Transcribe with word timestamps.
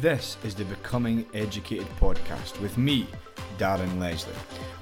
This 0.00 0.36
is 0.44 0.54
the 0.54 0.64
Becoming 0.64 1.26
Educated 1.34 1.88
podcast 1.98 2.60
with 2.60 2.78
me, 2.78 3.08
Darren 3.58 3.98
Leslie. 3.98 4.32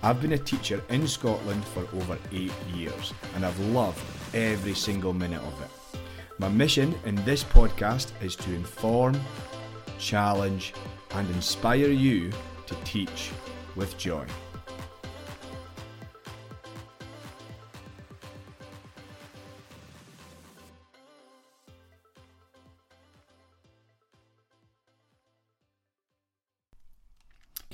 I've 0.03 0.21
been 0.21 0.33
a 0.33 0.39
teacher 0.39 0.83
in 0.91 1.09
Scotland 1.09 1.65
for 1.65 1.89
over 1.97 2.19
eight 2.33 2.53
years 2.75 3.15
and 3.35 3.47
I've 3.47 3.59
loved 3.61 3.99
every 4.35 4.75
single 4.75 5.15
minute 5.15 5.41
of 5.41 5.63
it. 5.63 5.99
My 6.39 6.51
mission 6.51 6.95
in 7.07 7.15
this 7.25 7.43
podcast 7.43 8.09
is 8.21 8.37
to 8.37 8.53
inform, 8.53 9.19
challenge, 9.99 10.75
and 11.13 11.27
inspire 11.31 11.89
you 11.89 12.31
to 12.67 12.75
teach 12.85 13.31
with 13.75 13.97
joy. 13.97 14.27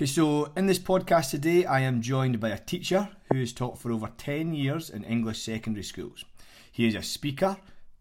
Okay, 0.03 0.09
so 0.09 0.51
in 0.57 0.67
this 0.67 0.81
podcast 0.81 1.31
today, 1.31 1.65
I 1.65 1.79
am 1.83 2.03
joined 2.03 2.41
by 2.41 2.49
a 2.49 2.59
teacher 2.59 3.09
who 3.33 3.39
has 3.39 3.53
taught 3.53 3.79
for 3.79 3.93
over 3.93 4.11
10 4.19 4.53
years 4.53 4.91
in 4.91 5.05
English 5.05 5.41
secondary 5.41 5.85
schools. 5.85 6.25
He 6.73 6.89
is 6.89 6.97
a 6.97 7.05
speaker, 7.05 7.57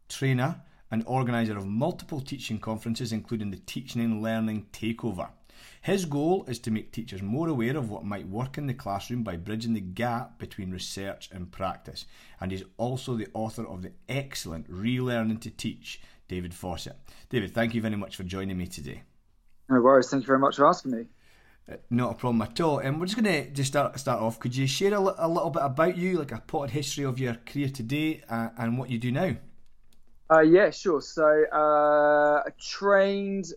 trainer, 0.10 0.64
and 0.90 1.04
organiser 1.06 1.56
of 1.56 1.68
multiple 1.68 2.20
teaching 2.20 2.58
conferences, 2.58 3.12
including 3.12 3.52
the 3.52 3.62
Teaching 3.68 4.02
and 4.02 4.24
Learning 4.24 4.66
Takeover. 4.74 5.30
His 5.84 6.06
goal 6.06 6.44
is 6.48 6.58
to 6.62 6.72
make 6.72 6.92
teachers 6.92 7.22
more 7.22 7.50
aware 7.50 7.78
of 7.78 7.92
what 7.92 8.04
might 8.04 8.28
work 8.28 8.58
in 8.58 8.66
the 8.66 8.74
classroom 8.74 9.22
by 9.22 9.36
bridging 9.38 9.74
the 9.76 9.80
gap 9.80 10.40
between 10.40 10.72
research 10.72 11.30
and 11.32 11.52
practice. 11.52 12.08
And 12.40 12.52
he's 12.52 12.64
also 12.78 13.14
the 13.14 13.28
author 13.36 13.68
of 13.68 13.84
the 13.84 13.92
excellent 14.10 14.68
Relearning 14.72 15.40
to 15.42 15.52
Teach, 15.52 16.02
David 16.28 16.56
Fawcett. 16.56 16.98
David, 17.30 17.54
thank 17.54 17.76
you 17.76 17.82
very 17.82 17.96
much 17.96 18.16
for 18.16 18.24
joining 18.24 18.58
me 18.58 18.66
today. 18.66 19.04
No 19.70 19.80
worries. 19.82 20.10
Thank 20.10 20.24
you 20.24 20.28
very 20.28 20.40
much 20.40 20.56
for 20.56 20.66
asking 20.66 20.94
me. 20.94 21.06
Uh, 21.70 21.76
not 21.90 22.12
a 22.12 22.16
problem 22.16 22.42
at 22.42 22.60
all. 22.60 22.80
And 22.80 23.00
we're 23.00 23.06
just 23.06 23.22
going 23.22 23.46
to 23.46 23.50
just 23.52 23.72
start 23.72 24.00
start 24.00 24.22
off. 24.22 24.40
Could 24.40 24.56
you 24.56 24.68
share 24.68 24.94
a, 24.94 25.00
a, 25.00 25.28
little 25.28 25.50
bit 25.50 25.64
about 25.64 25.98
you, 25.98 26.18
like 26.18 26.32
a 26.32 26.40
potted 26.40 26.72
history 26.72 27.06
of 27.06 27.20
your 27.20 27.36
career 27.46 27.70
today 27.70 28.22
uh, 28.30 28.50
and 28.58 28.78
what 28.78 28.90
you 28.90 28.98
do 28.98 29.12
now? 29.12 29.36
Uh, 30.32 30.40
yeah, 30.40 30.70
sure. 30.72 31.02
So 31.02 31.44
uh, 31.52 32.44
I 32.46 32.50
trained 32.60 33.54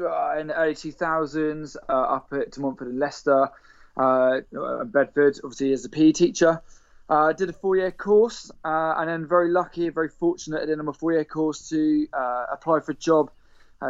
uh, 0.00 0.38
in 0.38 0.48
the 0.48 0.54
early 0.54 0.74
2000s 0.74 1.76
uh, 1.88 1.92
up 1.92 2.32
at 2.32 2.52
De 2.52 2.60
Montfort 2.60 2.88
in 2.88 2.98
Leicester, 2.98 3.50
uh, 3.96 4.40
Bedford, 4.84 5.38
obviously 5.42 5.72
as 5.72 5.84
a 5.84 5.88
PE 5.88 6.12
teacher. 6.12 6.62
I 7.08 7.32
did 7.32 7.48
a 7.48 7.52
four-year 7.52 7.92
course, 7.92 8.50
and 8.64 9.08
then 9.08 9.28
very 9.28 9.48
lucky, 9.48 9.88
very 9.90 10.08
fortunate 10.08 10.62
at 10.62 10.66
the 10.66 10.72
end 10.72 10.80
of 10.80 10.86
my 10.86 10.92
four-year 10.92 11.24
course 11.24 11.68
to 11.68 12.08
apply 12.50 12.80
for 12.80 12.92
a 12.92 12.96
job 12.96 13.30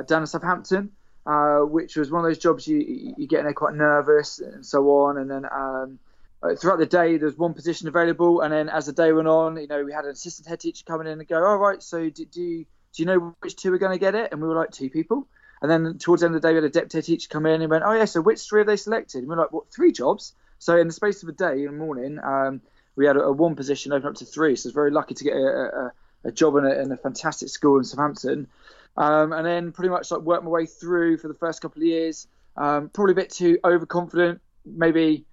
down 0.06 0.22
in 0.22 0.26
Southampton. 0.26 0.90
Uh, 1.26 1.62
which 1.62 1.96
was 1.96 2.08
one 2.08 2.24
of 2.24 2.30
those 2.30 2.38
jobs 2.38 2.68
you 2.68 3.14
you 3.16 3.26
get 3.26 3.40
in 3.40 3.46
there 3.46 3.52
quite 3.52 3.74
nervous 3.74 4.38
and 4.38 4.64
so 4.64 4.88
on. 4.90 5.18
And 5.18 5.28
then 5.28 5.44
um, 5.44 5.98
uh, 6.40 6.54
throughout 6.54 6.78
the 6.78 6.86
day, 6.86 7.16
there 7.16 7.26
was 7.26 7.36
one 7.36 7.52
position 7.52 7.88
available, 7.88 8.42
and 8.42 8.52
then 8.52 8.68
as 8.68 8.86
the 8.86 8.92
day 8.92 9.12
went 9.12 9.26
on, 9.26 9.56
you 9.56 9.66
know, 9.66 9.82
we 9.84 9.92
had 9.92 10.04
an 10.04 10.12
assistant 10.12 10.46
head 10.46 10.60
teacher 10.60 10.84
coming 10.86 11.08
in 11.08 11.18
and 11.18 11.28
go, 11.28 11.44
"All 11.44 11.58
right, 11.58 11.82
so 11.82 12.08
do, 12.10 12.24
do 12.26 12.40
you, 12.40 12.58
do 12.92 13.02
you 13.02 13.06
know 13.06 13.34
which 13.40 13.56
two 13.56 13.72
are 13.72 13.78
going 13.78 13.92
to 13.92 13.98
get 13.98 14.14
it?" 14.14 14.30
And 14.30 14.40
we 14.40 14.46
were 14.46 14.54
like, 14.54 14.70
two 14.70 14.88
people. 14.88 15.26
And 15.62 15.70
then 15.70 15.98
towards 15.98 16.20
the 16.20 16.26
end 16.26 16.36
of 16.36 16.42
the 16.42 16.48
day, 16.48 16.52
we 16.52 16.56
had 16.56 16.64
a 16.64 16.68
deputy 16.68 16.98
head 16.98 17.04
teacher 17.04 17.28
come 17.28 17.46
in 17.46 17.60
and 17.60 17.70
went, 17.70 17.84
"Oh 17.84 17.92
yeah, 17.92 18.04
so 18.04 18.20
which 18.20 18.42
three 18.42 18.60
have 18.60 18.66
they 18.66 18.76
selected?" 18.76 19.18
And 19.18 19.28
we 19.28 19.34
are 19.34 19.38
like, 19.38 19.52
"What 19.52 19.72
three 19.72 19.90
jobs?" 19.90 20.34
So 20.58 20.76
in 20.76 20.86
the 20.86 20.92
space 20.92 21.22
of 21.22 21.28
a 21.28 21.32
day 21.32 21.64
in 21.64 21.66
the 21.66 21.72
morning, 21.72 22.18
um, 22.22 22.60
we 22.94 23.06
had 23.06 23.16
a, 23.16 23.24
a, 23.24 23.32
one 23.32 23.56
position 23.56 23.92
open 23.92 24.08
up 24.08 24.14
to 24.16 24.26
three. 24.26 24.54
So 24.56 24.66
I 24.66 24.70
was 24.70 24.74
very 24.74 24.90
lucky 24.90 25.14
to 25.14 25.24
get 25.24 25.34
a, 25.34 25.38
a, 25.38 25.92
a 26.26 26.32
job 26.32 26.56
in 26.56 26.66
in 26.66 26.92
a 26.92 26.96
fantastic 26.96 27.48
school 27.48 27.78
in 27.78 27.84
Southampton. 27.84 28.48
Um, 28.96 29.32
and 29.32 29.46
then 29.46 29.72
pretty 29.72 29.90
much 29.90 30.10
like 30.10 30.20
worked 30.22 30.44
my 30.44 30.50
way 30.50 30.66
through 30.66 31.18
for 31.18 31.28
the 31.28 31.34
first 31.34 31.60
couple 31.60 31.82
of 31.82 31.86
years. 31.86 32.26
Um, 32.56 32.88
probably 32.88 33.12
a 33.12 33.16
bit 33.16 33.30
too 33.30 33.58
overconfident, 33.64 34.40
maybe 34.64 35.26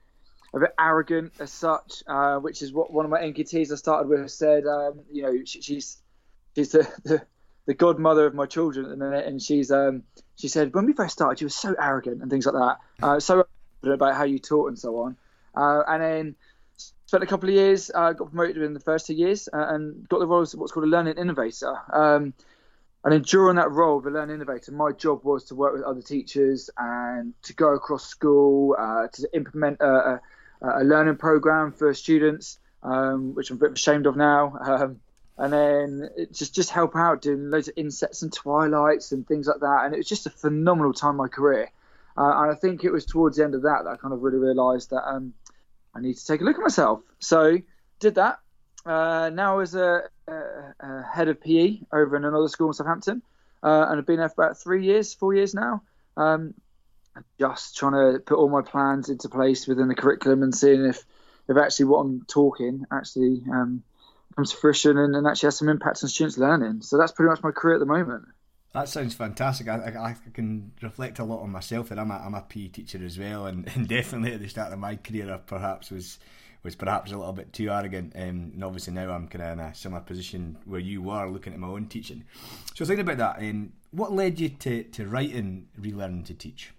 a 0.53 0.59
bit 0.59 0.73
arrogant 0.79 1.33
as 1.39 1.51
such, 1.51 2.03
uh, 2.07 2.37
which 2.37 2.61
is 2.61 2.73
what 2.73 2.91
one 2.91 3.05
of 3.05 3.11
my 3.11 3.21
NQTs 3.21 3.71
I 3.71 3.75
started 3.75 4.09
with 4.09 4.29
said. 4.29 4.65
Um, 4.65 5.01
you 5.11 5.23
know, 5.23 5.45
she, 5.45 5.61
she's 5.61 5.97
she's 6.55 6.71
the, 6.71 6.87
the, 7.03 7.21
the 7.65 7.73
godmother 7.73 8.25
of 8.25 8.33
my 8.33 8.45
children, 8.45 9.01
and, 9.01 9.01
and 9.01 9.41
she's 9.41 9.71
um, 9.71 10.03
she 10.35 10.47
said 10.47 10.73
when 10.73 10.85
we 10.85 10.93
first 10.93 11.13
started, 11.13 11.39
you 11.41 11.45
were 11.45 11.51
so 11.51 11.75
arrogant 11.79 12.21
and 12.21 12.29
things 12.29 12.45
like 12.45 12.55
that, 12.55 13.05
uh, 13.05 13.19
so 13.19 13.45
about 13.83 14.15
how 14.15 14.23
you 14.23 14.39
taught 14.39 14.67
and 14.67 14.79
so 14.79 14.97
on. 15.01 15.17
Uh, 15.55 15.83
and 15.87 16.03
then 16.03 16.35
spent 17.13 17.23
a 17.23 17.27
couple 17.27 17.49
of 17.49 17.55
years, 17.55 17.91
uh, 17.93 18.13
got 18.13 18.29
promoted 18.29 18.61
in 18.61 18.73
the 18.73 18.79
first 18.79 19.07
two 19.07 19.13
years, 19.13 19.49
uh, 19.53 19.67
and 19.69 20.07
got 20.09 20.19
the 20.19 20.27
role 20.27 20.41
as 20.41 20.55
what's 20.55 20.71
called 20.71 20.85
a 20.85 20.89
learning 20.89 21.17
innovator. 21.17 21.75
Um, 21.91 22.33
and 23.03 23.13
then 23.13 23.21
during 23.21 23.57
that 23.57 23.71
role, 23.71 23.99
the 23.99 24.09
Learn 24.09 24.29
Innovator, 24.29 24.71
my 24.71 24.91
job 24.91 25.23
was 25.23 25.45
to 25.45 25.55
work 25.55 25.73
with 25.73 25.83
other 25.83 26.01
teachers 26.01 26.69
and 26.77 27.33
to 27.43 27.53
go 27.53 27.73
across 27.73 28.05
school 28.05 28.75
uh, 28.79 29.07
to 29.11 29.29
implement 29.33 29.81
a, 29.81 29.85
a, 29.85 30.21
a, 30.61 30.83
learning 30.83 31.17
program 31.17 31.73
for 31.73 31.93
students, 31.93 32.59
um, 32.81 33.35
which 33.35 33.49
I'm 33.49 33.57
a 33.57 33.59
bit 33.59 33.73
ashamed 33.73 34.05
of 34.05 34.15
now. 34.15 34.57
Um, 34.83 34.99
and 35.35 35.51
then 35.51 36.09
just 36.31 36.53
just 36.53 36.69
help 36.69 36.95
out 36.95 37.23
doing 37.23 37.49
loads 37.49 37.67
of 37.67 37.73
insets 37.75 38.21
and 38.21 38.31
twilights 38.31 39.11
and 39.11 39.27
things 39.27 39.47
like 39.47 39.61
that. 39.61 39.81
And 39.83 39.93
it 39.93 39.97
was 39.97 40.07
just 40.07 40.27
a 40.27 40.29
phenomenal 40.29 40.93
time 40.93 41.11
in 41.11 41.17
my 41.17 41.27
career. 41.27 41.71
Uh, 42.15 42.31
and 42.35 42.51
I 42.51 42.55
think 42.55 42.83
it 42.83 42.91
was 42.91 43.05
towards 43.05 43.37
the 43.37 43.43
end 43.43 43.55
of 43.55 43.63
that 43.63 43.81
that 43.83 43.89
I 43.89 43.95
kind 43.97 44.13
of 44.13 44.21
really 44.21 44.37
realised 44.37 44.91
that 44.91 45.03
um, 45.07 45.33
I 45.95 46.01
need 46.01 46.17
to 46.17 46.25
take 46.25 46.41
a 46.41 46.43
look 46.43 46.57
at 46.57 46.61
myself. 46.61 47.01
So 47.19 47.57
did 47.99 48.15
that, 48.15 48.39
uh, 48.85 49.29
now 49.33 49.59
as 49.59 49.75
a, 49.75 50.03
a, 50.27 50.33
a, 50.79 51.03
head 51.03 51.27
of 51.27 51.41
PE 51.41 51.79
over 51.91 52.15
in 52.15 52.25
another 52.25 52.47
school 52.47 52.67
in 52.67 52.73
Southampton, 52.73 53.21
uh, 53.61 53.87
and 53.89 53.99
I've 53.99 54.05
been 54.05 54.17
there 54.17 54.29
for 54.29 54.43
about 54.43 54.57
three 54.57 54.85
years, 54.85 55.13
four 55.13 55.33
years 55.33 55.53
now. 55.53 55.83
Um, 56.17 56.53
just 57.39 57.77
trying 57.77 57.93
to 57.93 58.19
put 58.19 58.37
all 58.37 58.49
my 58.49 58.61
plans 58.61 59.09
into 59.09 59.29
place 59.29 59.67
within 59.67 59.87
the 59.87 59.95
curriculum 59.95 60.43
and 60.43 60.53
seeing 60.53 60.85
if, 60.85 61.03
if 61.47 61.57
actually 61.57 61.85
what 61.85 61.99
I'm 61.99 62.25
talking 62.27 62.85
actually 62.91 63.43
um, 63.51 63.83
comes 64.35 64.51
to 64.51 64.57
fruition 64.57 64.97
and, 64.97 65.15
and, 65.15 65.27
actually 65.27 65.47
has 65.47 65.57
some 65.57 65.69
impact 65.69 66.03
on 66.03 66.09
students' 66.09 66.37
learning. 66.37 66.81
So 66.81 66.97
that's 66.97 67.11
pretty 67.11 67.29
much 67.29 67.43
my 67.43 67.51
career 67.51 67.75
at 67.75 67.79
the 67.79 67.85
moment. 67.85 68.25
That 68.73 68.89
sounds 68.89 69.13
fantastic. 69.13 69.67
I, 69.67 69.75
I, 69.75 70.09
I 70.09 70.15
can 70.33 70.71
reflect 70.81 71.19
a 71.19 71.23
lot 71.23 71.41
on 71.41 71.51
myself 71.51 71.89
that 71.89 71.99
I'm 71.99 72.09
a, 72.09 72.15
I'm 72.15 72.33
a 72.33 72.41
PE 72.41 72.69
teacher 72.69 73.03
as 73.05 73.19
well, 73.19 73.45
and, 73.45 73.69
and 73.75 73.87
definitely 73.87 74.33
at 74.33 74.41
the 74.41 74.47
start 74.47 74.73
of 74.73 74.79
my 74.79 74.95
career, 74.95 75.31
I 75.31 75.37
perhaps 75.37 75.91
was 75.91 76.17
was 76.63 76.75
perhaps 76.75 77.11
a 77.11 77.17
little 77.17 77.33
bit 77.33 77.51
too 77.53 77.69
arrogant. 77.69 78.13
Um, 78.15 78.51
and 78.53 78.63
obviously 78.63 78.93
now 78.93 79.11
I'm 79.11 79.27
kind 79.27 79.43
of 79.43 79.51
in 79.51 79.59
a 79.59 79.75
similar 79.75 80.01
position 80.01 80.57
where 80.65 80.79
you 80.79 81.01
were 81.01 81.29
looking 81.29 81.53
at 81.53 81.59
my 81.59 81.67
own 81.67 81.87
teaching. 81.87 82.23
So 82.73 82.85
thinking 82.85 83.07
about 83.07 83.17
that, 83.17 83.43
um, 83.43 83.73
what 83.91 84.13
led 84.13 84.39
you 84.39 84.49
to, 84.49 84.83
to 84.83 85.07
writing 85.07 85.67
Relearning 85.79 86.25
to 86.25 86.33
Teach? 86.33 86.71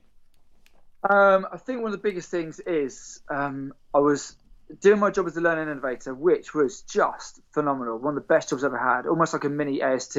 Um, 1.08 1.46
I 1.52 1.58
think 1.58 1.82
one 1.82 1.92
of 1.92 1.92
the 1.92 2.02
biggest 2.02 2.30
things 2.30 2.60
is 2.60 3.20
um, 3.28 3.74
I 3.92 3.98
was 3.98 4.36
doing 4.80 4.98
my 4.98 5.10
job 5.10 5.26
as 5.26 5.36
a 5.36 5.40
learning 5.40 5.68
innovator, 5.68 6.14
which 6.14 6.54
was 6.54 6.80
just 6.82 7.40
phenomenal. 7.52 7.98
One 7.98 8.16
of 8.16 8.22
the 8.22 8.26
best 8.26 8.48
jobs 8.48 8.64
I've 8.64 8.68
ever 8.72 8.78
had, 8.78 9.06
almost 9.06 9.34
like 9.34 9.44
a 9.44 9.50
mini 9.50 9.82
AST. 9.82 10.16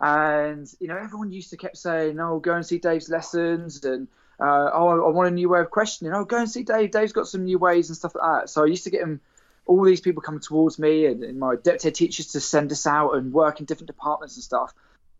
And 0.00 0.70
you 0.80 0.88
know, 0.88 0.96
everyone 0.96 1.32
used 1.32 1.50
to 1.50 1.56
kept 1.56 1.78
saying, 1.78 2.20
"Oh, 2.20 2.38
go 2.38 2.54
and 2.54 2.66
see 2.66 2.78
Dave's 2.78 3.08
lessons," 3.08 3.84
and 3.84 4.08
uh, 4.40 4.70
oh, 4.72 5.06
I 5.06 5.10
want 5.10 5.28
a 5.28 5.30
new 5.30 5.48
way 5.48 5.60
of 5.60 5.70
questioning. 5.70 6.12
Oh, 6.12 6.24
go 6.24 6.38
and 6.38 6.50
see 6.50 6.62
Dave. 6.62 6.90
Dave's 6.90 7.12
got 7.12 7.28
some 7.28 7.44
new 7.44 7.58
ways 7.58 7.88
and 7.88 7.96
stuff 7.96 8.14
like 8.14 8.40
that. 8.40 8.50
So 8.50 8.62
I 8.62 8.66
used 8.66 8.84
to 8.84 8.90
get 8.90 9.02
him, 9.02 9.20
all 9.66 9.84
these 9.84 10.00
people 10.00 10.22
coming 10.22 10.40
towards 10.40 10.78
me 10.78 11.06
and, 11.06 11.22
and 11.22 11.38
my 11.38 11.56
deputy 11.56 11.90
teachers 11.90 12.32
to 12.32 12.40
send 12.40 12.70
us 12.72 12.86
out 12.86 13.12
and 13.12 13.32
work 13.32 13.60
in 13.60 13.66
different 13.66 13.86
departments 13.86 14.36
and 14.36 14.44
stuff. 14.44 14.74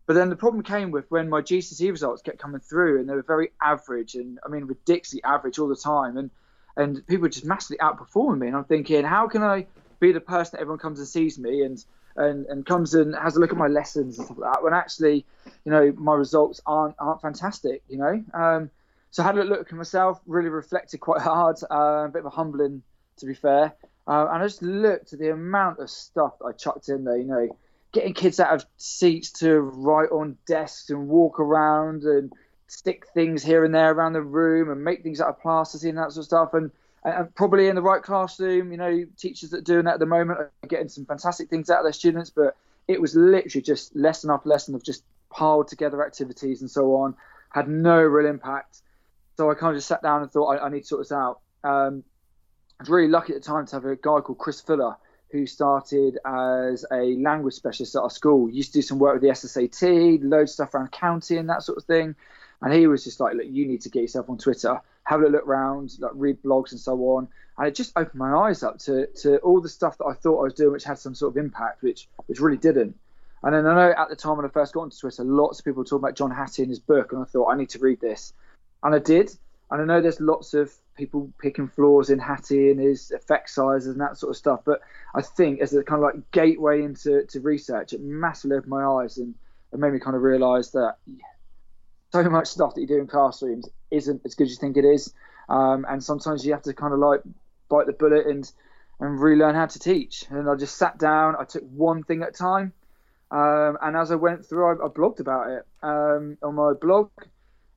But 0.05 0.13
then 0.13 0.29
the 0.29 0.35
problem 0.35 0.63
came 0.63 0.91
with 0.91 1.09
when 1.09 1.29
my 1.29 1.41
GCSE 1.41 1.89
results 1.89 2.21
kept 2.21 2.37
coming 2.37 2.61
through 2.61 2.99
and 2.99 3.09
they 3.09 3.15
were 3.15 3.23
very 3.23 3.51
average 3.61 4.15
and 4.15 4.39
I 4.45 4.49
mean 4.49 4.65
ridiculously 4.65 5.23
average 5.23 5.57
all 5.57 5.67
the 5.67 5.75
time 5.75 6.17
and 6.17 6.29
and 6.77 7.07
people 7.07 7.23
were 7.23 7.29
just 7.29 7.45
massively 7.45 7.77
outperforming 7.77 8.39
me 8.39 8.47
and 8.47 8.55
I'm 8.55 8.65
thinking 8.65 9.03
how 9.03 9.27
can 9.27 9.41
I 9.41 9.65
be 9.99 10.11
the 10.11 10.19
person 10.19 10.51
that 10.53 10.61
everyone 10.61 10.79
comes 10.79 10.99
and 10.99 11.07
sees 11.07 11.39
me 11.39 11.63
and 11.63 11.83
and, 12.17 12.45
and 12.45 12.65
comes 12.65 12.93
and 12.93 13.15
has 13.15 13.35
a 13.35 13.39
look 13.39 13.51
at 13.51 13.57
my 13.57 13.67
lessons 13.67 14.17
and 14.17 14.25
stuff 14.25 14.37
like 14.37 14.53
that 14.53 14.63
when 14.63 14.73
actually 14.73 15.25
you 15.65 15.71
know 15.71 15.91
my 15.97 16.13
results 16.13 16.61
aren't 16.65 16.95
aren't 16.99 17.21
fantastic 17.21 17.81
you 17.89 17.97
know 17.97 18.23
um, 18.33 18.69
so 19.15 19.23
I 19.23 19.27
had 19.27 19.37
a 19.37 19.45
look 19.45 19.71
at 19.71 19.71
myself, 19.71 20.19
really 20.25 20.49
reflected 20.49 20.97
quite 20.97 21.21
hard, 21.31 21.55
uh, 21.71 22.03
a 22.05 22.09
bit 22.09 22.19
of 22.19 22.25
a 22.25 22.29
humbling, 22.29 22.83
to 23.15 23.25
be 23.25 23.33
fair. 23.33 23.73
Uh, 24.05 24.27
and 24.29 24.43
I 24.43 24.45
just 24.45 24.61
looked 24.61 25.13
at 25.13 25.19
the 25.19 25.31
amount 25.31 25.79
of 25.79 25.89
stuff 25.89 26.33
I 26.45 26.51
chucked 26.51 26.89
in 26.89 27.05
there, 27.05 27.15
you 27.15 27.23
know, 27.23 27.57
getting 27.93 28.13
kids 28.13 28.41
out 28.41 28.53
of 28.53 28.65
seats 28.75 29.31
to 29.39 29.61
write 29.61 30.09
on 30.11 30.37
desks 30.45 30.89
and 30.89 31.07
walk 31.07 31.39
around 31.39 32.03
and 32.03 32.33
stick 32.67 33.05
things 33.13 33.41
here 33.41 33.63
and 33.63 33.73
there 33.73 33.93
around 33.93 34.11
the 34.11 34.21
room 34.21 34.69
and 34.69 34.83
make 34.83 35.01
things 35.01 35.21
out 35.21 35.29
of 35.29 35.39
plasticine 35.39 35.91
and 35.91 35.99
that 35.99 36.11
sort 36.11 36.23
of 36.23 36.25
stuff. 36.25 36.53
And, 36.53 36.71
and 37.05 37.33
probably 37.35 37.69
in 37.69 37.75
the 37.75 37.81
right 37.81 38.03
classroom, 38.03 38.73
you 38.73 38.77
know, 38.77 39.05
teachers 39.17 39.51
that 39.51 39.59
are 39.59 39.61
doing 39.61 39.85
that 39.85 39.93
at 39.93 39.99
the 40.01 40.05
moment 40.05 40.39
are 40.39 40.51
getting 40.67 40.89
some 40.89 41.05
fantastic 41.05 41.49
things 41.49 41.69
out 41.69 41.79
of 41.79 41.85
their 41.85 41.93
students. 41.93 42.31
But 42.31 42.57
it 42.89 42.99
was 42.99 43.15
literally 43.15 43.63
just 43.63 43.95
lesson 43.95 44.29
after 44.29 44.49
lesson 44.49 44.75
of 44.75 44.83
just 44.83 45.05
piled 45.29 45.69
together 45.69 46.05
activities 46.05 46.59
and 46.59 46.69
so 46.69 46.95
on. 46.95 47.15
Had 47.53 47.69
no 47.69 48.01
real 48.01 48.29
impact. 48.29 48.81
So 49.37 49.51
I 49.51 49.55
kind 49.55 49.71
of 49.71 49.77
just 49.77 49.87
sat 49.87 50.01
down 50.01 50.21
and 50.21 50.31
thought 50.31 50.57
I, 50.57 50.65
I 50.65 50.69
need 50.69 50.81
to 50.81 50.87
sort 50.87 51.01
this 51.01 51.11
out. 51.11 51.41
Um, 51.63 52.03
I 52.79 52.83
was 52.83 52.89
really 52.89 53.07
lucky 53.07 53.33
at 53.33 53.41
the 53.41 53.45
time 53.45 53.65
to 53.65 53.75
have 53.75 53.85
a 53.85 53.95
guy 53.95 54.19
called 54.19 54.37
Chris 54.37 54.61
Fuller 54.61 54.95
who 55.31 55.45
started 55.45 56.17
as 56.25 56.85
a 56.91 57.15
language 57.17 57.55
specialist 57.55 57.95
at 57.95 58.01
our 58.01 58.09
school. 58.09 58.47
He 58.47 58.57
used 58.57 58.73
to 58.73 58.79
do 58.79 58.81
some 58.81 58.99
work 58.99 59.15
with 59.15 59.23
the 59.23 59.29
SSAT, 59.29 60.19
loads 60.23 60.53
stuff 60.53 60.73
around 60.73 60.91
county 60.91 61.37
and 61.37 61.49
that 61.49 61.63
sort 61.63 61.77
of 61.77 61.83
thing. 61.83 62.15
And 62.61 62.73
he 62.73 62.87
was 62.87 63.03
just 63.03 63.19
like, 63.19 63.35
look, 63.35 63.45
you 63.47 63.65
need 63.65 63.81
to 63.81 63.89
get 63.89 64.01
yourself 64.01 64.29
on 64.29 64.37
Twitter, 64.37 64.79
have 65.03 65.21
a 65.21 65.27
look 65.27 65.45
around, 65.45 65.97
like 65.99 66.11
read 66.13 66.41
blogs 66.41 66.71
and 66.71 66.79
so 66.79 66.97
on. 67.15 67.27
And 67.57 67.67
it 67.67 67.75
just 67.75 67.93
opened 67.95 68.19
my 68.19 68.33
eyes 68.33 68.63
up 68.63 68.79
to, 68.79 69.07
to 69.07 69.37
all 69.37 69.61
the 69.61 69.69
stuff 69.69 69.97
that 69.97 70.05
I 70.05 70.13
thought 70.13 70.39
I 70.39 70.43
was 70.43 70.53
doing, 70.53 70.71
which 70.71 70.83
had 70.83 70.99
some 70.99 71.15
sort 71.15 71.33
of 71.33 71.37
impact, 71.37 71.81
which 71.81 72.07
which 72.27 72.39
really 72.39 72.57
didn't. 72.57 72.97
And 73.43 73.53
then 73.53 73.65
I 73.67 73.75
know 73.75 73.93
at 73.95 74.09
the 74.09 74.15
time 74.15 74.37
when 74.37 74.45
I 74.45 74.49
first 74.49 74.73
got 74.73 74.81
onto 74.81 74.97
Twitter, 74.97 75.23
lots 75.23 75.59
of 75.59 75.65
people 75.65 75.79
were 75.81 75.85
talking 75.85 76.03
about 76.03 76.15
John 76.15 76.31
Hattie 76.31 76.63
and 76.63 76.69
his 76.69 76.79
book, 76.79 77.11
and 77.11 77.21
I 77.21 77.25
thought 77.25 77.51
I 77.51 77.55
need 77.55 77.69
to 77.69 77.79
read 77.79 78.01
this, 78.01 78.33
and 78.85 78.95
I 78.95 78.99
did. 78.99 79.31
And 79.71 79.81
I 79.81 79.85
know 79.85 79.99
there's 79.99 80.21
lots 80.21 80.53
of 80.53 80.71
people 80.95 81.33
picking 81.41 81.67
flaws 81.67 82.09
in 82.09 82.19
Hattie 82.19 82.69
and 82.69 82.79
his 82.79 83.11
effect 83.11 83.49
sizes 83.49 83.87
and 83.87 83.99
that 83.99 84.17
sort 84.17 84.29
of 84.29 84.37
stuff, 84.37 84.61
but 84.63 84.79
I 85.13 85.21
think 85.21 85.59
as 85.59 85.73
a 85.73 85.83
kind 85.83 86.01
of 86.01 86.03
like 86.03 86.31
gateway 86.31 86.83
into 86.83 87.25
to 87.25 87.39
research, 87.41 87.91
it 87.91 88.01
massively 88.01 88.57
opened 88.57 88.69
my 88.69 88.85
eyes 88.85 89.17
and 89.17 89.33
it 89.73 89.79
made 89.79 89.91
me 89.91 89.99
kind 89.99 90.15
of 90.15 90.21
realise 90.21 90.69
that 90.69 90.95
so 92.13 92.23
much 92.29 92.47
stuff 92.47 92.75
that 92.75 92.81
you 92.81 92.87
do 92.87 92.99
in 92.99 93.07
classrooms 93.07 93.67
isn't 93.91 94.21
as 94.23 94.35
good 94.35 94.45
as 94.45 94.51
you 94.51 94.57
think 94.57 94.77
it 94.77 94.85
is, 94.85 95.13
um, 95.49 95.85
and 95.89 96.01
sometimes 96.01 96.45
you 96.45 96.53
have 96.53 96.61
to 96.61 96.73
kind 96.73 96.93
of 96.93 96.99
like 96.99 97.21
bite 97.67 97.87
the 97.87 97.93
bullet 97.93 98.27
and 98.27 98.49
and 99.01 99.19
relearn 99.19 99.55
how 99.55 99.65
to 99.65 99.79
teach. 99.79 100.23
And 100.29 100.49
I 100.49 100.55
just 100.55 100.77
sat 100.77 100.97
down, 100.97 101.35
I 101.37 101.43
took 101.43 101.63
one 101.63 102.03
thing 102.03 102.21
at 102.21 102.29
a 102.29 102.31
time, 102.31 102.71
um, 103.31 103.77
and 103.81 103.97
as 103.97 104.11
I 104.11 104.15
went 104.15 104.45
through, 104.45 104.65
I, 104.65 104.85
I 104.85 104.87
blogged 104.87 105.19
about 105.19 105.49
it 105.49 105.65
um, 105.83 106.37
on 106.41 106.55
my 106.55 106.71
blog 106.73 107.09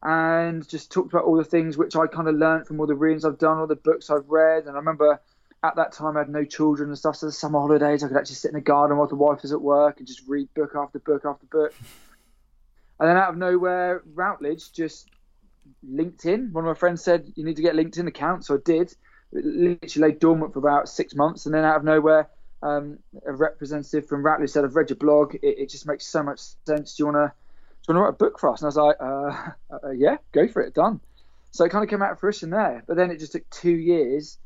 and 0.03 0.69
just 0.69 0.93
talked 0.93 1.13
about 1.13 1.25
all 1.25 1.37
the 1.37 1.45
things 1.45 1.77
which 1.77 1.97
I 1.97 2.07
kind 2.07 2.29
of 2.29 2.37
learned 2.37 2.67
from 2.67 2.81
all 2.81 2.87
the 2.87 2.95
readings 2.95 3.25
I've 3.25 3.39
done, 3.39 3.59
all 3.59 3.67
the 3.67 3.77
books 3.77 4.11
I've 4.11 4.29
read. 4.29 4.65
And 4.67 4.73
I 4.73 4.79
remember 4.79 5.21
at 5.65 5.77
that 5.77 5.93
time 5.93 6.17
I 6.17 6.21
had 6.21 6.29
no 6.29 6.45
children 6.45 6.89
and 6.89 6.99
stuff, 6.99 7.17
so 7.17 7.27
the 7.27 7.33
summer 7.33 7.59
holidays 7.59 8.05
I 8.05 8.09
could 8.09 8.17
actually 8.17 8.37
sit 8.37 8.51
in 8.51 8.55
the 8.55 8.61
garden 8.61 8.97
while 8.97 9.09
the 9.09 9.17
wife 9.17 9.43
was 9.43 9.53
at 9.53 9.61
work 9.61 9.99
and 9.99 10.07
just 10.07 10.23
read 10.29 10.49
book 10.55 10.73
after 10.77 11.01
book 11.01 11.25
after 11.25 11.47
book. 11.47 11.75
And 13.01 13.09
then 13.09 13.17
out 13.17 13.31
of 13.31 13.37
nowhere, 13.37 14.03
Routledge 14.15 14.73
just 14.73 15.09
linked 15.83 16.27
in. 16.27 16.53
One 16.53 16.65
of 16.65 16.69
my 16.69 16.79
friends 16.79 17.03
said, 17.03 17.33
You 17.35 17.45
need 17.45 17.57
to 17.57 17.63
get 17.63 17.75
LinkedIn 17.75 18.07
account. 18.07 18.45
So 18.45 18.55
I 18.55 18.59
did. 18.65 18.95
It 19.33 19.45
literally 19.45 20.13
lay 20.13 20.19
dormant 20.19 20.53
for 20.53 20.59
about 20.59 20.89
six 20.89 21.15
months. 21.15 21.47
And 21.47 21.55
then 21.55 21.65
out 21.65 21.77
of 21.77 21.85
nowhere, 21.85 22.29
um, 22.63 22.99
a 23.27 23.33
representative 23.33 24.09
from 24.09 24.25
Routledge 24.25 24.51
said, 24.51 24.65
I've 24.65 24.75
read 24.75 24.91
your 24.91 24.97
blog. 24.97 25.35
It, 25.37 25.59
it 25.59 25.69
just 25.69 25.87
makes 25.87 26.07
so 26.07 26.23
much 26.23 26.41
sense. 26.67 26.97
Do 26.97 27.03
you 27.03 27.07
want 27.07 27.17
to 27.17 27.33
do 27.95 27.99
you 27.99 28.01
want 28.01 28.19
to 28.19 28.25
write 28.25 28.29
a 28.29 28.31
book 28.31 28.39
for 28.39 28.53
us? 28.53 28.61
And 28.61 28.67
I 28.67 28.69
was 28.69 28.77
like, 28.77 28.97
uh, 29.01 29.77
uh, 29.87 29.91
yeah, 29.91 30.17
go 30.33 30.47
for 30.49 30.63
it, 30.63 30.75
done. 30.75 31.01
So 31.51 31.65
it 31.65 31.71
kind 31.71 31.83
of 31.83 31.91
came 31.91 32.03
out 32.03 32.13
of 32.13 32.21
fruition 32.21 32.51
there. 32.51 32.85
But 32.87 32.97
then 32.97 33.11
it 33.11 33.19
just 33.19 33.33
took 33.33 33.49
two 33.51 33.75
years 33.75 34.39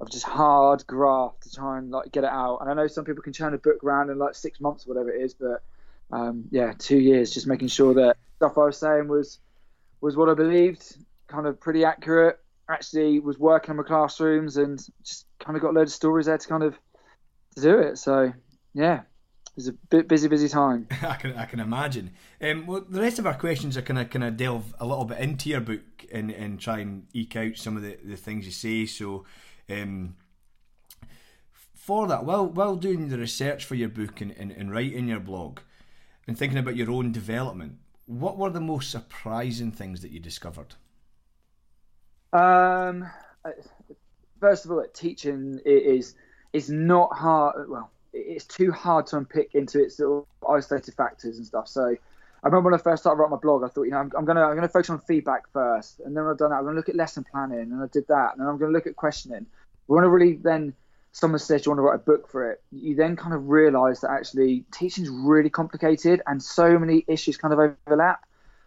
of 0.00 0.10
just 0.10 0.24
hard 0.24 0.86
graft 0.86 1.42
to 1.42 1.54
try 1.54 1.78
and 1.78 1.90
like 1.90 2.10
get 2.10 2.24
it 2.24 2.30
out. 2.30 2.58
And 2.60 2.70
I 2.70 2.74
know 2.74 2.86
some 2.86 3.04
people 3.04 3.22
can 3.22 3.32
turn 3.32 3.54
a 3.54 3.58
book 3.58 3.84
around 3.84 4.10
in 4.10 4.18
like 4.18 4.34
six 4.34 4.60
months, 4.60 4.86
or 4.86 4.94
whatever 4.94 5.10
it 5.10 5.20
is, 5.20 5.34
but 5.34 5.62
um, 6.10 6.44
yeah, 6.50 6.72
two 6.78 6.98
years 6.98 7.32
just 7.32 7.46
making 7.46 7.68
sure 7.68 7.94
that 7.94 8.16
stuff 8.36 8.56
I 8.56 8.64
was 8.64 8.78
saying 8.78 9.08
was 9.08 9.38
was 10.00 10.16
what 10.16 10.30
I 10.30 10.34
believed, 10.34 10.96
kind 11.28 11.46
of 11.46 11.60
pretty 11.60 11.84
accurate. 11.84 12.38
Actually, 12.68 13.20
was 13.20 13.38
working 13.38 13.72
in 13.72 13.76
my 13.76 13.82
classrooms 13.82 14.56
and 14.56 14.78
just 15.04 15.26
kind 15.38 15.56
of 15.56 15.62
got 15.62 15.70
a 15.70 15.74
load 15.74 15.82
of 15.82 15.92
stories 15.92 16.26
there 16.26 16.38
to 16.38 16.48
kind 16.48 16.62
of 16.62 16.78
to 17.56 17.62
do 17.62 17.78
it. 17.78 17.98
So 17.98 18.32
yeah, 18.72 19.02
it's 19.56 19.68
a 19.68 19.72
bit 19.72 20.08
busy, 20.08 20.28
busy 20.28 20.48
time. 20.48 20.86
I 21.02 21.16
can 21.16 21.34
I 21.34 21.44
can 21.44 21.60
imagine. 21.60 22.12
Um, 22.40 22.66
well, 22.66 22.84
the 22.88 23.00
rest 23.00 23.18
of 23.18 23.26
our 23.26 23.34
questions 23.34 23.76
are 23.76 23.82
kind 23.82 23.98
of 23.98 24.10
kind 24.10 24.24
of 24.24 24.36
delve 24.36 24.74
a 24.78 24.86
little 24.86 25.04
bit 25.04 25.18
into 25.18 25.48
your 25.48 25.60
book 25.60 25.82
and, 26.12 26.30
and 26.30 26.60
try 26.60 26.78
and 26.78 27.06
eke 27.12 27.36
out 27.36 27.56
some 27.56 27.76
of 27.76 27.82
the, 27.82 27.98
the 28.04 28.16
things 28.16 28.46
you 28.46 28.52
say. 28.52 28.86
So, 28.86 29.24
um, 29.68 30.16
for 31.74 32.06
that, 32.08 32.24
while 32.24 32.46
while 32.46 32.76
doing 32.76 33.08
the 33.08 33.18
research 33.18 33.64
for 33.64 33.74
your 33.74 33.88
book 33.88 34.20
and, 34.20 34.32
and, 34.32 34.52
and 34.52 34.72
writing 34.72 35.08
your 35.08 35.20
blog, 35.20 35.60
and 36.26 36.38
thinking 36.38 36.58
about 36.58 36.76
your 36.76 36.90
own 36.90 37.12
development, 37.12 37.78
what 38.06 38.38
were 38.38 38.50
the 38.50 38.60
most 38.60 38.90
surprising 38.90 39.72
things 39.72 40.00
that 40.02 40.12
you 40.12 40.20
discovered? 40.20 40.74
Um, 42.32 43.10
first 44.38 44.64
of 44.64 44.70
all, 44.70 44.84
teaching 44.94 45.60
is 45.64 46.14
is 46.52 46.70
not 46.70 47.12
hard. 47.12 47.68
Well 47.68 47.90
it's 48.12 48.44
too 48.44 48.72
hard 48.72 49.06
to 49.08 49.16
unpick 49.16 49.54
into 49.54 49.82
its 49.82 49.98
little 49.98 50.26
isolated 50.48 50.94
factors 50.94 51.36
and 51.36 51.46
stuff. 51.46 51.68
So 51.68 51.84
I 52.42 52.46
remember 52.46 52.70
when 52.70 52.78
I 52.78 52.82
first 52.82 53.02
started 53.02 53.18
writing 53.20 53.32
my 53.32 53.36
blog, 53.36 53.62
I 53.64 53.68
thought, 53.68 53.82
you 53.82 53.90
know, 53.90 53.98
I'm, 53.98 54.10
I'm, 54.16 54.24
gonna 54.24 54.42
I'm 54.42 54.54
gonna 54.54 54.68
focus 54.68 54.90
on 54.90 55.00
feedback 55.00 55.50
first, 55.52 56.00
and 56.00 56.16
then 56.16 56.24
when 56.24 56.32
I've 56.32 56.38
done 56.38 56.50
that, 56.50 56.56
I'm 56.56 56.64
gonna 56.64 56.76
look 56.76 56.88
at 56.88 56.96
lesson 56.96 57.24
planning, 57.30 57.72
and 57.72 57.82
I 57.82 57.86
did 57.92 58.06
that, 58.08 58.32
and 58.32 58.40
then 58.40 58.48
I'm 58.48 58.58
gonna 58.58 58.72
look 58.72 58.86
at 58.86 58.96
questioning. 58.96 59.46
We 59.86 59.94
want 59.94 60.04
to 60.04 60.08
really 60.08 60.34
then 60.34 60.74
someone 61.12 61.40
says 61.40 61.66
you 61.66 61.70
want 61.70 61.78
to 61.78 61.82
write 61.82 61.96
a 61.96 61.98
book 61.98 62.30
for 62.30 62.52
it, 62.52 62.62
you 62.70 62.94
then 62.94 63.16
kind 63.16 63.34
of 63.34 63.48
realise 63.48 64.00
that 64.00 64.10
actually 64.10 64.64
teaching 64.72 65.04
is 65.04 65.10
really 65.10 65.50
complicated, 65.50 66.22
and 66.26 66.42
so 66.42 66.78
many 66.78 67.04
issues 67.08 67.36
kind 67.36 67.52
of 67.52 67.76
overlap. 67.86 68.24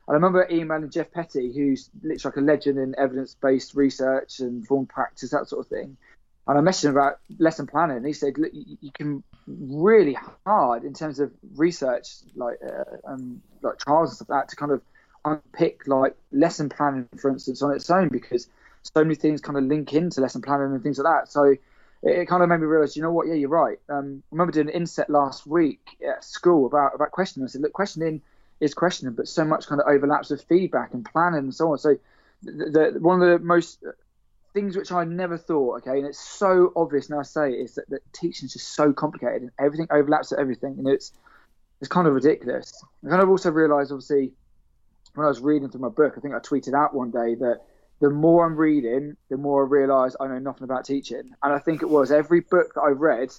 I 0.08 0.12
remember 0.12 0.46
emailing 0.52 0.90
Geoff 0.90 1.12
Petty, 1.12 1.54
who's 1.54 1.90
literally 2.04 2.20
like 2.26 2.36
a 2.36 2.42
legend 2.42 2.78
in 2.78 2.94
evidence-based 2.98 3.74
research 3.74 4.42
and 4.42 4.68
form 4.68 4.86
practice, 4.86 5.30
that 5.32 5.48
sort 5.48 5.66
of 5.66 5.70
thing 5.70 5.96
and 6.48 6.58
I 6.58 6.62
messaged 6.62 6.86
him 6.86 6.92
about 6.92 7.20
lesson 7.40 7.68
planning. 7.68 7.98
And 7.98 8.06
he 8.06 8.14
said, 8.14 8.38
Look, 8.38 8.52
you, 8.54 8.92
can 8.94 9.24
really 9.48 10.18
hard 10.46 10.84
in 10.84 10.94
terms 10.94 11.20
of 11.20 11.32
research, 11.56 12.08
like 12.36 12.58
uh, 12.66 13.12
um, 13.12 13.42
like 13.62 13.80
trials 13.80 14.10
and 14.10 14.16
stuff 14.18 14.30
like 14.30 14.42
that, 14.44 14.50
to 14.50 14.56
kind 14.56 14.72
of 14.72 14.82
unpick 15.26 15.88
like 15.88 16.16
lesson 16.32 16.70
planning, 16.70 17.08
for 17.18 17.30
instance, 17.30 17.62
on 17.62 17.74
its 17.74 17.90
own 17.90 18.10
because 18.10 18.48
so 18.84 19.04
many 19.04 19.16
things 19.16 19.42
kind 19.42 19.58
of 19.58 19.64
link 19.64 19.94
into 19.94 20.22
lesson 20.22 20.42
planning 20.42 20.74
and 20.74 20.84
things 20.84 20.98
like 20.98 21.12
that. 21.12 21.32
So 21.32 21.44
it, 21.44 21.60
it 22.02 22.28
kind 22.28 22.44
of 22.44 22.50
made 22.50 22.60
me 22.60 22.66
realize, 22.66 22.96
you 22.96 23.04
know 23.04 23.12
what? 23.12 23.28
Yeah, 23.28 23.36
you're 23.36 23.50
right. 23.50 23.80
Um, 23.90 24.24
I 24.32 24.36
remember 24.36 24.52
doing 24.52 24.70
an 24.70 24.74
inset 24.74 25.10
last 25.10 25.48
week 25.48 25.82
at 26.08 26.24
school 26.24 26.66
about 26.66 26.96
about 26.96 27.12
questioning. 27.12 27.48
I 27.48 27.50
said, 27.50 27.62
look, 27.62 27.74
questioning 27.74 28.22
is 28.60 28.74
questioning, 28.74 29.14
but 29.14 29.28
so 29.28 29.44
much 29.44 29.68
kind 29.68 29.82
of 29.82 29.88
overlaps 29.88 30.30
with 30.30 30.44
feedback 30.44 30.94
and 30.94 31.06
planning 31.06 31.40
and 31.40 31.56
so 31.56 31.72
on. 31.72 31.78
So 31.78 31.98
the, 32.44 32.92
the, 32.94 33.00
one 33.00 33.22
of 33.22 33.28
the 33.28 33.46
most 33.46 33.84
things 34.54 34.78
which 34.78 34.92
I 34.92 35.04
never 35.04 35.38
thought, 35.38 35.82
okay, 35.82 35.98
and 35.98 36.06
it's 36.08 36.20
so 36.20 36.72
obvious 36.76 37.10
now 37.10 37.20
I 37.20 37.24
say 37.24 37.52
it, 37.54 37.60
is 37.60 37.76
that, 37.76 37.90
that 37.90 38.02
teaching 38.14 38.46
is 38.46 38.54
just 38.54 38.70
so 38.70 38.94
complicated 38.94 39.42
and 39.42 39.52
everything 39.60 39.88
overlaps 39.90 40.32
with 40.32 40.40
everything, 40.40 40.76
and 40.78 40.88
it's 40.88 41.12
it's 41.82 41.90
kind 41.90 42.08
of 42.08 42.14
ridiculous. 42.14 42.82
I 43.06 43.10
kind 43.10 43.22
of 43.22 43.30
also 43.30 43.52
realised, 43.52 43.92
obviously, 43.92 44.32
when 45.16 45.26
I 45.26 45.28
was 45.28 45.42
reading 45.42 45.70
through 45.70 45.82
my 45.82 45.90
book, 45.90 46.14
I 46.16 46.22
think 46.22 46.34
I 46.34 46.40
tweeted 46.40 46.74
out 46.74 46.94
one 46.94 47.12
day 47.12 47.36
that 47.36 47.62
the 48.00 48.10
more 48.10 48.46
I'm 48.46 48.56
reading, 48.56 49.18
the 49.30 49.38
more 49.38 49.66
I 49.66 49.68
realise 49.68 50.16
I 50.20 50.28
know 50.28 50.40
nothing 50.40 50.64
about 50.64 50.86
teaching, 50.86 51.34
and 51.42 51.54
I 51.54 51.60
think 51.60 51.82
it 51.82 51.90
was 51.90 52.12
every 52.12 52.42
book 52.42 52.74
that 52.76 52.82
I 52.82 52.90
read 52.90 53.34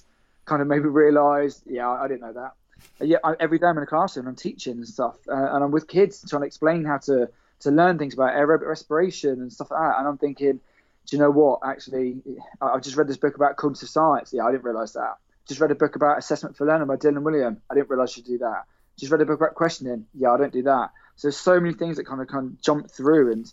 kind 0.45 0.61
of 0.61 0.67
made 0.67 0.83
me 0.83 0.89
realise, 0.89 1.61
yeah, 1.65 1.89
I 1.89 2.07
didn't 2.07 2.21
know 2.21 2.33
that. 2.33 2.51
And 2.99 3.09
yeah, 3.09 3.17
I, 3.23 3.33
every 3.39 3.57
day 3.57 3.67
I'm 3.67 3.77
in 3.77 3.83
a 3.83 3.87
classroom, 3.87 4.27
I'm 4.27 4.35
teaching 4.35 4.73
and 4.73 4.87
stuff, 4.87 5.17
uh, 5.27 5.33
and 5.33 5.63
I'm 5.63 5.71
with 5.71 5.87
kids 5.87 6.23
trying 6.29 6.41
to 6.41 6.47
explain 6.47 6.83
how 6.85 6.97
to 6.99 7.29
to 7.61 7.71
learn 7.71 7.97
things 7.97 8.13
about 8.13 8.33
aerobic 8.33 8.67
respiration 8.67 9.41
and 9.41 9.51
stuff 9.51 9.71
like 9.71 9.79
that, 9.79 9.97
and 9.97 10.07
I'm 10.07 10.17
thinking 10.17 10.59
do 11.05 11.15
you 11.15 11.21
know 11.21 11.31
what? 11.31 11.59
Actually, 11.63 12.21
I 12.61 12.79
just 12.79 12.95
read 12.95 13.07
this 13.07 13.17
book 13.17 13.35
about 13.35 13.55
cognitive 13.57 13.89
science. 13.89 14.33
Yeah, 14.33 14.45
I 14.45 14.51
didn't 14.51 14.63
realise 14.63 14.93
that. 14.93 15.15
Just 15.47 15.59
read 15.59 15.71
a 15.71 15.75
book 15.75 15.95
about 15.95 16.17
assessment 16.17 16.57
for 16.57 16.65
learning 16.65 16.87
by 16.87 16.95
Dylan 16.95 17.23
Wiliam. 17.23 17.57
I 17.69 17.75
didn't 17.75 17.89
realise 17.89 18.17
you 18.17 18.23
do 18.23 18.39
that. 18.39 18.63
Just 18.97 19.11
read 19.11 19.21
a 19.21 19.25
book 19.25 19.39
about 19.39 19.55
questioning. 19.55 20.07
Yeah, 20.13 20.31
I 20.31 20.37
don't 20.37 20.53
do 20.53 20.63
that. 20.63 20.91
So 21.15 21.27
there's 21.27 21.37
so 21.37 21.59
many 21.59 21.75
things 21.75 21.97
that 21.97 22.05
kind 22.05 22.21
of 22.21 22.27
kind 22.27 22.47
of 22.47 22.61
jump 22.61 22.89
through 22.89 23.31
and 23.31 23.51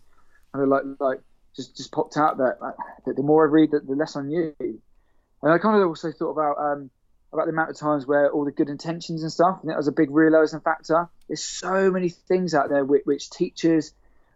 kind 0.52 0.62
of 0.62 0.68
like 0.68 0.82
like 0.98 1.20
just 1.54 1.76
just 1.76 1.92
popped 1.92 2.16
out 2.16 2.38
that, 2.38 2.58
that 3.04 3.16
the 3.16 3.22
more 3.22 3.46
I 3.46 3.50
read, 3.50 3.70
the, 3.70 3.80
the 3.80 3.94
less 3.94 4.16
I 4.16 4.22
knew. 4.22 4.54
And 4.58 5.52
I 5.52 5.58
kind 5.58 5.80
of 5.80 5.86
also 5.88 6.12
thought 6.12 6.30
about 6.30 6.56
um, 6.58 6.90
about 7.32 7.46
the 7.46 7.52
amount 7.52 7.70
of 7.70 7.76
times 7.76 8.06
where 8.06 8.30
all 8.30 8.44
the 8.44 8.52
good 8.52 8.68
intentions 8.68 9.22
and 9.22 9.32
stuff. 9.32 9.58
And 9.62 9.70
that 9.70 9.76
was 9.76 9.88
a 9.88 9.92
big 9.92 10.10
realizing 10.10 10.60
factor. 10.60 11.08
There's 11.28 11.44
so 11.44 11.90
many 11.90 12.08
things 12.08 12.54
out 12.54 12.68
there 12.68 12.84
which, 12.84 13.02
which 13.04 13.30
teachers 13.30 13.92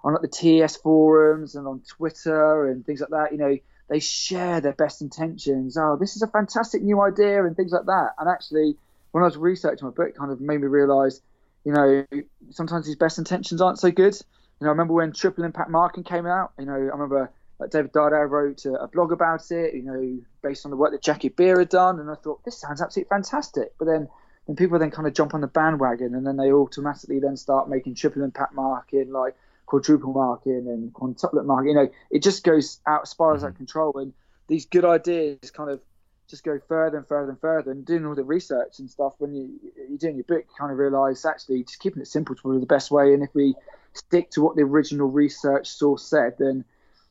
on 0.06 0.12
like 0.12 0.22
the 0.22 0.28
TES 0.28 0.76
forums 0.76 1.56
and 1.56 1.66
on 1.66 1.80
Twitter 1.80 2.68
and 2.68 2.86
things 2.86 3.00
like 3.00 3.10
that, 3.10 3.32
you 3.32 3.38
know, 3.38 3.58
they 3.88 3.98
share 3.98 4.60
their 4.60 4.72
best 4.72 5.02
intentions. 5.02 5.76
Oh, 5.76 5.96
this 5.98 6.14
is 6.14 6.22
a 6.22 6.28
fantastic 6.28 6.80
new 6.80 7.00
idea 7.00 7.44
and 7.44 7.56
things 7.56 7.72
like 7.72 7.86
that. 7.86 8.10
And 8.16 8.28
actually, 8.28 8.76
when 9.10 9.24
I 9.24 9.26
was 9.26 9.36
researching 9.36 9.84
my 9.84 9.92
book, 9.92 10.14
kind 10.16 10.30
of 10.30 10.40
made 10.40 10.60
me 10.60 10.68
realise, 10.68 11.20
you 11.64 11.72
know, 11.72 12.06
sometimes 12.50 12.86
these 12.86 12.94
best 12.94 13.18
intentions 13.18 13.60
aren't 13.60 13.80
so 13.80 13.90
good. 13.90 14.14
You 14.60 14.64
know, 14.64 14.68
I 14.68 14.70
remember 14.70 14.94
when 14.94 15.12
triple 15.12 15.42
impact 15.42 15.70
marking 15.70 16.04
came 16.04 16.24
out. 16.24 16.52
You 16.56 16.66
know, 16.66 16.74
I 16.74 16.76
remember 16.76 17.32
like 17.58 17.70
David 17.70 17.92
Didau 17.92 18.30
wrote 18.30 18.64
a, 18.64 18.74
a 18.74 18.86
blog 18.86 19.10
about 19.10 19.50
it. 19.50 19.74
You 19.74 19.82
know, 19.82 20.18
based 20.40 20.64
on 20.66 20.70
the 20.70 20.76
work 20.76 20.92
that 20.92 21.02
Jackie 21.02 21.30
Beere 21.30 21.58
had 21.58 21.68
done, 21.68 21.98
and 21.98 22.08
I 22.08 22.14
thought 22.14 22.44
this 22.44 22.58
sounds 22.58 22.80
absolutely 22.80 23.08
fantastic. 23.08 23.74
But 23.76 23.86
then, 23.86 24.08
then 24.46 24.54
people 24.54 24.78
then 24.78 24.92
kind 24.92 25.08
of 25.08 25.14
jump 25.14 25.34
on 25.34 25.40
the 25.40 25.48
bandwagon, 25.48 26.14
and 26.14 26.24
then 26.24 26.36
they 26.36 26.52
automatically 26.52 27.18
then 27.18 27.36
start 27.36 27.68
making 27.68 27.96
triple 27.96 28.22
impact 28.22 28.54
marking 28.54 29.10
like 29.10 29.34
quadruple 29.66 30.12
marking 30.12 30.66
and 30.68 30.92
quintuplet 30.92 31.44
marking. 31.44 31.70
You 31.70 31.74
know, 31.74 31.90
it 32.10 32.22
just 32.22 32.44
goes 32.44 32.80
out 32.86 33.08
spirals 33.08 33.38
mm-hmm. 33.38 33.46
out 33.46 33.50
of 33.50 33.56
control, 33.56 33.98
and 33.98 34.12
these 34.48 34.66
good 34.66 34.84
ideas 34.84 35.50
kind 35.50 35.70
of 35.70 35.80
just 36.28 36.42
go 36.42 36.58
further 36.66 36.96
and 36.96 37.06
further 37.06 37.30
and 37.30 37.40
further. 37.40 37.70
And 37.70 37.84
doing 37.84 38.06
all 38.06 38.14
the 38.14 38.24
research 38.24 38.78
and 38.78 38.90
stuff, 38.90 39.14
when 39.18 39.34
you 39.34 39.50
you're 39.88 39.98
doing 39.98 40.16
your 40.16 40.24
book, 40.24 40.44
you 40.48 40.54
kind 40.58 40.72
of 40.72 40.78
realise 40.78 41.24
actually 41.24 41.64
just 41.64 41.80
keeping 41.80 42.02
it 42.02 42.08
simple 42.08 42.34
is 42.34 42.40
probably 42.40 42.60
the 42.60 42.66
best 42.66 42.90
way. 42.90 43.12
And 43.12 43.22
if 43.22 43.34
we 43.34 43.54
stick 43.92 44.30
to 44.32 44.42
what 44.42 44.56
the 44.56 44.62
original 44.62 45.08
research 45.08 45.68
source 45.68 46.04
said, 46.04 46.34
then 46.38 46.64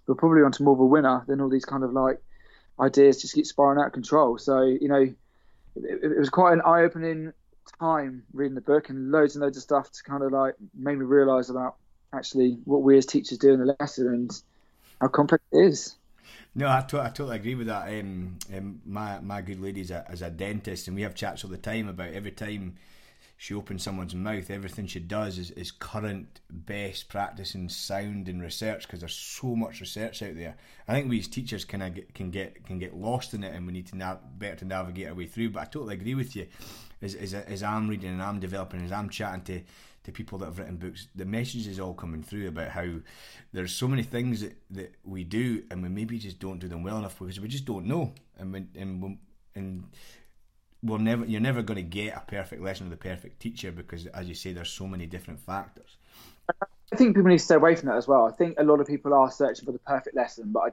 we're 0.08 0.16
probably 0.16 0.44
onto 0.44 0.64
more 0.64 0.74
of 0.74 0.80
a 0.80 0.86
winner 0.86 1.24
than 1.28 1.42
all 1.42 1.50
these 1.50 1.66
kind 1.66 1.84
of 1.84 1.94
like 1.94 2.22
ideas 2.80 3.22
just 3.22 3.34
keep 3.34 3.46
spiraling 3.46 3.80
out 3.80 3.88
of 3.88 3.94
control. 3.94 4.38
So 4.38 4.62
you 4.62 4.88
know, 4.88 5.14
it, 5.76 6.04
it 6.04 6.20
was 6.20 6.30
quite 6.30 6.54
an 6.54 6.62
eye-opening 6.62 7.34
time 7.80 8.24
reading 8.34 8.56
the 8.56 8.62
book 8.62 8.90
and 8.90 9.12
loads 9.12 9.36
and 9.36 9.44
loads 9.44 9.58
of 9.58 9.64
stuff 9.64 9.92
to 9.92 10.04
kind 10.04 10.24
of 10.24 10.32
like 10.32 10.56
made 10.74 10.98
me 10.98 11.06
realise 11.06 11.50
about 11.50 11.76
actually 12.16 12.58
what 12.66 12.82
we 12.82 12.98
as 12.98 13.06
teachers 13.06 13.38
do 13.38 13.54
in 13.54 13.60
the 13.60 13.76
lesson 13.80 14.08
and 14.08 14.42
how 15.02 15.08
complex 15.08 15.44
it 15.52 15.66
is. 15.66 15.96
No, 16.56 16.70
I, 16.70 16.82
to- 16.88 17.02
I 17.02 17.10
totally 17.10 17.36
agree 17.36 17.56
with 17.56 17.68
that. 17.68 17.88
Um, 17.90 18.38
um, 18.56 18.82
my 18.86 19.20
my 19.20 19.42
good 19.42 19.60
lady 19.60 19.82
is 19.82 19.92
a, 19.92 20.06
is 20.12 20.22
a 20.22 20.30
dentist, 20.30 20.88
and 20.88 20.96
we 20.96 21.02
have 21.04 21.14
chats 21.14 21.44
all 21.44 21.52
the 21.52 21.58
time 21.58 21.90
about 21.90 22.14
every 22.14 22.32
time 22.32 22.78
she 23.38 23.54
opens 23.54 23.84
someone's 23.84 24.16
mouth, 24.16 24.50
everything 24.50 24.88
she 24.88 25.00
does 25.00 25.38
is, 25.38 25.52
is 25.52 25.70
current 25.72 26.40
best 26.50 27.10
practice 27.10 27.54
and 27.54 27.70
sound 27.70 28.30
and 28.30 28.42
research 28.42 28.84
because 28.84 29.02
there's 29.02 29.14
so 29.14 29.56
much 29.56 29.82
research 29.82 30.24
out 30.24 30.36
there. 30.36 30.56
I 30.88 30.94
think 30.94 31.10
we 31.10 31.20
as 31.20 31.28
teachers 31.28 31.66
can 31.66 31.80
get 31.94 32.14
can 32.14 32.32
get 32.32 32.66
can 32.66 32.80
get 32.80 32.96
lost 32.96 33.34
in 33.34 33.44
it, 33.44 33.54
and 33.54 33.68
we 33.68 33.74
need 33.74 33.88
to 33.88 34.20
better 34.38 34.56
to 34.58 34.66
navigate 34.66 35.10
our 35.10 35.14
way 35.14 35.26
through. 35.26 35.50
But 35.50 35.62
I 35.64 35.66
totally 35.66 35.96
agree 35.96 36.16
with 36.16 36.36
you. 36.36 36.48
As, 37.02 37.14
as, 37.14 37.34
as 37.34 37.62
I'm 37.62 37.90
reading 37.90 38.10
and 38.10 38.24
I'm 38.24 38.40
developing, 38.40 38.82
as 38.82 38.92
I'm 38.92 39.10
chatting 39.10 39.44
to 39.44 39.62
to 40.06 40.12
people 40.12 40.38
that 40.40 40.46
have 40.46 40.60
written 40.60 40.78
books, 40.78 41.08
the 41.16 41.26
message 41.26 41.68
is 41.68 41.80
all 41.80 41.94
coming 41.94 42.24
through 42.24 42.48
about 42.48 42.70
how 42.70 42.86
there's 43.52 43.74
so 43.74 43.88
many 43.88 44.04
things 44.04 44.42
that, 44.42 44.56
that 44.72 44.96
we 45.04 45.24
do 45.24 45.64
and 45.70 45.84
we 45.84 45.90
maybe 45.90 46.18
just 46.18 46.40
don't 46.40 46.60
do 46.60 46.68
them 46.68 46.84
well 46.84 46.98
enough 46.98 47.20
because 47.20 47.40
we 47.40 47.48
just 47.48 47.66
don't 47.66 47.86
know, 47.86 48.14
and 48.40 48.54
we, 48.54 48.66
and 48.76 49.18
and 49.56 49.84
we're 50.84 50.98
never 50.98 51.26
you're 51.26 51.42
never 51.42 51.62
going 51.62 51.78
to 51.78 51.82
get 51.82 52.16
a 52.16 52.22
perfect 52.28 52.62
lesson 52.62 52.90
with 52.90 53.00
a 53.00 53.02
perfect 53.02 53.40
teacher 53.40 53.72
because, 53.72 54.06
as 54.08 54.28
you 54.28 54.36
say, 54.36 54.54
there's 54.54 54.70
so 54.70 54.88
many 54.88 55.06
different 55.06 55.40
factors. 55.40 55.98
I 56.50 56.96
think 56.96 57.16
people 57.16 57.30
need 57.30 57.40
to 57.40 57.44
stay 57.44 57.56
away 57.56 57.76
from 57.76 57.90
that 57.90 57.98
as 57.98 58.08
well. 58.08 58.26
I 58.26 58.32
think 58.32 58.60
a 58.60 58.64
lot 58.64 58.80
of 58.80 58.88
people 58.88 59.14
are 59.14 59.32
searching 59.32 59.66
for 59.66 59.72
the 59.72 59.80
perfect 59.80 60.16
lesson, 60.16 60.52
but 60.52 60.62
I, 60.62 60.72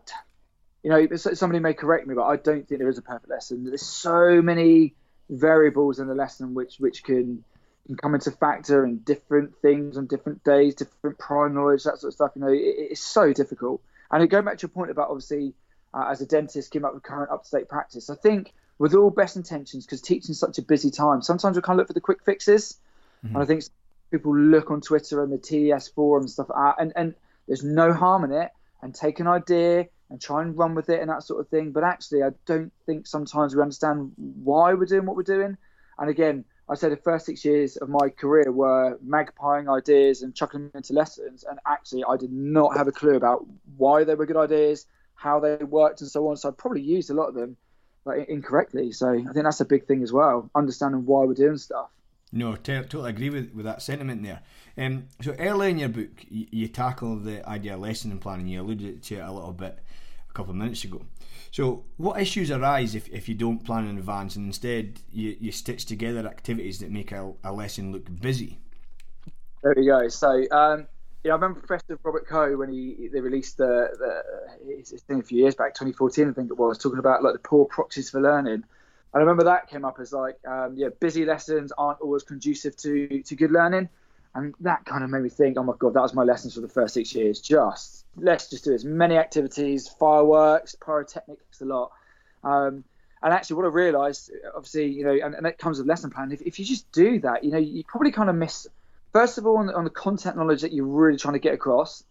you 0.83 0.91
know, 0.91 1.17
somebody 1.17 1.61
may 1.61 1.73
correct 1.73 2.07
me, 2.07 2.15
but 2.15 2.25
I 2.25 2.37
don't 2.37 2.69
think 2.69 2.81
there 2.81 2.91
is 2.91 2.99
a 2.99 3.03
perfect 3.03 3.31
lesson. 3.31 3.65
There's 3.65 3.83
so 3.83 4.43
many 4.43 4.95
variables 5.31 5.99
in 5.99 6.09
the 6.09 6.15
lesson 6.15 6.53
which 6.53 6.77
which 6.79 7.03
can 7.05 7.43
can 7.87 7.97
come 7.97 8.15
into 8.15 8.31
factor 8.31 8.85
in 8.85 8.99
different 8.99 9.57
things 9.57 9.97
on 9.97 10.07
different 10.07 10.45
days, 10.45 10.75
different 10.75 11.19
prior 11.19 11.49
knowledge, 11.49 11.85
that 11.85 11.99
sort 11.99 12.11
of 12.11 12.15
stuff. 12.15 12.33
You 12.35 12.43
know, 12.43 12.49
it, 12.49 12.59
it's 12.59 13.01
so 13.01 13.33
difficult. 13.33 13.83
And 14.11 14.29
going 14.29 14.45
back 14.45 14.59
to 14.59 14.62
your 14.62 14.71
point 14.71 14.91
about 14.91 15.09
obviously, 15.09 15.55
uh, 15.95 16.09
as 16.11 16.21
a 16.21 16.27
dentist, 16.27 16.71
keeping 16.71 16.87
up 16.87 16.95
with 16.95 17.03
current 17.03 17.31
up 17.31 17.45
to 17.45 17.51
date 17.51 17.69
practice, 17.69 18.11
I 18.11 18.15
think 18.15 18.53
with 18.79 18.95
all 18.95 19.11
best 19.11 19.37
intentions, 19.37 19.85
because 19.85 20.01
teaching 20.01 20.31
is 20.31 20.39
such 20.39 20.59
a 20.59 20.62
busy 20.62 20.91
time, 20.91 21.23
sometimes 21.23 21.57
we 21.57 21.62
kind 21.62 21.79
of 21.79 21.83
look 21.83 21.87
for 21.89 21.93
the 21.93 22.01
quick 22.01 22.25
fixes. 22.25 22.79
Mm-hmm. 23.25 23.37
And 23.37 23.43
I 23.43 23.47
think 23.47 23.65
people 24.11 24.37
look 24.37 24.71
on 24.71 24.81
Twitter 24.81 25.23
and 25.23 25.33
the 25.33 25.39
TES 25.39 25.89
forum 25.89 26.25
and 26.25 26.31
stuff, 26.31 26.49
like 26.51 26.75
and, 26.79 26.93
and 26.97 27.15
there's 27.47 27.65
no 27.65 27.93
harm 27.93 28.25
in 28.25 28.33
it, 28.33 28.51
and 28.83 28.95
take 28.95 29.21
an 29.21 29.27
idea 29.27 29.87
and 30.11 30.21
try 30.21 30.43
and 30.43 30.57
run 30.59 30.75
with 30.75 30.91
it 30.91 31.01
and 31.01 31.09
that 31.09 31.23
sort 31.23 31.41
of 31.41 31.49
thing. 31.49 31.73
But 31.73 31.85
actually, 31.85 32.23
I 32.23 32.31
don't 32.47 32.73
think 32.85 33.07
sometimes 33.07 33.57
we 33.57 33.62
understand 33.62 34.12
why 34.17 34.75
we're 34.75 34.85
doing 34.85 35.07
what 35.07 35.17
we're 35.17 35.23
doing. 35.23 35.57
And 35.99 36.11
again, 36.11 36.45
I 36.69 36.75
said 36.75 36.92
the 36.92 36.97
first 36.97 37.26
six 37.26 37.45
years 37.45 37.76
of 37.76 37.88
my 37.88 38.09
career 38.09 38.50
were 38.52 38.99
magpieing 39.07 39.69
ideas 39.75 40.23
and 40.23 40.35
chucking 40.35 40.61
them 40.61 40.71
into 40.75 40.92
lessons, 40.92 41.45
and 41.49 41.59
actually, 41.66 42.04
I 42.09 42.16
did 42.16 42.33
not 42.33 42.76
have 42.76 42.88
a 42.88 42.92
clue 42.92 43.16
about 43.16 43.45
why 43.76 44.04
they 44.04 44.14
were 44.14 44.26
good 44.26 44.37
ideas, 44.37 44.87
how 45.14 45.40
they 45.40 45.57
worked, 45.57 46.00
and 46.00 46.11
so 46.11 46.28
on. 46.28 46.37
So 46.37 46.49
I 46.49 46.52
probably 46.52 46.83
used 46.83 47.11
a 47.11 47.14
lot 47.14 47.28
of 47.28 47.35
them 47.35 47.57
like 48.04 48.28
incorrectly. 48.28 48.92
So 48.92 49.12
I 49.12 49.33
think 49.33 49.45
that's 49.45 49.61
a 49.61 49.64
big 49.64 49.87
thing 49.87 50.02
as 50.02 50.12
well, 50.12 50.50
understanding 50.54 51.04
why 51.07 51.25
we're 51.25 51.35
doing 51.35 51.57
stuff. 51.57 51.90
No, 52.33 52.57
t- 52.57 52.73
totally 52.73 53.11
agree 53.11 53.31
with, 53.31 53.52
with 53.52 53.66
that 53.66 53.83
sentiment 53.83 54.23
there. 54.23 54.40
Um, 54.78 55.09
so 55.21 55.35
early 55.38 55.71
in 55.71 55.78
your 55.78 55.90
book, 55.90 56.25
you, 56.28 56.47
you 56.50 56.69
tackle 56.69 57.16
the 57.16 57.47
idea 57.47 57.75
of 57.75 57.81
lesson 57.81 58.19
planning. 58.19 58.49
You 58.49 58.62
alluded 58.62 59.02
to 59.02 59.14
it 59.16 59.21
a 59.21 59.31
little 59.31 59.52
bit 59.52 59.78
a 60.31 60.33
couple 60.33 60.52
of 60.52 60.57
minutes 60.57 60.83
ago. 60.85 61.02
So, 61.53 61.85
what 61.99 62.19
issues 62.19 62.51
arise 62.51 62.95
if, 62.95 63.09
if 63.11 63.29
you 63.29 63.35
don't 63.35 63.63
plan 63.63 63.87
in 63.87 63.99
advance 63.99 64.37
and 64.37 64.47
instead 64.47 65.01
you, 65.13 65.37
you 65.39 65.53
stitch 65.53 65.85
together 65.85 66.27
activities 66.27 66.79
that 66.79 66.91
make 66.91 67.13
a, 67.13 67.31
a 67.45 67.53
lesson 67.53 67.93
look 67.93 68.09
busy? 68.21 68.59
There 69.63 69.75
we 69.77 69.87
go. 69.87 70.09
So, 70.09 70.31
um, 70.51 70.87
yeah, 71.23 71.33
I 71.33 71.35
remember 71.35 71.61
Professor 71.61 71.99
Robert 72.03 72.27
Coe 72.27 72.57
when 72.57 72.73
he 72.73 73.11
they 73.13 73.21
released 73.21 73.59
the, 73.59 73.89
the 73.99 74.77
his 74.79 75.03
thing 75.03 75.21
a 75.21 75.23
few 75.23 75.43
years 75.43 75.55
back, 75.55 75.75
2014, 75.75 76.31
I 76.31 76.33
think 76.33 76.51
it 76.51 76.59
was, 76.59 76.79
talking 76.79 76.99
about 76.99 77.23
like 77.23 77.35
the 77.35 77.39
poor 77.39 77.67
proxies 77.67 78.09
for 78.09 78.23
learning. 78.23 78.55
And 78.55 78.65
I 79.15 79.19
remember 79.19 79.45
that 79.45 79.69
came 79.69 79.85
up 79.85 80.01
as 80.01 80.11
like, 80.11 80.39
um, 80.49 80.75
yeah, 80.75 80.89
busy 81.01 81.27
lessons 81.27 81.71
aren't 81.77 82.01
always 82.01 82.23
conducive 82.23 82.77
to 82.79 83.23
to 83.25 83.37
good 83.37 83.53
learning, 83.53 83.91
and 84.35 84.55
that 84.61 84.85
kind 84.85 85.05
of 85.05 85.11
made 85.11 85.23
me 85.23 85.29
think, 85.29 85.59
oh 85.59 85.62
my 85.62 85.75
god, 85.79 85.95
that 85.95 86.01
was 86.01 86.15
my 86.15 86.23
lessons 86.23 86.55
for 86.55 86.61
the 86.61 86.69
first 86.69 86.95
six 86.95 87.15
years. 87.15 87.41
Just 87.41 88.07
let's 88.17 88.49
just 88.49 88.65
do 88.65 88.73
as 88.73 88.85
many 88.85 89.17
activities, 89.17 89.89
fireworks, 89.89 90.75
pyrotechnics, 90.75 91.61
a 91.61 91.65
lot. 91.65 91.93
Um, 92.45 92.85
and 93.23 93.33
actually, 93.33 93.57
what 93.57 93.67
I 93.67 93.69
realised, 93.69 94.33
obviously, 94.55 94.87
you 94.87 95.05
know, 95.05 95.12
and, 95.12 95.35
and 95.35 95.47
it 95.47 95.59
comes 95.59 95.79
with 95.79 95.87
lesson 95.87 96.11
plan. 96.11 96.33
If, 96.33 96.43
if 96.43 96.59
you 96.59 96.65
just 96.65 96.91
do 96.93 97.21
that, 97.21 97.45
you 97.45 97.53
know, 97.53 97.59
you 97.59 97.85
probably 97.85 98.11
kind 98.11 98.29
of 98.29 98.37
miss 98.37 98.67
first 99.12 99.39
of 99.39 99.47
all 99.47 99.59
on 99.59 99.67
the, 99.67 99.75
on 99.75 99.85
the 99.85 99.91
content 99.91 100.37
knowledge 100.37 100.62
that 100.62 100.73
you're 100.73 100.87
really 100.87 101.19
trying 101.19 101.35
to 101.35 101.39
get 101.39 101.55
across. 101.55 102.03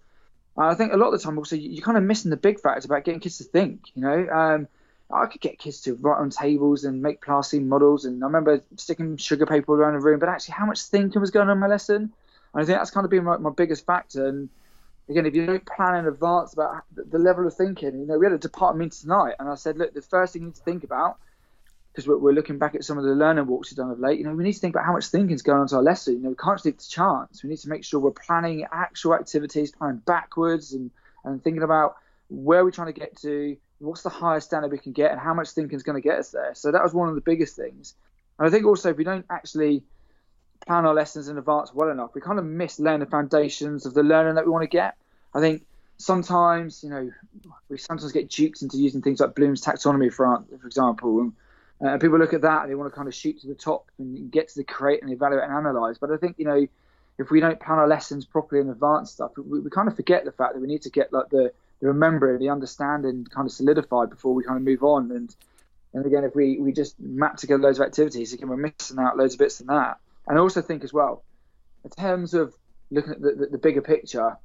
Uh, 0.57 0.67
I 0.67 0.75
think 0.75 0.93
a 0.93 0.97
lot 0.97 1.07
of 1.07 1.13
the 1.13 1.19
time 1.19 1.37
also 1.37 1.55
you're 1.55 1.83
kind 1.83 1.97
of 1.97 2.03
missing 2.03 2.29
the 2.29 2.37
big 2.37 2.59
factor 2.59 2.85
about 2.85 3.03
getting 3.03 3.19
kids 3.19 3.37
to 3.39 3.43
think. 3.43 3.91
You 3.95 4.03
know, 4.03 4.27
um, 4.29 4.67
I 5.13 5.25
could 5.25 5.41
get 5.41 5.59
kids 5.59 5.81
to 5.81 5.95
write 5.95 6.19
on 6.19 6.29
tables 6.29 6.83
and 6.83 7.01
make 7.01 7.21
plasticine 7.21 7.67
models, 7.67 8.05
and 8.05 8.23
I 8.23 8.27
remember 8.27 8.61
sticking 8.77 9.17
sugar 9.17 9.45
paper 9.45 9.73
around 9.73 9.93
the 9.93 9.99
room. 9.99 10.19
But 10.19 10.29
actually, 10.29 10.53
how 10.53 10.65
much 10.65 10.81
thinking 10.83 11.21
was 11.21 11.31
going 11.31 11.47
on 11.49 11.53
in 11.53 11.59
my 11.59 11.67
lesson? 11.67 12.11
And 12.53 12.63
I 12.63 12.65
think 12.65 12.77
that's 12.77 12.91
kind 12.91 13.05
of 13.05 13.11
been 13.11 13.23
my, 13.23 13.49
biggest 13.49 13.85
factor. 13.85 14.27
And 14.27 14.49
again, 15.09 15.25
if 15.25 15.35
you 15.35 15.45
don't 15.45 15.65
plan 15.65 15.95
in 15.95 16.05
advance 16.05 16.53
about 16.53 16.83
the, 16.93 17.17
level 17.19 17.47
of 17.47 17.53
thinking, 17.53 17.99
you 17.99 18.05
know, 18.05 18.17
we 18.17 18.25
had 18.25 18.33
a 18.33 18.37
department 18.37 18.79
meeting 18.79 19.01
tonight, 19.01 19.35
and 19.39 19.49
I 19.49 19.55
said, 19.55 19.77
look, 19.77 19.93
the 19.93 20.01
first 20.01 20.33
thing 20.33 20.43
you 20.43 20.47
need 20.47 20.55
to 20.55 20.63
think 20.63 20.83
about 20.83 21.17
because 21.91 22.07
we're, 22.07 22.17
we're, 22.17 22.31
looking 22.31 22.57
back 22.57 22.73
at 22.73 22.85
some 22.85 22.97
of 22.97 23.03
the 23.03 23.11
learning 23.11 23.45
walks 23.47 23.69
we've 23.69 23.75
done 23.75 23.91
of 23.91 23.99
late, 23.99 24.17
you 24.17 24.23
know, 24.23 24.33
we 24.33 24.45
need 24.45 24.53
to 24.53 24.59
think 24.59 24.75
about 24.75 24.85
how 24.85 24.93
much 24.93 25.07
thinking 25.07 25.35
is 25.35 25.41
going 25.41 25.59
on 25.59 25.67
to 25.67 25.75
our 25.75 25.83
lesson. 25.83 26.13
You 26.13 26.19
know, 26.21 26.29
we 26.29 26.35
can't 26.35 26.55
just 26.55 26.65
leave 26.65 26.77
to 26.77 26.89
chance. 26.89 27.43
We 27.43 27.49
need 27.49 27.59
to 27.59 27.69
make 27.69 27.83
sure 27.83 27.99
we're 27.99 28.11
planning 28.11 28.65
actual 28.71 29.13
activities, 29.13 29.73
planning 29.73 30.01
backwards, 30.05 30.71
and 30.71 30.89
and 31.23 31.43
thinking 31.43 31.63
about 31.63 31.95
where 32.29 32.63
we're 32.63 32.71
trying 32.71 32.93
to 32.93 32.99
get 32.99 33.17
to, 33.17 33.57
what's 33.81 34.03
the 34.03 34.09
highest 34.09 34.47
standard 34.47 34.71
we 34.71 34.77
can 34.77 34.91
get, 34.91 35.11
and 35.11 35.19
how 35.19 35.33
much 35.33 35.49
thinking 35.49 35.75
is 35.75 35.83
going 35.83 36.01
to 36.01 36.07
get 36.07 36.19
us 36.19 36.31
there. 36.31 36.53
So 36.53 36.71
that 36.71 36.83
was 36.83 36.93
one 36.93 37.09
of 37.09 37.15
the 37.15 37.21
biggest 37.21 37.55
things. 37.55 37.95
And 38.37 38.47
I 38.47 38.51
think 38.51 38.65
also 38.65 38.89
if 38.89 38.97
we 38.97 39.03
don't 39.03 39.25
actually 39.29 39.83
plan 40.65 40.85
our 40.85 40.93
lessons 40.93 41.27
in 41.27 41.37
advance 41.37 41.73
well 41.73 41.89
enough, 41.89 42.11
we 42.13 42.21
kind 42.21 42.39
of 42.39 42.45
miss 42.45 42.79
laying 42.79 42.99
the 42.99 43.05
foundations 43.05 43.85
of 43.85 43.93
the 43.93 44.03
learning 44.03 44.35
that 44.35 44.45
we 44.45 44.51
want 44.51 44.63
to 44.63 44.67
get. 44.67 44.95
I 45.33 45.39
think 45.39 45.65
sometimes, 45.97 46.83
you 46.83 46.89
know, 46.89 47.11
we 47.69 47.77
sometimes 47.77 48.11
get 48.11 48.29
duped 48.29 48.61
into 48.61 48.77
using 48.77 49.01
things 49.01 49.19
like 49.19 49.35
Bloom's 49.35 49.63
taxonomy, 49.63 50.11
for 50.11 50.43
for 50.59 50.67
example. 50.67 51.19
And, 51.21 51.33
uh, 51.87 51.97
people 51.97 52.19
look 52.19 52.33
at 52.33 52.41
that 52.41 52.61
and 52.61 52.71
they 52.71 52.75
want 52.75 52.91
to 52.91 52.95
kind 52.95 53.07
of 53.07 53.15
shoot 53.15 53.41
to 53.41 53.47
the 53.47 53.55
top 53.55 53.89
and 53.97 54.31
get 54.31 54.49
to 54.49 54.55
the 54.57 54.63
create 54.63 55.01
and 55.01 55.11
evaluate 55.11 55.43
and 55.43 55.53
analyze. 55.53 55.97
But 55.97 56.11
I 56.11 56.17
think 56.17 56.37
you 56.37 56.45
know, 56.45 56.67
if 57.17 57.31
we 57.31 57.39
don't 57.39 57.59
plan 57.59 57.79
our 57.79 57.87
lessons 57.87 58.25
properly 58.25 58.61
in 58.61 58.69
advance 58.69 59.11
stuff, 59.11 59.31
we, 59.37 59.59
we 59.59 59.69
kind 59.69 59.87
of 59.87 59.95
forget 59.95 60.25
the 60.25 60.31
fact 60.31 60.53
that 60.53 60.59
we 60.59 60.67
need 60.67 60.83
to 60.83 60.89
get 60.89 61.11
like 61.11 61.29
the, 61.29 61.51
the 61.81 61.87
remembering, 61.87 62.39
the 62.39 62.49
understanding 62.49 63.25
kind 63.25 63.47
of 63.47 63.51
solidified 63.51 64.09
before 64.09 64.33
we 64.33 64.43
kind 64.43 64.57
of 64.57 64.63
move 64.63 64.83
on. 64.83 65.11
And 65.11 65.35
and 65.93 66.05
again, 66.05 66.23
if 66.23 66.35
we, 66.35 66.57
we 66.59 66.71
just 66.71 66.99
map 66.99 67.37
together 67.37 67.61
loads 67.61 67.79
of 67.79 67.85
activities, 67.85 68.31
again, 68.31 68.47
we're 68.47 68.55
missing 68.55 68.97
out 68.97 69.17
loads 69.17 69.33
of 69.33 69.39
bits 69.39 69.59
in 69.59 69.67
that. 69.67 69.97
And 70.27 70.37
I 70.37 70.41
also 70.41 70.61
think 70.61 70.83
as 70.83 70.93
well, 70.93 71.23
in 71.83 71.89
terms 71.89 72.33
of 72.33 72.55
looking 72.91 73.11
at 73.11 73.21
the, 73.21 73.33
the, 73.33 73.45
the 73.47 73.57
bigger 73.57 73.81
picture, 73.81 74.37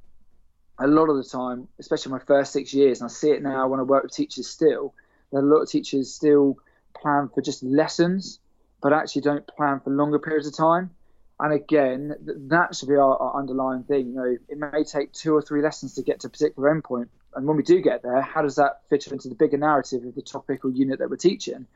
a 0.79 0.87
lot 0.87 1.09
of 1.09 1.15
the 1.15 1.23
time, 1.23 1.67
especially 1.79 2.11
my 2.11 2.19
first 2.19 2.51
six 2.51 2.73
years, 2.73 2.99
and 2.99 3.09
I 3.09 3.13
see 3.13 3.31
it 3.31 3.41
now 3.41 3.67
when 3.67 3.79
I 3.79 3.83
work 3.83 4.03
with 4.03 4.11
teachers 4.11 4.47
still, 4.47 4.93
that 5.31 5.39
a 5.39 5.41
lot 5.41 5.61
of 5.61 5.69
teachers 5.69 6.13
still 6.13 6.57
plan 6.99 7.29
for 7.33 7.41
just 7.41 7.63
lessons, 7.63 8.39
but 8.81 8.93
actually 8.93 9.21
don't 9.21 9.47
plan 9.47 9.79
for 9.79 9.89
longer 9.89 10.19
periods 10.19 10.47
of 10.47 10.55
time. 10.55 10.91
And 11.39 11.53
again, 11.53 12.15
that 12.49 12.75
should 12.75 12.89
be 12.89 12.95
our, 12.95 13.15
our, 13.15 13.39
underlying 13.39 13.83
thing. 13.83 14.07
You 14.07 14.13
know, 14.15 14.37
it 14.49 14.57
may 14.57 14.83
take 14.83 15.13
two 15.13 15.35
or 15.35 15.41
three 15.41 15.61
lessons 15.61 15.93
to 15.95 16.01
get 16.01 16.21
to 16.21 16.27
a 16.27 16.29
particular 16.29 16.73
endpoint. 16.73 17.09
And 17.37 17.45
when 17.47 17.55
we 17.55 17.63
do 17.63 17.81
get 17.81 18.01
there, 18.01 18.21
how 18.21 18.41
does 18.41 18.55
that 18.55 18.81
fit 18.89 19.07
into 19.07 19.29
the 19.29 19.35
bigger 19.35 19.57
narrative 19.57 20.03
of 20.03 20.15
the 20.15 20.23
topic 20.23 20.65
or 20.65 20.71
unit 20.71 20.99
that 20.99 21.09
we're 21.09 21.17
teaching? 21.17 21.67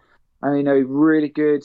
And 0.41 0.57
you 0.57 0.63
know, 0.63 0.73
really 0.73 1.29
good 1.29 1.63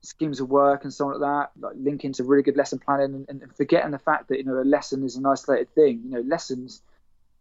schemes 0.00 0.40
of 0.40 0.48
work 0.48 0.84
and 0.84 0.92
so 0.92 1.06
on 1.06 1.12
like 1.12 1.20
that, 1.20 1.50
like 1.60 1.76
linking 1.78 2.14
to 2.14 2.24
really 2.24 2.42
good 2.42 2.56
lesson 2.56 2.78
planning 2.78 3.26
and, 3.28 3.42
and 3.42 3.54
forgetting 3.54 3.90
the 3.90 3.98
fact 3.98 4.28
that 4.28 4.38
you 4.38 4.44
know 4.44 4.58
a 4.58 4.64
lesson 4.64 5.04
is 5.04 5.16
an 5.16 5.26
isolated 5.26 5.74
thing. 5.74 6.00
You 6.04 6.10
know, 6.12 6.20
lessons 6.20 6.80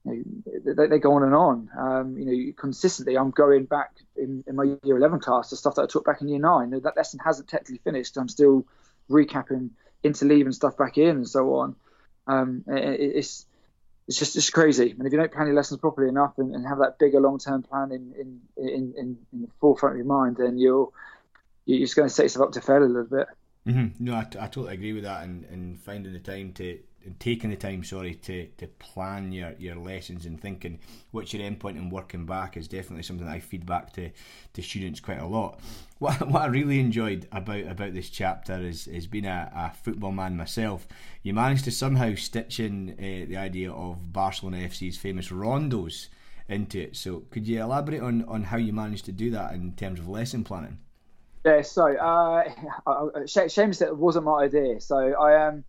you 0.03 0.25
know, 0.45 0.73
they, 0.75 0.87
they, 0.87 0.99
go 0.99 1.13
on 1.13 1.23
and 1.23 1.33
on. 1.33 1.69
Um, 1.77 2.17
you 2.17 2.25
know, 2.25 2.53
consistently, 2.57 3.17
I'm 3.17 3.31
going 3.31 3.65
back 3.65 3.91
in, 4.17 4.43
in, 4.47 4.55
my 4.55 4.75
year 4.83 4.97
11 4.97 5.21
class 5.21 5.49
to 5.49 5.55
stuff 5.55 5.75
that 5.75 5.83
I 5.83 5.85
taught 5.87 6.05
back 6.05 6.21
in 6.21 6.27
year 6.27 6.39
nine. 6.39 6.71
That 6.71 6.97
lesson 6.97 7.19
hasn't 7.23 7.47
technically 7.47 7.79
finished. 7.83 8.17
I'm 8.17 8.29
still 8.29 8.65
recapping, 9.09 9.69
interleaving 10.03 10.53
stuff 10.53 10.77
back 10.77 10.97
in, 10.97 11.09
and 11.09 11.27
so 11.27 11.55
on. 11.55 11.75
Um, 12.27 12.65
it, 12.67 12.99
it's 12.99 13.45
it's 14.07 14.19
just 14.19 14.33
just 14.33 14.53
crazy. 14.53 14.91
And 14.91 15.05
if 15.05 15.11
you 15.11 15.19
don't 15.19 15.31
plan 15.31 15.47
your 15.47 15.55
lessons 15.55 15.79
properly 15.79 16.09
enough 16.09 16.33
and, 16.37 16.53
and 16.53 16.65
have 16.67 16.79
that 16.79 16.99
bigger 16.99 17.19
long 17.19 17.39
term 17.39 17.63
plan 17.63 17.91
in 17.91 18.13
in, 18.19 18.41
in 18.57 18.93
in, 18.97 19.17
in 19.33 19.41
the 19.41 19.47
forefront 19.59 19.93
of 19.93 19.97
your 19.97 20.05
mind, 20.05 20.37
then 20.37 20.57
you're 20.57 20.89
you're 21.65 21.79
just 21.79 21.95
going 21.95 22.07
to 22.07 22.13
set 22.13 22.23
yourself 22.23 22.47
up 22.47 22.53
to 22.53 22.61
fail 22.61 22.83
a 22.83 22.85
little 22.85 23.03
bit. 23.03 23.27
Mm-hmm. 23.67 24.03
No, 24.05 24.15
I, 24.15 24.23
t- 24.25 24.37
I 24.39 24.45
totally 24.45 24.75
agree 24.75 24.93
with 24.93 25.05
that, 25.05 25.23
and, 25.23 25.43
and 25.45 25.79
finding 25.79 26.13
the 26.13 26.19
time 26.19 26.53
to 26.53 26.77
taking 27.19 27.49
the 27.49 27.55
time, 27.55 27.83
sorry, 27.83 28.15
to, 28.15 28.47
to 28.57 28.67
plan 28.67 29.31
your, 29.31 29.53
your 29.57 29.75
lessons 29.75 30.25
and 30.25 30.39
thinking 30.39 30.79
what's 31.11 31.33
your 31.33 31.43
end 31.43 31.59
point 31.59 31.77
and 31.77 31.91
working 31.91 32.25
back 32.25 32.57
is 32.57 32.67
definitely 32.67 33.03
something 33.03 33.25
that 33.25 33.33
I 33.33 33.39
feed 33.39 33.65
back 33.65 33.93
to, 33.93 34.09
to 34.53 34.61
students 34.61 34.99
quite 34.99 35.19
a 35.19 35.25
lot. 35.25 35.59
What, 35.99 36.27
what 36.29 36.41
I 36.41 36.47
really 36.47 36.79
enjoyed 36.79 37.27
about, 37.31 37.65
about 37.65 37.93
this 37.93 38.09
chapter 38.09 38.59
is, 38.59 38.87
is 38.87 39.07
being 39.07 39.25
a, 39.25 39.51
a 39.55 39.71
football 39.75 40.11
man 40.11 40.37
myself. 40.37 40.87
You 41.23 41.33
managed 41.33 41.65
to 41.65 41.71
somehow 41.71 42.15
stitch 42.15 42.59
in 42.59 42.91
uh, 42.91 43.29
the 43.29 43.37
idea 43.37 43.71
of 43.71 44.11
Barcelona 44.11 44.57
FC's 44.67 44.97
famous 44.97 45.29
rondos 45.29 46.07
into 46.47 46.81
it. 46.81 46.95
So 46.95 47.23
could 47.31 47.47
you 47.47 47.61
elaborate 47.61 48.01
on, 48.01 48.23
on 48.25 48.43
how 48.43 48.57
you 48.57 48.73
managed 48.73 49.05
to 49.05 49.11
do 49.11 49.31
that 49.31 49.53
in 49.53 49.73
terms 49.73 49.99
of 49.99 50.07
lesson 50.07 50.43
planning? 50.43 50.79
Yeah, 51.45 51.61
so 51.61 51.95
uh, 51.95 52.43
shame 53.27 53.71
that 53.71 53.87
it 53.87 53.97
wasn't 53.97 54.25
my 54.25 54.43
idea. 54.43 54.81
So 54.81 54.97
I 54.97 55.47
am 55.47 55.53
um, 55.53 55.63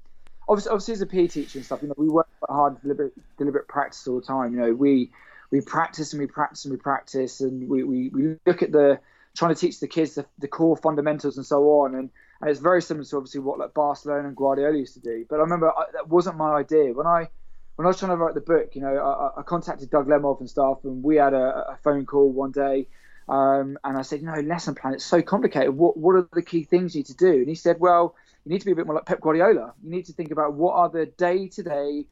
obviously, 0.48 0.70
obviously 0.70 0.94
as 0.94 1.02
a 1.02 1.06
PE 1.06 1.26
teacher 1.28 1.58
and 1.58 1.66
stuff, 1.66 1.80
you 1.82 1.88
know, 1.88 1.94
we 1.96 2.08
work 2.08 2.28
hard, 2.48 2.80
deliberate, 2.82 3.12
deliberate 3.38 3.68
practice 3.68 4.06
all 4.06 4.20
the 4.20 4.26
time. 4.26 4.52
You 4.54 4.60
know, 4.60 4.72
we 4.72 5.10
we 5.50 5.60
practice 5.60 6.12
and 6.12 6.20
we 6.20 6.26
practice 6.26 6.64
and 6.64 6.72
we 6.72 6.78
practice, 6.78 7.40
and 7.40 7.68
we, 7.68 7.84
we, 7.84 8.08
we 8.08 8.36
look 8.46 8.62
at 8.62 8.72
the 8.72 9.00
trying 9.36 9.54
to 9.54 9.60
teach 9.60 9.80
the 9.80 9.86
kids 9.86 10.14
the, 10.14 10.26
the 10.38 10.48
core 10.48 10.76
fundamentals 10.76 11.36
and 11.36 11.44
so 11.44 11.62
on. 11.80 11.94
And, 11.94 12.10
and 12.40 12.50
it's 12.50 12.60
very 12.60 12.82
similar 12.82 13.04
to 13.04 13.16
obviously 13.16 13.40
what 13.40 13.58
like 13.58 13.74
Barcelona 13.74 14.28
and 14.28 14.36
Guardiola 14.36 14.76
used 14.76 14.94
to 14.94 15.00
do. 15.00 15.26
But 15.28 15.36
I 15.36 15.42
remember 15.42 15.70
I, 15.70 15.84
that 15.92 16.08
wasn't 16.08 16.36
my 16.36 16.54
idea 16.54 16.92
when 16.92 17.06
I 17.06 17.28
when 17.76 17.86
I 17.86 17.88
was 17.88 17.98
trying 17.98 18.12
to 18.12 18.16
write 18.16 18.34
the 18.34 18.40
book. 18.40 18.74
You 18.74 18.82
know, 18.82 18.96
I, 18.96 19.40
I 19.40 19.42
contacted 19.42 19.90
Doug 19.90 20.08
Lemov 20.08 20.40
and 20.40 20.48
stuff, 20.48 20.84
and 20.84 21.02
we 21.02 21.16
had 21.16 21.34
a, 21.34 21.72
a 21.72 21.78
phone 21.82 22.06
call 22.06 22.30
one 22.30 22.52
day 22.52 22.86
um, 23.28 23.78
and 23.82 23.98
I 23.98 24.02
said, 24.02 24.20
you 24.20 24.26
know, 24.26 24.40
lesson 24.40 24.74
plan, 24.74 24.94
it's 24.94 25.04
so 25.04 25.20
complicated. 25.20 25.76
What, 25.76 25.96
what 25.96 26.14
are 26.14 26.28
the 26.32 26.42
key 26.42 26.64
things 26.64 26.94
you 26.94 27.00
need 27.00 27.06
to 27.06 27.16
do? 27.16 27.32
And 27.32 27.48
he 27.48 27.54
said, 27.54 27.80
well, 27.80 28.14
you 28.46 28.52
need 28.52 28.60
to 28.60 28.66
be 28.66 28.72
a 28.72 28.76
bit 28.76 28.86
more 28.86 28.94
like 28.94 29.06
Pep 29.06 29.20
Guardiola. 29.20 29.74
You 29.82 29.90
need 29.90 30.06
to 30.06 30.12
think 30.12 30.30
about 30.30 30.54
what 30.54 30.74
are 30.74 30.88
the 30.88 31.06
day 31.06 31.48
to 31.48 31.62
day, 31.64 32.06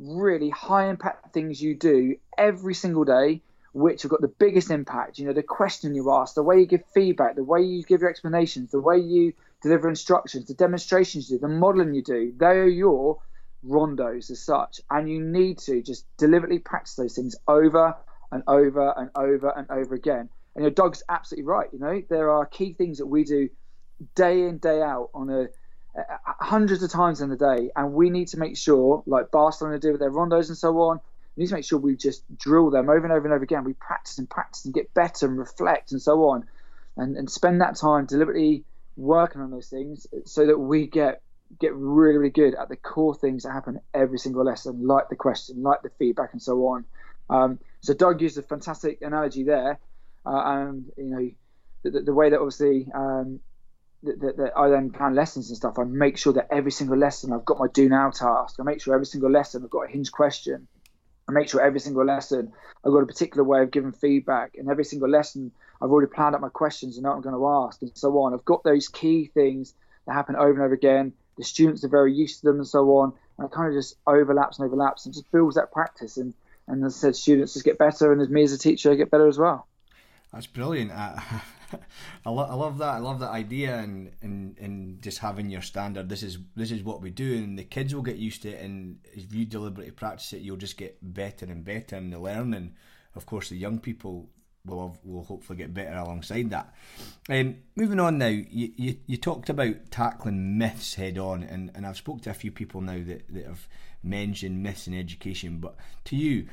really 0.00 0.50
high 0.50 0.88
impact 0.88 1.32
things 1.32 1.62
you 1.62 1.76
do 1.76 2.16
every 2.36 2.74
single 2.74 3.04
day, 3.04 3.42
which 3.72 4.02
have 4.02 4.10
got 4.10 4.20
the 4.20 4.26
biggest 4.26 4.72
impact. 4.72 5.20
You 5.20 5.26
know, 5.26 5.32
the 5.32 5.44
question 5.44 5.94
you 5.94 6.10
ask, 6.10 6.34
the 6.34 6.42
way 6.42 6.58
you 6.58 6.66
give 6.66 6.82
feedback, 6.92 7.36
the 7.36 7.44
way 7.44 7.62
you 7.62 7.84
give 7.84 8.00
your 8.00 8.10
explanations, 8.10 8.72
the 8.72 8.80
way 8.80 8.98
you 8.98 9.34
deliver 9.62 9.88
instructions, 9.88 10.46
the 10.46 10.54
demonstrations 10.54 11.30
you 11.30 11.38
do, 11.38 11.42
the 11.42 11.48
modeling 11.48 11.94
you 11.94 12.02
do, 12.02 12.34
they 12.36 12.46
are 12.46 12.66
your 12.66 13.20
rondos 13.64 14.32
as 14.32 14.40
such. 14.40 14.80
And 14.90 15.08
you 15.08 15.20
need 15.20 15.58
to 15.58 15.80
just 15.80 16.04
deliberately 16.16 16.58
practice 16.58 16.96
those 16.96 17.14
things 17.14 17.36
over 17.46 17.94
and 18.32 18.42
over 18.48 18.94
and 18.96 19.10
over 19.14 19.50
and 19.56 19.70
over 19.70 19.94
again. 19.94 20.28
And 20.56 20.64
your 20.64 20.72
Doug's 20.72 21.04
absolutely 21.08 21.44
right. 21.44 21.68
You 21.72 21.78
know, 21.78 22.02
there 22.10 22.32
are 22.32 22.46
key 22.46 22.72
things 22.72 22.98
that 22.98 23.06
we 23.06 23.22
do 23.22 23.48
day 24.14 24.42
in 24.42 24.58
day 24.58 24.82
out 24.82 25.10
on 25.14 25.30
a, 25.30 25.42
a 25.42 25.48
hundreds 26.24 26.82
of 26.82 26.90
times 26.90 27.20
in 27.20 27.28
the 27.28 27.36
day, 27.36 27.70
and 27.74 27.92
we 27.92 28.10
need 28.10 28.28
to 28.28 28.38
make 28.38 28.56
sure, 28.56 29.02
like 29.06 29.30
Barcelona 29.30 29.78
do 29.78 29.92
with 29.92 30.00
their 30.00 30.10
rondos 30.10 30.48
and 30.48 30.56
so 30.56 30.78
on, 30.80 31.00
we 31.36 31.42
need 31.42 31.48
to 31.48 31.54
make 31.54 31.64
sure 31.64 31.78
we 31.78 31.96
just 31.96 32.22
drill 32.36 32.70
them 32.70 32.88
over 32.88 33.04
and 33.04 33.12
over 33.12 33.26
and 33.26 33.34
over 33.34 33.44
again. 33.44 33.64
We 33.64 33.74
practice 33.74 34.18
and 34.18 34.28
practice 34.28 34.64
and 34.64 34.74
get 34.74 34.92
better 34.94 35.26
and 35.26 35.38
reflect 35.38 35.92
and 35.92 36.00
so 36.00 36.28
on, 36.28 36.46
and 36.96 37.16
and 37.16 37.30
spend 37.30 37.60
that 37.60 37.76
time 37.76 38.06
deliberately 38.06 38.64
working 38.96 39.40
on 39.40 39.50
those 39.50 39.68
things 39.68 40.06
so 40.24 40.46
that 40.46 40.58
we 40.58 40.86
get 40.86 41.22
get 41.60 41.74
really 41.74 42.18
really 42.18 42.30
good 42.30 42.54
at 42.54 42.68
the 42.68 42.76
core 42.76 43.14
things 43.14 43.44
that 43.44 43.52
happen 43.52 43.80
every 43.94 44.18
single 44.18 44.44
lesson, 44.44 44.86
like 44.86 45.08
the 45.08 45.16
question, 45.16 45.62
like 45.62 45.82
the 45.82 45.90
feedback, 45.98 46.32
and 46.32 46.42
so 46.42 46.66
on. 46.68 46.84
Um, 47.30 47.58
so 47.80 47.94
Doug 47.94 48.20
used 48.22 48.38
a 48.38 48.42
fantastic 48.42 49.02
analogy 49.02 49.44
there 49.44 49.78
uh, 50.26 50.42
and 50.44 50.90
you 50.96 51.04
know 51.04 51.30
the, 51.82 52.00
the, 52.00 52.12
way 52.12 52.30
that 52.30 52.38
obviously 52.38 52.86
um, 52.94 53.40
that, 54.02 54.36
that, 54.36 54.52
I 54.56 54.68
then 54.68 54.90
plan 54.90 55.14
lessons 55.14 55.48
and 55.48 55.56
stuff. 55.56 55.78
I 55.78 55.84
make 55.84 56.18
sure 56.18 56.32
that 56.34 56.48
every 56.50 56.70
single 56.70 56.96
lesson 56.96 57.32
I've 57.32 57.44
got 57.44 57.58
my 57.58 57.66
do 57.72 57.88
now 57.88 58.10
task. 58.10 58.56
I 58.58 58.62
make 58.62 58.80
sure 58.80 58.94
every 58.94 59.06
single 59.06 59.30
lesson 59.30 59.62
I've 59.64 59.70
got 59.70 59.88
a 59.88 59.90
hinge 59.90 60.12
question. 60.12 60.68
I 61.28 61.32
make 61.32 61.48
sure 61.48 61.60
every 61.60 61.80
single 61.80 62.04
lesson 62.04 62.52
I've 62.84 62.92
got 62.92 63.02
a 63.02 63.06
particular 63.06 63.44
way 63.44 63.62
of 63.62 63.70
giving 63.70 63.92
feedback, 63.92 64.54
and 64.56 64.70
every 64.70 64.84
single 64.84 65.08
lesson 65.08 65.52
I've 65.82 65.90
already 65.90 66.10
planned 66.12 66.34
out 66.34 66.40
my 66.40 66.48
questions 66.48 66.96
and 66.96 67.06
what 67.06 67.14
I'm 67.14 67.20
going 67.20 67.34
to 67.34 67.66
ask, 67.66 67.82
and 67.82 67.90
so 67.94 68.18
on. 68.20 68.34
I've 68.34 68.44
got 68.44 68.64
those 68.64 68.88
key 68.88 69.30
things 69.34 69.74
that 70.06 70.14
happen 70.14 70.36
over 70.36 70.52
and 70.52 70.62
over 70.62 70.74
again. 70.74 71.12
The 71.36 71.44
students 71.44 71.84
are 71.84 71.88
very 71.88 72.14
used 72.14 72.40
to 72.40 72.46
them, 72.46 72.56
and 72.56 72.66
so 72.66 72.96
on. 72.98 73.12
And 73.36 73.46
it 73.46 73.52
kind 73.52 73.68
of 73.68 73.74
just 73.74 73.96
overlaps 74.06 74.58
and 74.58 74.66
overlaps, 74.66 75.04
and 75.04 75.14
just 75.14 75.30
builds 75.30 75.56
that 75.56 75.72
practice. 75.72 76.16
And 76.16 76.34
and 76.66 76.84
as 76.84 76.96
I 76.96 76.98
said, 76.98 77.16
students 77.16 77.54
just 77.54 77.64
get 77.64 77.78
better, 77.78 78.12
and 78.12 78.20
as 78.20 78.28
me 78.28 78.42
as 78.42 78.52
a 78.52 78.58
teacher, 78.58 78.92
I 78.92 78.94
get 78.94 79.10
better 79.10 79.26
as 79.26 79.38
well. 79.38 79.66
That's 80.32 80.46
brilliant. 80.46 80.92
I, 82.26 82.30
lo- 82.30 82.48
I 82.48 82.54
love 82.54 82.78
that. 82.78 82.94
I 82.94 82.98
love 82.98 83.20
that 83.20 83.30
idea 83.30 83.78
and, 83.78 84.10
and 84.22 84.56
and 84.58 85.02
just 85.02 85.18
having 85.18 85.50
your 85.50 85.62
standard. 85.62 86.08
This 86.08 86.22
is 86.22 86.38
this 86.56 86.70
is 86.70 86.82
what 86.82 87.00
we 87.02 87.10
do, 87.10 87.36
and 87.36 87.58
the 87.58 87.64
kids 87.64 87.94
will 87.94 88.02
get 88.02 88.16
used 88.16 88.42
to 88.42 88.50
it. 88.50 88.62
And 88.62 88.98
if 89.12 89.32
you 89.32 89.44
deliberately 89.44 89.92
practice 89.92 90.32
it, 90.32 90.42
you'll 90.42 90.56
just 90.56 90.76
get 90.76 90.98
better 91.02 91.46
and 91.46 91.64
better. 91.64 91.96
And 91.96 92.12
the 92.12 92.18
learning, 92.18 92.74
of 93.14 93.26
course, 93.26 93.48
the 93.48 93.56
young 93.56 93.78
people 93.78 94.30
will 94.64 94.88
have, 94.88 94.98
will 95.04 95.24
hopefully 95.24 95.58
get 95.58 95.74
better 95.74 95.96
alongside 95.96 96.50
that. 96.50 96.74
Um, 97.28 97.56
moving 97.76 98.00
on 98.00 98.18
now, 98.18 98.26
you, 98.26 98.72
you, 98.76 98.96
you 99.06 99.16
talked 99.16 99.48
about 99.48 99.90
tackling 99.90 100.58
myths 100.58 100.94
head 100.94 101.18
on, 101.18 101.42
and, 101.42 101.70
and 101.74 101.86
I've 101.86 101.96
spoke 101.96 102.22
to 102.22 102.30
a 102.30 102.34
few 102.34 102.50
people 102.50 102.80
now 102.80 103.02
that, 103.04 103.32
that 103.32 103.46
have 103.46 103.68
mentioned 104.02 104.62
myths 104.62 104.86
in 104.86 104.94
education. 104.94 105.58
But 105.58 105.76
to 106.04 106.16
you, 106.16 106.48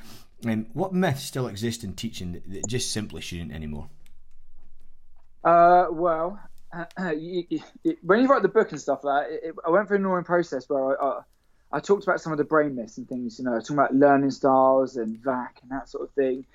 um, 0.46 0.68
what 0.74 0.94
myths 0.94 1.24
still 1.24 1.48
exist 1.48 1.84
in 1.84 1.94
teaching 1.94 2.34
that, 2.34 2.50
that 2.50 2.68
just 2.68 2.92
simply 2.92 3.22
shouldn't 3.22 3.54
anymore? 3.54 3.90
Uh, 5.46 5.86
well, 5.92 6.40
uh, 6.74 7.12
when 8.02 8.20
you 8.20 8.28
write 8.28 8.42
the 8.42 8.50
book 8.52 8.72
and 8.72 8.82
stuff 8.82 9.04
like 9.04 9.28
that, 9.28 9.48
it, 9.50 9.56
I 9.66 9.70
went 9.70 9.88
through 9.88 9.98
an 9.98 10.06
annoying 10.06 10.24
process 10.24 10.68
where 10.68 11.02
I, 11.02 11.08
I, 11.08 11.22
I, 11.74 11.80
talked 11.80 12.04
about 12.04 12.20
some 12.20 12.32
of 12.32 12.40
the 12.40 12.44
brain 12.44 12.76
myths 12.76 12.98
and 12.98 13.08
things, 13.08 13.38
you 13.38 13.46
know, 13.46 13.60
talking 13.60 13.78
about 13.78 13.94
learning 13.94 14.32
styles 14.32 14.98
and 14.98 15.18
VAC 15.24 15.62
and 15.62 15.70
that 15.70 15.88
sort 15.88 16.04
of 16.04 16.12
thing. 16.16 16.46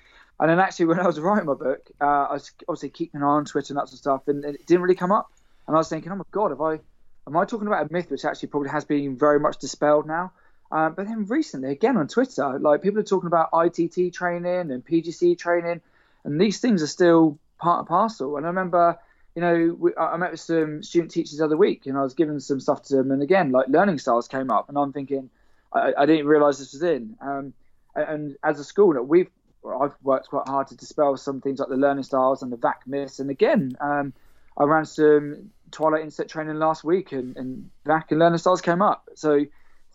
And 0.41 0.49
then 0.49 0.59
actually, 0.59 0.85
when 0.87 0.99
I 0.99 1.07
was 1.07 1.19
writing 1.21 1.45
my 1.45 1.53
book, 1.53 1.89
uh, 2.01 2.05
I 2.05 2.33
was 2.33 2.51
obviously 2.67 2.89
keeping 2.89 3.21
an 3.21 3.23
eye 3.23 3.29
on 3.29 3.45
Twitter 3.45 3.73
and 3.73 3.77
that 3.77 3.87
sort 3.87 3.93
of 3.93 3.99
stuff, 3.99 4.27
and 4.27 4.43
it 4.43 4.65
didn't 4.65 4.81
really 4.81 4.95
come 4.95 5.13
up. 5.13 5.31
And 5.67 5.75
I 5.75 5.79
was 5.79 5.87
thinking, 5.87 6.11
oh 6.11 6.15
my 6.15 6.25
god, 6.31 6.51
have 6.51 6.59
I, 6.59 6.79
am 7.27 7.37
I 7.37 7.45
talking 7.45 7.67
about 7.67 7.89
a 7.89 7.93
myth 7.93 8.11
which 8.11 8.25
actually 8.25 8.49
probably 8.49 8.69
has 8.69 8.83
been 8.83 9.17
very 9.17 9.39
much 9.39 9.57
dispelled 9.59 10.05
now? 10.05 10.33
Um, 10.69 10.95
but 10.95 11.07
then 11.07 11.25
recently, 11.25 11.71
again 11.71 11.95
on 11.95 12.09
Twitter, 12.09 12.59
like 12.59 12.81
people 12.81 12.99
are 12.99 13.03
talking 13.03 13.27
about 13.27 13.49
ITT 13.53 14.13
training 14.13 14.71
and 14.71 14.85
PGC 14.85 15.37
training, 15.37 15.79
and 16.25 16.41
these 16.41 16.59
things 16.59 16.83
are 16.83 16.87
still 16.87 17.39
part 17.61 17.79
and 17.79 17.87
parcel. 17.87 18.37
And 18.37 18.45
I 18.45 18.49
remember, 18.49 18.99
you 19.35 19.41
know, 19.41 19.75
we, 19.79 19.91
I 19.95 20.17
met 20.17 20.31
with 20.31 20.39
some 20.39 20.83
student 20.83 21.11
teachers 21.11 21.37
the 21.37 21.45
other 21.45 21.57
week, 21.57 21.85
and 21.85 21.97
I 21.97 22.01
was 22.01 22.13
giving 22.13 22.39
some 22.39 22.59
stuff 22.59 22.83
to 22.83 22.97
them, 22.97 23.11
and 23.11 23.21
again, 23.21 23.51
like 23.51 23.67
learning 23.69 23.99
styles 23.99 24.27
came 24.27 24.51
up, 24.51 24.67
and 24.67 24.77
I'm 24.77 24.91
thinking, 24.91 25.29
I, 25.73 25.93
I 25.97 26.05
didn't 26.05 26.27
realise 26.27 26.57
this 26.57 26.73
was 26.73 26.83
in. 26.83 27.15
Um, 27.21 27.53
and 27.95 28.35
as 28.43 28.59
a 28.59 28.63
school, 28.63 29.01
we've 29.03 29.29
I've 29.65 29.93
worked 30.01 30.29
quite 30.29 30.47
hard 30.47 30.67
to 30.67 30.75
dispel 30.75 31.15
some 31.17 31.39
things 31.39 31.59
like 31.59 31.69
the 31.69 31.75
learning 31.75 32.03
styles 32.03 32.41
and 32.41 32.51
the 32.51 32.57
VAC 32.57 32.87
myths. 32.87 33.19
And 33.19 33.29
again, 33.29 33.77
um, 33.79 34.11
I 34.57 34.63
ran 34.63 34.85
some 34.85 35.51
Twilight 35.69 36.01
Inset 36.01 36.29
training 36.29 36.55
last 36.55 36.83
week, 36.83 37.11
and, 37.11 37.37
and 37.37 37.69
VAC 37.85 38.11
and 38.11 38.19
learning 38.19 38.39
styles 38.39 38.61
came 38.61 38.81
up. 38.81 39.07
So 39.15 39.45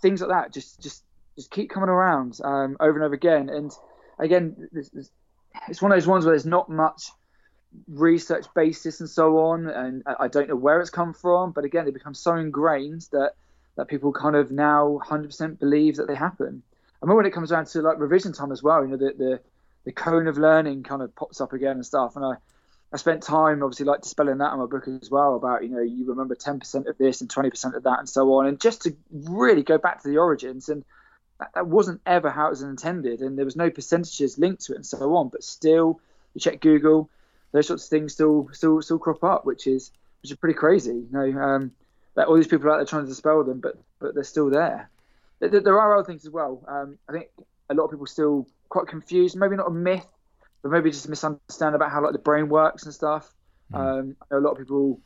things 0.01 0.21
like 0.21 0.31
that 0.31 0.53
just 0.53 0.81
just 0.81 1.03
just 1.35 1.51
keep 1.51 1.71
coming 1.71 1.89
around 1.89 2.39
um, 2.45 2.77
over 2.81 2.95
and 2.95 3.05
over 3.05 3.15
again. 3.15 3.49
And 3.49 3.73
again, 4.19 4.69
it's 5.69 5.83
one 5.83 5.93
of 5.93 5.97
those 5.97 6.07
ones 6.07 6.25
where 6.25 6.33
there's 6.33 6.47
not 6.47 6.71
much 6.71 7.11
research 7.89 8.47
basis 8.55 9.01
and 9.01 9.09
so 9.09 9.39
on, 9.39 9.69
and 9.69 10.03
I 10.19 10.29
don't 10.29 10.49
know 10.49 10.57
where 10.57 10.81
it's 10.81 10.91
come 10.91 11.13
from. 11.13 11.53
But 11.53 11.65
again, 11.65 11.87
it 11.89 11.95
becomes 11.95 12.19
so 12.19 12.37
ingrained 12.37 13.07
that 13.13 13.33
that 13.77 13.89
people 13.89 14.13
kind 14.13 14.37
of 14.37 14.51
now 14.51 14.99
100% 15.05 15.59
believe 15.59 15.97
that 15.97 16.09
they 16.09 16.15
happen. 16.15 16.63
I 17.03 17.07
mean, 17.07 17.17
when 17.17 17.27
it 17.27 17.33
comes 17.33 17.51
down 17.51 17.67
to 17.67 17.83
like 17.83 17.99
revision 17.99 18.33
time 18.33 18.51
as 18.51 18.63
well, 18.63 18.83
you 18.83 18.91
know, 18.91 18.97
the 18.97 19.13
the, 19.17 19.41
the 19.85 19.93
cone 19.93 20.27
of 20.27 20.39
learning 20.39 20.83
kind 20.83 21.03
of 21.03 21.15
pops 21.15 21.41
up 21.41 21.53
again 21.53 21.77
and 21.77 21.87
stuff. 21.87 22.17
And 22.17 22.25
I 22.25 22.37
I 22.93 22.97
spent 22.99 23.23
time 23.23 23.63
obviously 23.63 23.87
like 23.87 24.03
dispelling 24.03 24.39
that 24.39 24.53
in 24.53 24.59
my 24.59 24.67
book 24.67 24.87
as 24.89 25.11
well 25.11 25.35
about 25.37 25.63
you 25.63 25.69
know 25.69 25.81
you 25.81 26.07
remember 26.07 26.35
10% 26.35 26.87
of 26.87 26.99
this 26.99 27.21
and 27.21 27.29
20% 27.29 27.75
of 27.75 27.83
that 27.83 27.99
and 27.99 28.09
so 28.09 28.35
on 28.35 28.47
and 28.47 28.61
just 28.61 28.83
to 28.83 28.97
really 29.11 29.63
go 29.63 29.77
back 29.77 30.03
to 30.03 30.09
the 30.09 30.19
origins 30.19 30.69
and 30.69 30.85
that, 31.39 31.51
that 31.55 31.67
wasn't 31.67 32.01
ever 32.07 32.31
how 32.31 32.47
it 32.47 32.51
was 32.51 32.63
intended 32.63 33.21
and 33.21 33.37
there 33.37 33.45
was 33.45 33.57
no 33.57 33.71
percentages 33.71 34.39
linked 34.39 34.65
to 34.65 34.73
it 34.73 34.77
and 34.77 34.87
so 34.87 35.17
on 35.17 35.29
but 35.29 35.43
still 35.43 36.01
you 36.35 36.41
check 36.41 36.61
Google 36.61 37.11
those 37.53 37.67
sorts 37.67 37.85
of 37.85 37.91
things 37.91 38.13
still 38.13 38.49
still 38.53 38.81
still 38.83 38.99
crop 38.99 39.23
up 39.25 39.45
which 39.45 39.67
is 39.67 39.91
which 40.23 40.31
is 40.31 40.37
pretty 40.37 40.59
crazy 40.59 40.91
you 40.91 41.09
know 41.11 41.41
um, 41.41 41.71
that 42.15 42.27
all 42.27 42.37
these 42.37 42.47
people 42.47 42.71
out 42.71 42.77
there 42.77 42.87
trying 42.87 43.03
to 43.03 43.09
dispel 43.09 43.45
them 43.45 43.61
but 43.61 43.77
but 43.99 44.15
they're 44.15 44.25
still 44.25 44.51
there 44.51 44.91
there, 45.39 45.49
there 45.49 45.81
are 45.81 45.97
other 45.97 46.07
things 46.07 46.25
as 46.25 46.31
well 46.31 46.63
um, 46.69 46.99
I 47.09 47.13
think 47.13 47.29
a 47.69 47.75
lot 47.75 47.85
of 47.85 47.91
people 47.91 48.07
still 48.07 48.47
quite 48.69 48.87
confused 48.87 49.37
maybe 49.37 49.57
not 49.57 49.69
a 49.69 49.71
myth 49.71 50.07
but 50.67 50.73
maybe 50.73 50.91
just 50.91 51.09
misunderstand 51.09 51.77
about 51.77 51.93
how 51.93 52.03
like 52.03 52.13
the 52.13 52.19
brain 52.19 52.49
works 52.49 52.85
and 52.85 52.93
stuff. 52.93 53.33
Mm. 53.73 53.79
Um, 53.79 54.17
a 54.33 54.41
lot 54.41 54.53
of 54.53 54.59
people 54.59 55.01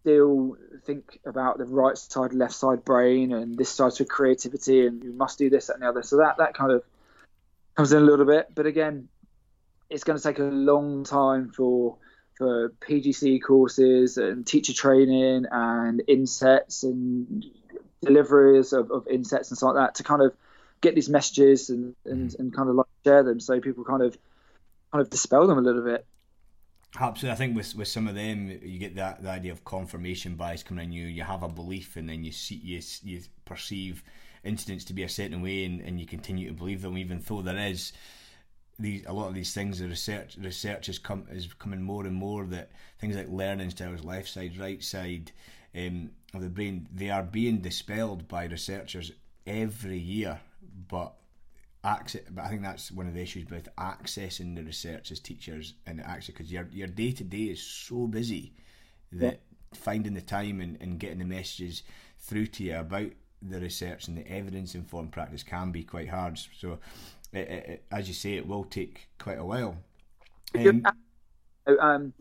still 0.00 0.56
think 0.86 1.20
about 1.26 1.58
the 1.58 1.66
right 1.66 1.98
side, 1.98 2.32
left 2.32 2.54
side 2.54 2.84
brain, 2.86 3.32
and 3.32 3.58
this 3.58 3.68
side 3.68 3.94
for 3.94 4.04
creativity, 4.04 4.86
and 4.86 5.04
you 5.04 5.12
must 5.12 5.38
do 5.38 5.50
this, 5.50 5.66
that, 5.66 5.74
and 5.74 5.82
the 5.82 5.88
other. 5.88 6.02
So 6.02 6.16
that 6.18 6.38
that 6.38 6.54
kind 6.54 6.72
of 6.72 6.82
comes 7.74 7.92
in 7.92 7.98
a 7.98 8.04
little 8.04 8.24
bit. 8.24 8.46
But 8.54 8.64
again, 8.64 9.08
it's 9.90 10.04
going 10.04 10.18
to 10.18 10.22
take 10.22 10.38
a 10.38 10.44
long 10.44 11.04
time 11.04 11.50
for 11.50 11.96
for 12.36 12.72
PGC 12.80 13.42
courses 13.42 14.16
and 14.16 14.46
teacher 14.46 14.72
training 14.72 15.46
and 15.50 16.02
insets 16.06 16.84
and 16.84 17.44
deliveries 18.00 18.72
of, 18.72 18.92
of 18.92 19.08
insets 19.08 19.50
and 19.50 19.58
stuff 19.58 19.74
like 19.74 19.86
that 19.86 19.94
to 19.96 20.04
kind 20.04 20.22
of 20.22 20.32
get 20.80 20.94
these 20.94 21.08
messages 21.08 21.68
and, 21.68 21.96
and, 22.04 22.30
mm. 22.30 22.38
and 22.38 22.54
kind 22.54 22.68
of 22.68 22.76
like 22.76 22.86
share 23.04 23.24
them 23.24 23.40
so 23.40 23.60
people 23.60 23.82
kind 23.82 24.02
of 24.02 24.16
kind 24.92 25.02
of 25.02 25.10
dispel 25.10 25.46
them 25.46 25.58
a 25.58 25.62
little 25.62 25.82
bit. 25.82 26.06
Absolutely, 26.98 27.32
I 27.32 27.36
think 27.36 27.56
with 27.56 27.74
with 27.74 27.88
some 27.88 28.08
of 28.08 28.14
them, 28.14 28.48
you 28.62 28.78
get 28.78 28.96
that 28.96 29.22
the 29.22 29.28
idea 29.28 29.52
of 29.52 29.64
confirmation 29.64 30.36
bias 30.36 30.62
coming 30.62 30.86
in. 30.86 30.92
You 30.92 31.06
you 31.06 31.22
have 31.22 31.42
a 31.42 31.48
belief, 31.48 31.96
and 31.96 32.08
then 32.08 32.24
you 32.24 32.32
see 32.32 32.54
you 32.54 32.80
you 33.02 33.20
perceive 33.44 34.02
incidents 34.42 34.86
to 34.86 34.94
be 34.94 35.02
a 35.02 35.08
certain 35.08 35.42
way, 35.42 35.64
and, 35.64 35.82
and 35.82 36.00
you 36.00 36.06
continue 36.06 36.48
to 36.48 36.54
believe 36.54 36.80
them, 36.80 36.96
even 36.96 37.22
though 37.26 37.42
there 37.42 37.58
is 37.58 37.92
these 38.78 39.04
a 39.06 39.12
lot 39.12 39.28
of 39.28 39.34
these 39.34 39.52
things. 39.52 39.78
The 39.78 39.88
research 39.88 40.36
research 40.40 40.88
is 40.88 40.98
come 40.98 41.26
is 41.30 41.52
coming 41.58 41.82
more 41.82 42.06
and 42.06 42.14
more 42.14 42.44
that 42.46 42.70
things 42.98 43.16
like 43.16 43.28
learning 43.28 43.70
styles, 43.70 44.04
left 44.04 44.28
side, 44.28 44.58
right 44.58 44.82
side 44.82 45.32
um, 45.74 46.10
of 46.34 46.42
the 46.42 46.48
brain, 46.48 46.88
they 46.92 47.10
are 47.10 47.22
being 47.22 47.58
dispelled 47.58 48.28
by 48.28 48.44
researchers 48.44 49.12
every 49.46 49.98
year, 49.98 50.40
but 50.88 51.14
access, 51.84 52.22
but 52.30 52.44
I 52.44 52.48
think 52.48 52.62
that's 52.62 52.90
one 52.90 53.06
of 53.06 53.14
the 53.14 53.22
issues 53.22 53.48
with 53.50 53.68
accessing 53.76 54.54
the 54.54 54.62
research 54.62 55.10
as 55.10 55.20
teachers 55.20 55.74
and 55.86 56.00
actually 56.00 56.34
because 56.34 56.52
your 56.52 56.66
your 56.72 56.88
day 56.88 57.12
to 57.12 57.24
day 57.24 57.44
is 57.44 57.62
so 57.62 58.06
busy 58.06 58.52
that 59.12 59.34
yeah. 59.34 59.78
finding 59.78 60.14
the 60.14 60.20
time 60.20 60.60
and, 60.60 60.76
and 60.80 60.98
getting 60.98 61.18
the 61.18 61.24
messages 61.24 61.82
through 62.18 62.46
to 62.46 62.64
you 62.64 62.76
about 62.76 63.10
the 63.40 63.60
research 63.60 64.08
and 64.08 64.18
the 64.18 64.28
evidence 64.28 64.74
informed 64.74 65.12
practice 65.12 65.44
can 65.44 65.70
be 65.70 65.84
quite 65.84 66.08
hard. 66.08 66.38
So, 66.58 66.80
it, 67.32 67.38
it, 67.38 67.84
as 67.90 68.08
you 68.08 68.14
say, 68.14 68.34
it 68.34 68.46
will 68.46 68.64
take 68.64 69.08
quite 69.18 69.38
a 69.38 69.44
while. 69.44 69.76
Um, 70.54 70.82
um, 71.80 72.12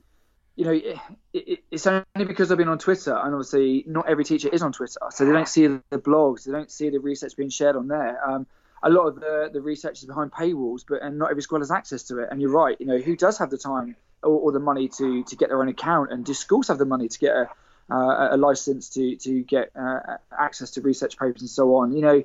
you 0.55 0.65
know, 0.65 0.71
it, 0.71 0.97
it, 1.33 1.59
it's 1.71 1.87
only 1.87 2.03
because 2.25 2.51
I've 2.51 2.57
been 2.57 2.67
on 2.67 2.79
Twitter, 2.79 3.15
and 3.15 3.33
obviously 3.33 3.83
not 3.87 4.09
every 4.09 4.25
teacher 4.25 4.49
is 4.49 4.61
on 4.61 4.73
Twitter, 4.73 4.99
so 5.11 5.25
they 5.25 5.31
don't 5.31 5.47
see 5.47 5.67
the 5.67 5.81
blogs, 5.91 6.45
they 6.45 6.51
don't 6.51 6.71
see 6.71 6.89
the 6.89 6.99
research 6.99 7.37
being 7.37 7.49
shared 7.49 7.75
on 7.75 7.87
there. 7.87 8.19
Um, 8.27 8.47
a 8.83 8.89
lot 8.89 9.07
of 9.07 9.15
the, 9.15 9.49
the 9.53 9.61
research 9.61 9.99
is 9.99 10.05
behind 10.05 10.31
paywalls, 10.31 10.83
but 10.87 11.01
and 11.01 11.17
not 11.17 11.29
every 11.29 11.41
school 11.41 11.59
has 11.59 11.71
access 11.71 12.03
to 12.03 12.19
it. 12.19 12.29
And 12.31 12.41
you're 12.41 12.51
right, 12.51 12.75
you 12.79 12.85
know, 12.85 12.97
who 12.97 13.15
does 13.15 13.37
have 13.37 13.49
the 13.49 13.57
time 13.57 13.95
or, 14.23 14.39
or 14.39 14.51
the 14.51 14.59
money 14.59 14.87
to 14.89 15.23
to 15.23 15.35
get 15.35 15.49
their 15.49 15.61
own 15.61 15.69
account? 15.69 16.11
And 16.11 16.25
do 16.25 16.33
schools 16.33 16.67
have 16.67 16.77
the 16.77 16.85
money 16.85 17.07
to 17.07 17.19
get 17.19 17.35
a 17.35 17.49
uh, 17.89 18.35
a 18.35 18.37
license 18.37 18.89
to 18.89 19.15
to 19.17 19.43
get 19.43 19.71
uh, 19.75 20.17
access 20.37 20.71
to 20.71 20.81
research 20.81 21.17
papers 21.17 21.41
and 21.41 21.49
so 21.49 21.75
on? 21.75 21.91
You 21.91 22.01
know, 22.01 22.23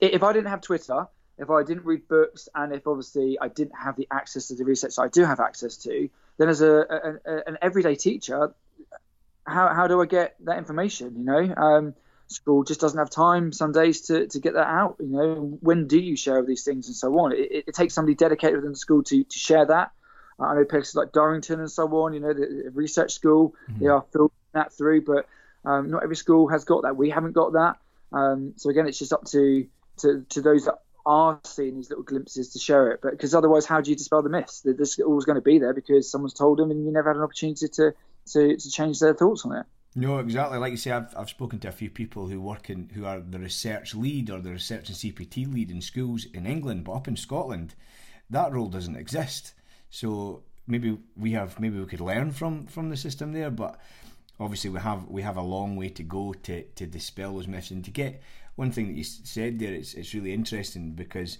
if 0.00 0.22
I 0.22 0.32
didn't 0.32 0.50
have 0.50 0.60
Twitter, 0.60 1.06
if 1.38 1.50
I 1.50 1.62
didn't 1.62 1.84
read 1.84 2.08
books, 2.08 2.48
and 2.54 2.72
if 2.72 2.86
obviously 2.86 3.38
I 3.40 3.48
didn't 3.48 3.76
have 3.76 3.96
the 3.96 4.08
access 4.10 4.48
to 4.48 4.54
the 4.54 4.64
research 4.64 4.98
I 4.98 5.08
do 5.08 5.24
have 5.24 5.40
access 5.40 5.76
to, 5.78 6.08
then 6.36 6.48
as 6.48 6.60
a, 6.60 6.72
a, 6.72 7.14
a, 7.24 7.42
an 7.46 7.58
everyday 7.62 7.94
teacher, 7.94 8.52
how, 9.46 9.72
how 9.74 9.86
do 9.86 10.02
I 10.02 10.06
get 10.06 10.36
that 10.44 10.58
information? 10.58 11.14
You 11.16 11.24
know, 11.24 11.54
um, 11.54 11.94
school 12.26 12.64
just 12.64 12.80
doesn't 12.80 12.98
have 12.98 13.10
time 13.10 13.52
some 13.52 13.72
days 13.72 14.02
to, 14.02 14.26
to 14.26 14.40
get 14.40 14.54
that 14.54 14.66
out. 14.66 14.96
You 14.98 15.06
know, 15.06 15.58
when 15.60 15.86
do 15.86 15.98
you 15.98 16.16
share 16.16 16.44
these 16.44 16.64
things 16.64 16.88
and 16.88 16.96
so 16.96 17.16
on? 17.18 17.32
It, 17.32 17.64
it 17.68 17.74
takes 17.74 17.94
somebody 17.94 18.14
dedicated 18.14 18.56
within 18.56 18.72
the 18.72 18.78
school 18.78 19.02
to, 19.04 19.24
to 19.24 19.38
share 19.38 19.66
that. 19.66 19.92
Uh, 20.38 20.44
I 20.44 20.54
know 20.54 20.64
places 20.64 20.94
like 20.94 21.12
Durrington 21.12 21.60
and 21.60 21.70
so 21.70 21.86
on, 21.88 22.14
you 22.14 22.20
know, 22.20 22.32
the, 22.32 22.64
the 22.64 22.70
research 22.72 23.12
school, 23.12 23.54
mm-hmm. 23.70 23.84
they 23.84 23.88
are 23.88 24.04
filtering 24.12 24.30
that 24.52 24.72
through, 24.72 25.02
but 25.02 25.26
um, 25.64 25.90
not 25.90 26.02
every 26.02 26.16
school 26.16 26.48
has 26.48 26.64
got 26.64 26.82
that. 26.82 26.96
We 26.96 27.10
haven't 27.10 27.32
got 27.32 27.52
that. 27.52 27.76
Um, 28.12 28.54
so 28.56 28.70
again, 28.70 28.86
it's 28.86 28.98
just 28.98 29.12
up 29.12 29.24
to, 29.26 29.66
to, 29.98 30.24
to 30.30 30.42
those 30.42 30.66
that 30.66 30.80
are 31.08 31.40
seeing 31.42 31.74
these 31.74 31.88
little 31.88 32.04
glimpses 32.04 32.52
to 32.52 32.58
share 32.58 32.92
it. 32.92 33.00
But 33.02 33.12
because 33.12 33.34
otherwise, 33.34 33.64
how 33.64 33.80
do 33.80 33.90
you 33.90 33.96
dispel 33.96 34.22
the 34.22 34.28
myths? 34.28 34.60
That 34.60 34.76
this 34.76 34.98
is 34.98 35.00
always 35.00 35.24
going 35.24 35.36
to 35.36 35.42
be 35.42 35.58
there 35.58 35.72
because 35.72 36.10
someone's 36.10 36.34
told 36.34 36.58
them, 36.58 36.70
and 36.70 36.84
you 36.84 36.92
never 36.92 37.08
had 37.08 37.16
an 37.16 37.22
opportunity 37.22 37.66
to 37.66 37.94
to, 38.32 38.56
to 38.56 38.70
change 38.70 39.00
their 39.00 39.14
thoughts 39.14 39.46
on 39.46 39.56
it. 39.56 39.66
No, 39.94 40.18
exactly. 40.18 40.58
Like 40.58 40.70
you 40.70 40.76
say, 40.76 40.90
I've, 40.90 41.16
I've 41.16 41.30
spoken 41.30 41.58
to 41.60 41.68
a 41.68 41.72
few 41.72 41.88
people 41.88 42.26
who 42.26 42.40
work 42.40 42.68
in 42.68 42.90
who 42.94 43.06
are 43.06 43.20
the 43.20 43.38
research 43.38 43.94
lead 43.94 44.30
or 44.30 44.38
the 44.40 44.50
research 44.50 44.90
and 44.90 44.98
CPD 44.98 45.52
lead 45.52 45.70
in 45.70 45.80
schools 45.80 46.26
in 46.26 46.46
England, 46.46 46.84
but 46.84 46.92
up 46.92 47.08
in 47.08 47.16
Scotland, 47.16 47.74
that 48.28 48.52
role 48.52 48.68
doesn't 48.68 48.96
exist. 48.96 49.54
So 49.88 50.42
maybe 50.66 50.98
we 51.16 51.32
have 51.32 51.58
maybe 51.58 51.80
we 51.80 51.86
could 51.86 52.02
learn 52.02 52.32
from 52.32 52.66
from 52.66 52.90
the 52.90 52.96
system 52.96 53.32
there, 53.32 53.50
but 53.50 53.80
obviously 54.38 54.70
we 54.70 54.78
have 54.80 55.08
we 55.08 55.22
have 55.22 55.38
a 55.38 55.42
long 55.42 55.74
way 55.74 55.88
to 55.88 56.02
go 56.02 56.34
to 56.34 56.62
to 56.62 56.86
dispel 56.86 57.34
those 57.34 57.48
myths 57.48 57.70
and 57.70 57.84
to 57.86 57.90
get 57.90 58.22
one 58.58 58.72
thing 58.72 58.88
that 58.88 58.96
you 58.96 59.04
said 59.04 59.60
there, 59.60 59.72
it's, 59.72 59.94
it's 59.94 60.12
really 60.14 60.32
interesting 60.32 60.90
because 60.90 61.38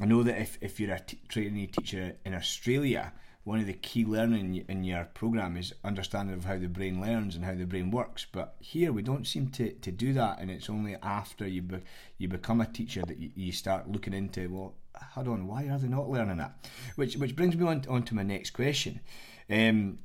I 0.00 0.04
know 0.04 0.22
that 0.22 0.40
if, 0.40 0.58
if 0.60 0.78
you're 0.78 0.94
a 0.94 1.00
t- 1.00 1.18
trainee 1.28 1.66
teacher 1.66 2.14
in 2.24 2.34
Australia, 2.34 3.12
one 3.42 3.58
of 3.58 3.66
the 3.66 3.72
key 3.72 4.04
learning 4.04 4.64
in 4.68 4.84
your 4.84 5.06
program 5.06 5.56
is 5.56 5.74
understanding 5.82 6.36
of 6.36 6.44
how 6.44 6.58
the 6.58 6.68
brain 6.68 7.00
learns 7.00 7.34
and 7.34 7.44
how 7.44 7.56
the 7.56 7.64
brain 7.64 7.90
works. 7.90 8.28
But 8.30 8.54
here 8.60 8.92
we 8.92 9.02
don't 9.02 9.26
seem 9.26 9.48
to, 9.48 9.72
to 9.72 9.90
do 9.90 10.12
that, 10.12 10.38
and 10.38 10.52
it's 10.52 10.70
only 10.70 10.94
after 11.02 11.48
you 11.48 11.62
be, 11.62 11.78
you 12.18 12.28
become 12.28 12.60
a 12.60 12.66
teacher 12.66 13.02
that 13.08 13.18
you, 13.18 13.32
you 13.34 13.50
start 13.50 13.90
looking 13.90 14.14
into 14.14 14.48
well, 14.48 14.74
hold 15.14 15.26
on, 15.26 15.48
why 15.48 15.64
are 15.64 15.78
they 15.78 15.88
not 15.88 16.08
learning 16.08 16.36
that? 16.36 16.64
Which 16.94 17.16
which 17.16 17.34
brings 17.34 17.56
me 17.56 17.66
on, 17.66 17.84
on 17.88 18.04
to 18.04 18.14
my 18.14 18.22
next 18.22 18.50
question. 18.50 19.00
Um, 19.50 19.98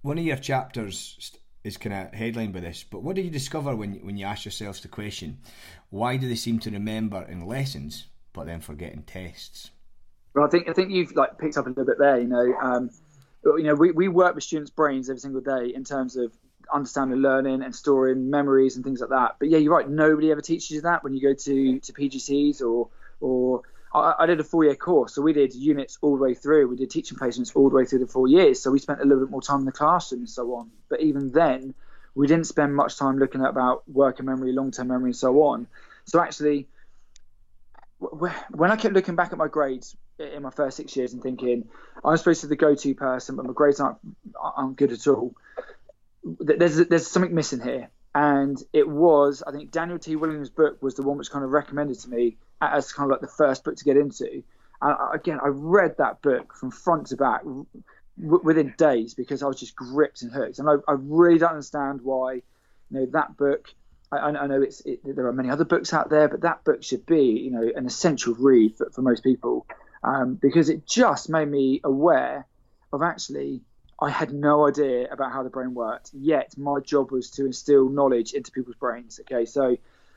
one 0.00 0.16
of 0.16 0.24
your 0.24 0.38
chapters 0.38 1.36
is 1.64 1.78
kind 1.78 1.94
of 1.94 2.14
headlined 2.14 2.52
by 2.52 2.60
this. 2.60 2.84
But 2.88 3.02
what 3.02 3.16
did 3.16 3.24
you 3.24 3.30
discover 3.30 3.74
when 3.74 3.94
when 4.04 4.16
you 4.16 4.26
ask 4.26 4.44
yourselves 4.44 4.80
the 4.80 4.88
question, 4.88 5.38
why 5.90 6.16
do 6.16 6.28
they 6.28 6.34
seem 6.34 6.58
to 6.60 6.70
remember 6.70 7.22
in 7.22 7.46
lessons 7.46 8.06
but 8.32 8.46
then 8.46 8.60
forget 8.60 8.92
in 8.92 9.02
tests? 9.02 9.70
Well, 10.34 10.44
I 10.44 10.48
think 10.48 10.68
I 10.68 10.72
think 10.72 10.90
you've 10.90 11.12
like 11.12 11.38
picked 11.38 11.56
up 11.56 11.66
a 11.66 11.70
little 11.70 11.86
bit 11.86 11.98
there. 11.98 12.20
You 12.20 12.28
know, 12.28 12.54
um, 12.60 12.90
you 13.44 13.62
know, 13.64 13.74
we, 13.74 13.92
we 13.92 14.08
work 14.08 14.34
with 14.34 14.44
students' 14.44 14.70
brains 14.70 15.08
every 15.08 15.20
single 15.20 15.40
day 15.40 15.72
in 15.74 15.84
terms 15.84 16.16
of 16.16 16.32
understanding 16.72 17.18
learning 17.18 17.62
and 17.62 17.74
storing 17.74 18.30
memories 18.30 18.76
and 18.76 18.84
things 18.84 19.00
like 19.00 19.10
that. 19.10 19.36
But 19.38 19.48
yeah, 19.48 19.58
you're 19.58 19.74
right. 19.74 19.88
Nobody 19.88 20.30
ever 20.30 20.40
teaches 20.40 20.70
you 20.70 20.80
that 20.82 21.02
when 21.02 21.14
you 21.14 21.22
go 21.22 21.34
to 21.34 21.80
to 21.80 21.92
PGCs 21.92 22.60
or 22.60 22.88
or 23.20 23.62
I, 23.94 24.14
I 24.20 24.26
did 24.26 24.40
a 24.40 24.44
four 24.44 24.64
year 24.64 24.74
course, 24.74 25.14
so 25.14 25.22
we 25.22 25.32
did 25.32 25.54
units 25.54 25.98
all 26.02 26.16
the 26.16 26.22
way 26.22 26.34
through. 26.34 26.68
We 26.68 26.76
did 26.76 26.90
teaching 26.90 27.16
placements 27.16 27.54
all 27.54 27.68
the 27.68 27.76
way 27.76 27.84
through 27.84 28.00
the 28.00 28.06
four 28.06 28.28
years, 28.28 28.60
so 28.60 28.70
we 28.70 28.78
spent 28.78 29.00
a 29.00 29.04
little 29.04 29.24
bit 29.24 29.30
more 29.30 29.42
time 29.42 29.60
in 29.60 29.66
the 29.66 29.72
classroom 29.72 30.22
and 30.22 30.30
so 30.30 30.54
on. 30.54 30.70
But 30.88 31.00
even 31.00 31.30
then, 31.30 31.74
we 32.14 32.26
didn't 32.26 32.46
spend 32.46 32.74
much 32.74 32.98
time 32.98 33.18
looking 33.18 33.42
at 33.42 33.50
about 33.50 33.88
working 33.88 34.26
memory, 34.26 34.52
long 34.52 34.72
term 34.72 34.88
memory, 34.88 35.10
and 35.10 35.16
so 35.16 35.42
on. 35.42 35.68
So 36.06 36.20
actually, 36.20 36.68
when 37.98 38.70
I 38.70 38.76
kept 38.76 38.94
looking 38.94 39.16
back 39.16 39.32
at 39.32 39.38
my 39.38 39.48
grades 39.48 39.96
in 40.18 40.42
my 40.42 40.50
first 40.50 40.76
six 40.76 40.96
years 40.96 41.12
and 41.12 41.22
thinking 41.22 41.68
I'm 42.04 42.16
supposed 42.16 42.40
to 42.42 42.46
be 42.46 42.50
the 42.50 42.56
go-to 42.56 42.94
person, 42.94 43.36
but 43.36 43.46
my 43.46 43.52
grades 43.52 43.80
aren't 43.80 43.98
aren't 44.38 44.76
good 44.76 44.92
at 44.92 45.06
all. 45.06 45.34
There's 46.24 46.76
there's 46.76 47.06
something 47.06 47.34
missing 47.34 47.60
here, 47.60 47.90
and 48.14 48.60
it 48.72 48.88
was 48.88 49.42
I 49.46 49.52
think 49.52 49.70
Daniel 49.70 49.98
T. 49.98 50.16
Willingham's 50.16 50.50
book 50.50 50.82
was 50.82 50.94
the 50.94 51.02
one 51.02 51.18
which 51.18 51.30
kind 51.30 51.44
of 51.44 51.50
recommended 51.50 52.00
to 52.00 52.10
me 52.10 52.36
as 52.60 52.92
kind 52.92 53.10
of 53.10 53.12
like 53.12 53.20
the 53.20 53.36
first 53.36 53.64
book 53.64 53.76
to 53.76 53.84
get 53.84 53.96
into. 53.96 54.42
And 54.80 54.96
again, 55.12 55.38
I 55.42 55.48
read 55.48 55.96
that 55.98 56.22
book 56.22 56.54
from 56.54 56.70
front 56.70 57.08
to 57.08 57.16
back 57.16 57.42
w- 57.42 57.66
within 58.42 58.74
days 58.76 59.14
because 59.14 59.42
I 59.42 59.46
was 59.46 59.58
just 59.58 59.74
gripped 59.74 60.22
and 60.22 60.32
hooked. 60.32 60.58
And 60.58 60.68
I, 60.68 60.74
I 60.88 60.96
really 60.98 61.38
don't 61.38 61.50
understand 61.50 62.02
why, 62.02 62.34
you 62.34 62.42
know, 62.90 63.06
that 63.12 63.36
book. 63.36 63.68
I, 64.12 64.18
I 64.18 64.46
know 64.46 64.62
it's 64.62 64.80
it, 64.84 65.00
there 65.04 65.26
are 65.26 65.32
many 65.32 65.50
other 65.50 65.64
books 65.64 65.92
out 65.92 66.10
there, 66.10 66.28
but 66.28 66.42
that 66.42 66.64
book 66.64 66.82
should 66.82 67.06
be, 67.06 67.22
you 67.22 67.50
know, 67.50 67.70
an 67.74 67.86
essential 67.86 68.34
read 68.34 68.76
for, 68.76 68.90
for 68.90 69.02
most 69.02 69.24
people 69.24 69.66
um, 70.04 70.34
because 70.34 70.68
it 70.68 70.86
just 70.86 71.28
made 71.30 71.48
me 71.48 71.80
aware 71.82 72.46
of 72.92 73.02
actually 73.02 73.62
I 74.00 74.10
had 74.10 74.32
no 74.32 74.66
idea 74.68 75.08
about 75.10 75.32
how 75.32 75.42
the 75.42 75.50
brain 75.50 75.72
worked. 75.72 76.10
Yet 76.12 76.56
my 76.58 76.80
job 76.80 77.10
was 77.10 77.30
to 77.32 77.46
instill 77.46 77.88
knowledge 77.88 78.32
into 78.32 78.50
people's 78.50 78.76
brains. 78.76 79.20
Okay, 79.20 79.46
so 79.46 79.76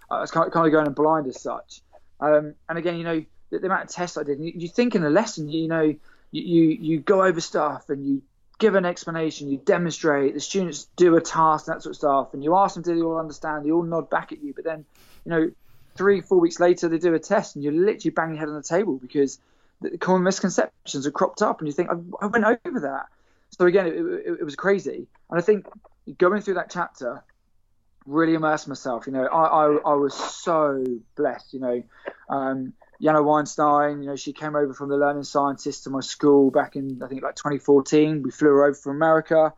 I 0.09 0.21
was 0.21 0.31
kind 0.31 0.47
of, 0.47 0.53
kind 0.53 0.65
of 0.65 0.71
going 0.73 0.91
blind 0.93 1.27
as 1.27 1.41
such. 1.41 1.81
Um, 2.19 2.55
and 2.67 2.77
again, 2.77 2.97
you 2.97 3.03
know, 3.03 3.25
the, 3.49 3.59
the, 3.59 3.67
amount 3.67 3.85
of 3.85 3.89
tests 3.89 4.17
I 4.17 4.23
did, 4.23 4.39
you, 4.39 4.53
you, 4.55 4.67
think 4.67 4.95
in 4.95 5.03
a 5.03 5.09
lesson, 5.09 5.49
you, 5.49 5.67
know, 5.67 5.83
you, 5.83 5.97
you, 6.31 6.77
you 6.79 6.99
go 6.99 7.23
over 7.23 7.39
stuff 7.39 7.89
and 7.89 8.05
you 8.05 8.21
give 8.59 8.75
an 8.75 8.85
explanation, 8.85 9.49
you 9.49 9.57
demonstrate, 9.57 10.33
the 10.33 10.39
students 10.39 10.87
do 10.95 11.15
a 11.15 11.21
task, 11.21 11.67
and 11.67 11.75
that 11.75 11.83
sort 11.83 11.91
of 11.91 11.97
stuff, 11.97 12.33
and 12.33 12.43
you 12.43 12.55
ask 12.55 12.73
them, 12.73 12.83
do 12.83 12.95
they 12.95 13.01
all 13.01 13.17
understand? 13.17 13.65
They 13.65 13.71
all 13.71 13.83
nod 13.83 14.09
back 14.09 14.31
at 14.31 14.41
you. 14.41 14.53
But 14.53 14.65
then, 14.65 14.85
you 15.25 15.31
know, 15.31 15.51
three, 15.95 16.21
four 16.21 16.39
weeks 16.39 16.59
later, 16.59 16.87
they 16.87 16.97
do 16.97 17.13
a 17.13 17.19
test 17.19 17.55
and 17.55 17.63
you 17.63 17.71
literally 17.71 18.11
bang 18.11 18.29
your 18.29 18.39
head 18.39 18.49
on 18.49 18.55
the 18.55 18.63
table 18.63 18.97
because 18.97 19.39
the 19.81 19.97
common 19.97 20.23
misconceptions 20.23 21.05
are 21.05 21.11
cropped 21.11 21.41
up 21.41 21.59
and 21.59 21.67
you 21.67 21.73
think, 21.73 21.89
I, 21.89 21.95
I 22.21 22.27
went 22.27 22.45
over 22.45 22.79
that. 22.81 23.07
So 23.57 23.65
again, 23.65 23.87
it, 23.87 23.93
it, 23.93 24.37
it 24.41 24.43
was 24.43 24.55
crazy. 24.55 25.07
And 25.29 25.39
I 25.39 25.41
think 25.41 25.67
going 26.17 26.41
through 26.41 26.55
that 26.55 26.69
chapter, 26.71 27.23
really 28.07 28.33
immersed 28.33 28.67
myself. 28.67 29.05
You 29.05 29.13
know, 29.13 29.25
I, 29.25 29.65
I, 29.65 29.91
I 29.91 29.93
was 29.93 30.13
so 30.13 30.83
blessed. 31.15 31.53
You 31.53 31.59
know, 31.59 31.83
um, 32.29 32.73
Yana 33.01 33.23
Weinstein, 33.23 34.01
you 34.01 34.09
know, 34.09 34.15
she 34.15 34.33
came 34.33 34.55
over 34.55 34.73
from 34.73 34.89
the 34.89 34.97
learning 34.97 35.23
scientist 35.23 35.83
to 35.83 35.89
my 35.89 35.99
school 35.99 36.49
back 36.49 36.75
in, 36.75 37.01
I 37.03 37.07
think, 37.07 37.21
like 37.21 37.35
2014. 37.35 38.23
We 38.23 38.31
flew 38.31 38.47
her 38.47 38.65
over 38.65 38.73
from 38.73 38.95
America. 38.95 39.53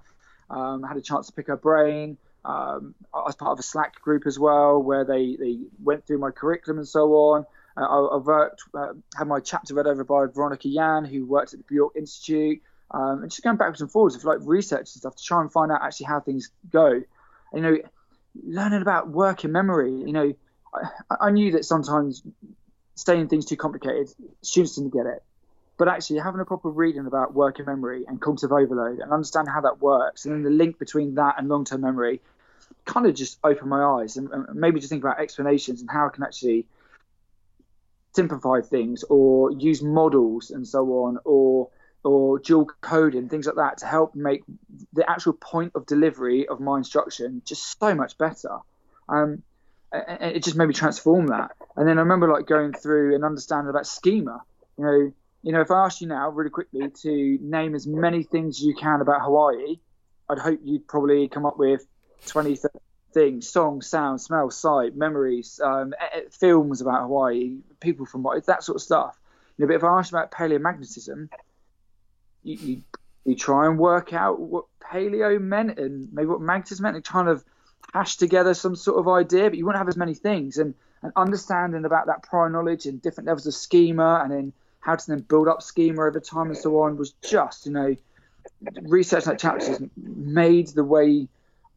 Um, 0.49 0.83
had 0.83 0.97
a 0.97 1.01
chance 1.01 1.27
to 1.27 1.33
pick 1.33 1.47
her 1.47 1.57
brain. 1.57 2.17
Um, 2.43 2.95
I 3.13 3.21
was 3.21 3.35
part 3.35 3.51
of 3.51 3.59
a 3.59 3.63
Slack 3.63 4.01
group 4.01 4.25
as 4.25 4.39
well, 4.39 4.81
where 4.81 5.05
they, 5.05 5.35
they 5.35 5.59
went 5.83 6.07
through 6.07 6.17
my 6.17 6.31
curriculum 6.31 6.79
and 6.79 6.88
so 6.88 7.12
on. 7.13 7.45
Uh, 7.77 8.09
I, 8.12 8.15
have 8.15 8.25
worked, 8.25 8.63
uh, 8.73 8.93
had 9.15 9.27
my 9.27 9.39
chapter 9.39 9.75
read 9.75 9.88
over 9.88 10.03
by 10.03 10.25
Veronica 10.25 10.67
Yan, 10.67 11.05
who 11.05 11.25
worked 11.25 11.53
at 11.53 11.59
the 11.59 11.65
Bjork 11.65 11.95
Institute, 11.95 12.62
um, 12.91 13.21
and 13.21 13.29
just 13.29 13.43
going 13.43 13.57
backwards 13.57 13.81
and 13.81 13.91
forwards 13.91 14.15
with 14.15 14.25
like 14.25 14.39
research 14.41 14.79
and 14.79 14.88
stuff 14.88 15.15
to 15.15 15.23
try 15.23 15.41
and 15.41 15.51
find 15.51 15.71
out 15.71 15.81
actually 15.83 16.07
how 16.07 16.19
things 16.19 16.49
go. 16.71 17.01
And, 17.53 17.53
you 17.53 17.62
know, 17.62 17.77
learning 18.45 18.82
about 18.82 19.10
working 19.10 19.52
memory. 19.52 19.91
You 19.91 20.13
know, 20.13 20.34
I, 20.73 21.28
I 21.28 21.32
knew 21.32 21.52
that 21.54 21.65
sometimes 21.65 22.23
saying 22.95 23.30
things 23.30 23.45
too 23.45 23.56
complicated, 23.56 24.10
students 24.41 24.75
didn't 24.75 24.93
get 24.93 25.06
it. 25.06 25.23
But 25.78 25.88
actually, 25.88 26.19
having 26.19 26.41
a 26.41 26.45
proper 26.45 26.69
reading 26.69 27.06
about 27.06 27.34
working 27.34 27.65
memory 27.65 28.04
and 28.06 28.19
cognitive 28.19 28.52
overload 28.52 28.99
and 28.99 29.13
understanding 29.13 29.54
how 29.54 29.62
that 29.62 29.82
works, 29.82 30.25
and 30.25 30.34
then 30.34 30.43
the 30.43 30.49
link 30.49 30.78
between 30.78 31.15
that 31.15 31.36
and 31.38 31.47
long 31.47 31.63
term 31.63 31.82
memory 31.82 32.21
kind 32.86 33.06
of 33.06 33.15
just 33.15 33.39
opened 33.43 33.69
my 33.69 33.84
eyes 33.84 34.17
and, 34.17 34.30
and 34.32 34.56
maybe 34.56 34.80
just 34.80 34.89
think 34.89 35.04
about 35.04 35.19
explanations 35.19 35.80
and 35.82 35.89
how 35.89 36.08
I 36.08 36.10
can 36.10 36.23
actually 36.23 36.65
simplify 38.13 38.62
things 38.62 39.04
or 39.04 39.52
use 39.52 39.82
models 39.82 40.52
and 40.52 40.67
so 40.67 40.82
on 41.04 41.19
or 41.23 41.69
or 42.03 42.39
dual 42.39 42.67
coding 42.81 43.27
things 43.27 43.45
like 43.45 43.55
that 43.55 43.79
to 43.79 43.85
help 43.85 44.15
make 44.15 44.43
the 44.93 45.09
actual 45.09 45.33
point 45.33 45.73
of 45.75 45.85
delivery 45.85 46.47
of 46.47 46.59
my 46.59 46.77
instruction 46.77 47.41
just 47.45 47.77
so 47.79 47.93
much 47.93 48.17
better. 48.17 48.57
Um, 49.07 49.43
and 49.91 50.35
it 50.35 50.43
just 50.43 50.55
made 50.55 50.67
me 50.67 50.73
transform 50.73 51.27
that. 51.27 51.51
And 51.75 51.88
then 51.88 51.97
i 51.97 52.01
remember 52.01 52.31
like 52.31 52.45
going 52.45 52.73
through 52.73 53.15
and 53.15 53.23
understanding 53.23 53.69
about 53.69 53.88
schema. 53.88 54.41
You 54.77 54.83
know 54.85 55.13
you 55.41 55.51
know 55.53 55.62
if 55.62 55.71
i 55.71 55.85
asked 55.85 56.01
you 56.01 56.07
now 56.07 56.29
really 56.29 56.49
quickly 56.49 56.89
to 57.01 57.38
name 57.41 57.75
as 57.75 57.88
many 57.88 58.23
things 58.23 58.62
you 58.62 58.75
can 58.75 59.01
about 59.01 59.21
hawaii 59.21 59.77
i'd 60.29 60.39
hope 60.39 60.59
you'd 60.63 60.88
probably 60.88 61.27
come 61.27 61.45
up 61.45 61.57
with 61.57 61.85
20 62.27 62.55
30 62.55 62.79
things 63.13 63.49
songs 63.49 63.88
sound 63.88 64.21
smell 64.21 64.49
sight 64.51 64.95
memories 64.95 65.59
um, 65.63 65.93
films 66.31 66.81
about 66.81 67.01
hawaii 67.01 67.57
people 67.79 68.05
from 68.05 68.21
hawaii 68.21 68.39
that 68.45 68.63
sort 68.63 68.75
of 68.75 68.81
stuff. 68.81 69.17
You 69.57 69.65
know, 69.65 69.69
but 69.69 69.75
if 69.77 69.83
i 69.83 69.99
asked 69.99 70.12
about 70.12 70.31
paleomagnetism 70.31 71.29
you, 72.43 72.56
you, 72.56 72.82
you 73.25 73.36
try 73.36 73.65
and 73.65 73.78
work 73.78 74.13
out 74.13 74.39
what 74.39 74.65
paleo 74.82 75.39
meant 75.39 75.78
and 75.78 76.12
maybe 76.13 76.28
what 76.28 76.41
magnetism 76.41 76.84
meant 76.84 76.95
and 76.95 77.06
kind 77.06 77.28
of 77.28 77.43
hash 77.93 78.17
together 78.17 78.54
some 78.54 78.75
sort 78.75 78.99
of 78.99 79.08
idea 79.08 79.49
but 79.49 79.58
you 79.58 79.65
wouldn't 79.65 79.80
have 79.80 79.88
as 79.88 79.97
many 79.97 80.13
things 80.13 80.58
and, 80.58 80.73
and 81.02 81.12
understanding 81.15 81.86
about 81.86 82.08
that 82.08 82.23
prior 82.23 82.49
knowledge 82.49 82.86
and 82.86 83.02
different 83.02 83.28
levels 83.28 83.47
of 83.47 83.54
schema 83.54 84.21
and 84.23 84.32
then 84.32 84.54
how 84.80 84.95
to 84.95 85.08
then 85.08 85.19
build 85.19 85.47
up 85.47 85.62
schema 85.62 86.02
over 86.04 86.19
time 86.19 86.47
and 86.47 86.58
so 86.58 86.80
on 86.82 86.97
was 86.97 87.13
just 87.21 87.65
you 87.65 87.71
know 87.71 87.95
research 88.84 89.25
that 89.25 89.39
chapters 89.39 89.82
made 89.97 90.67
the 90.69 90.84
way 90.84 91.28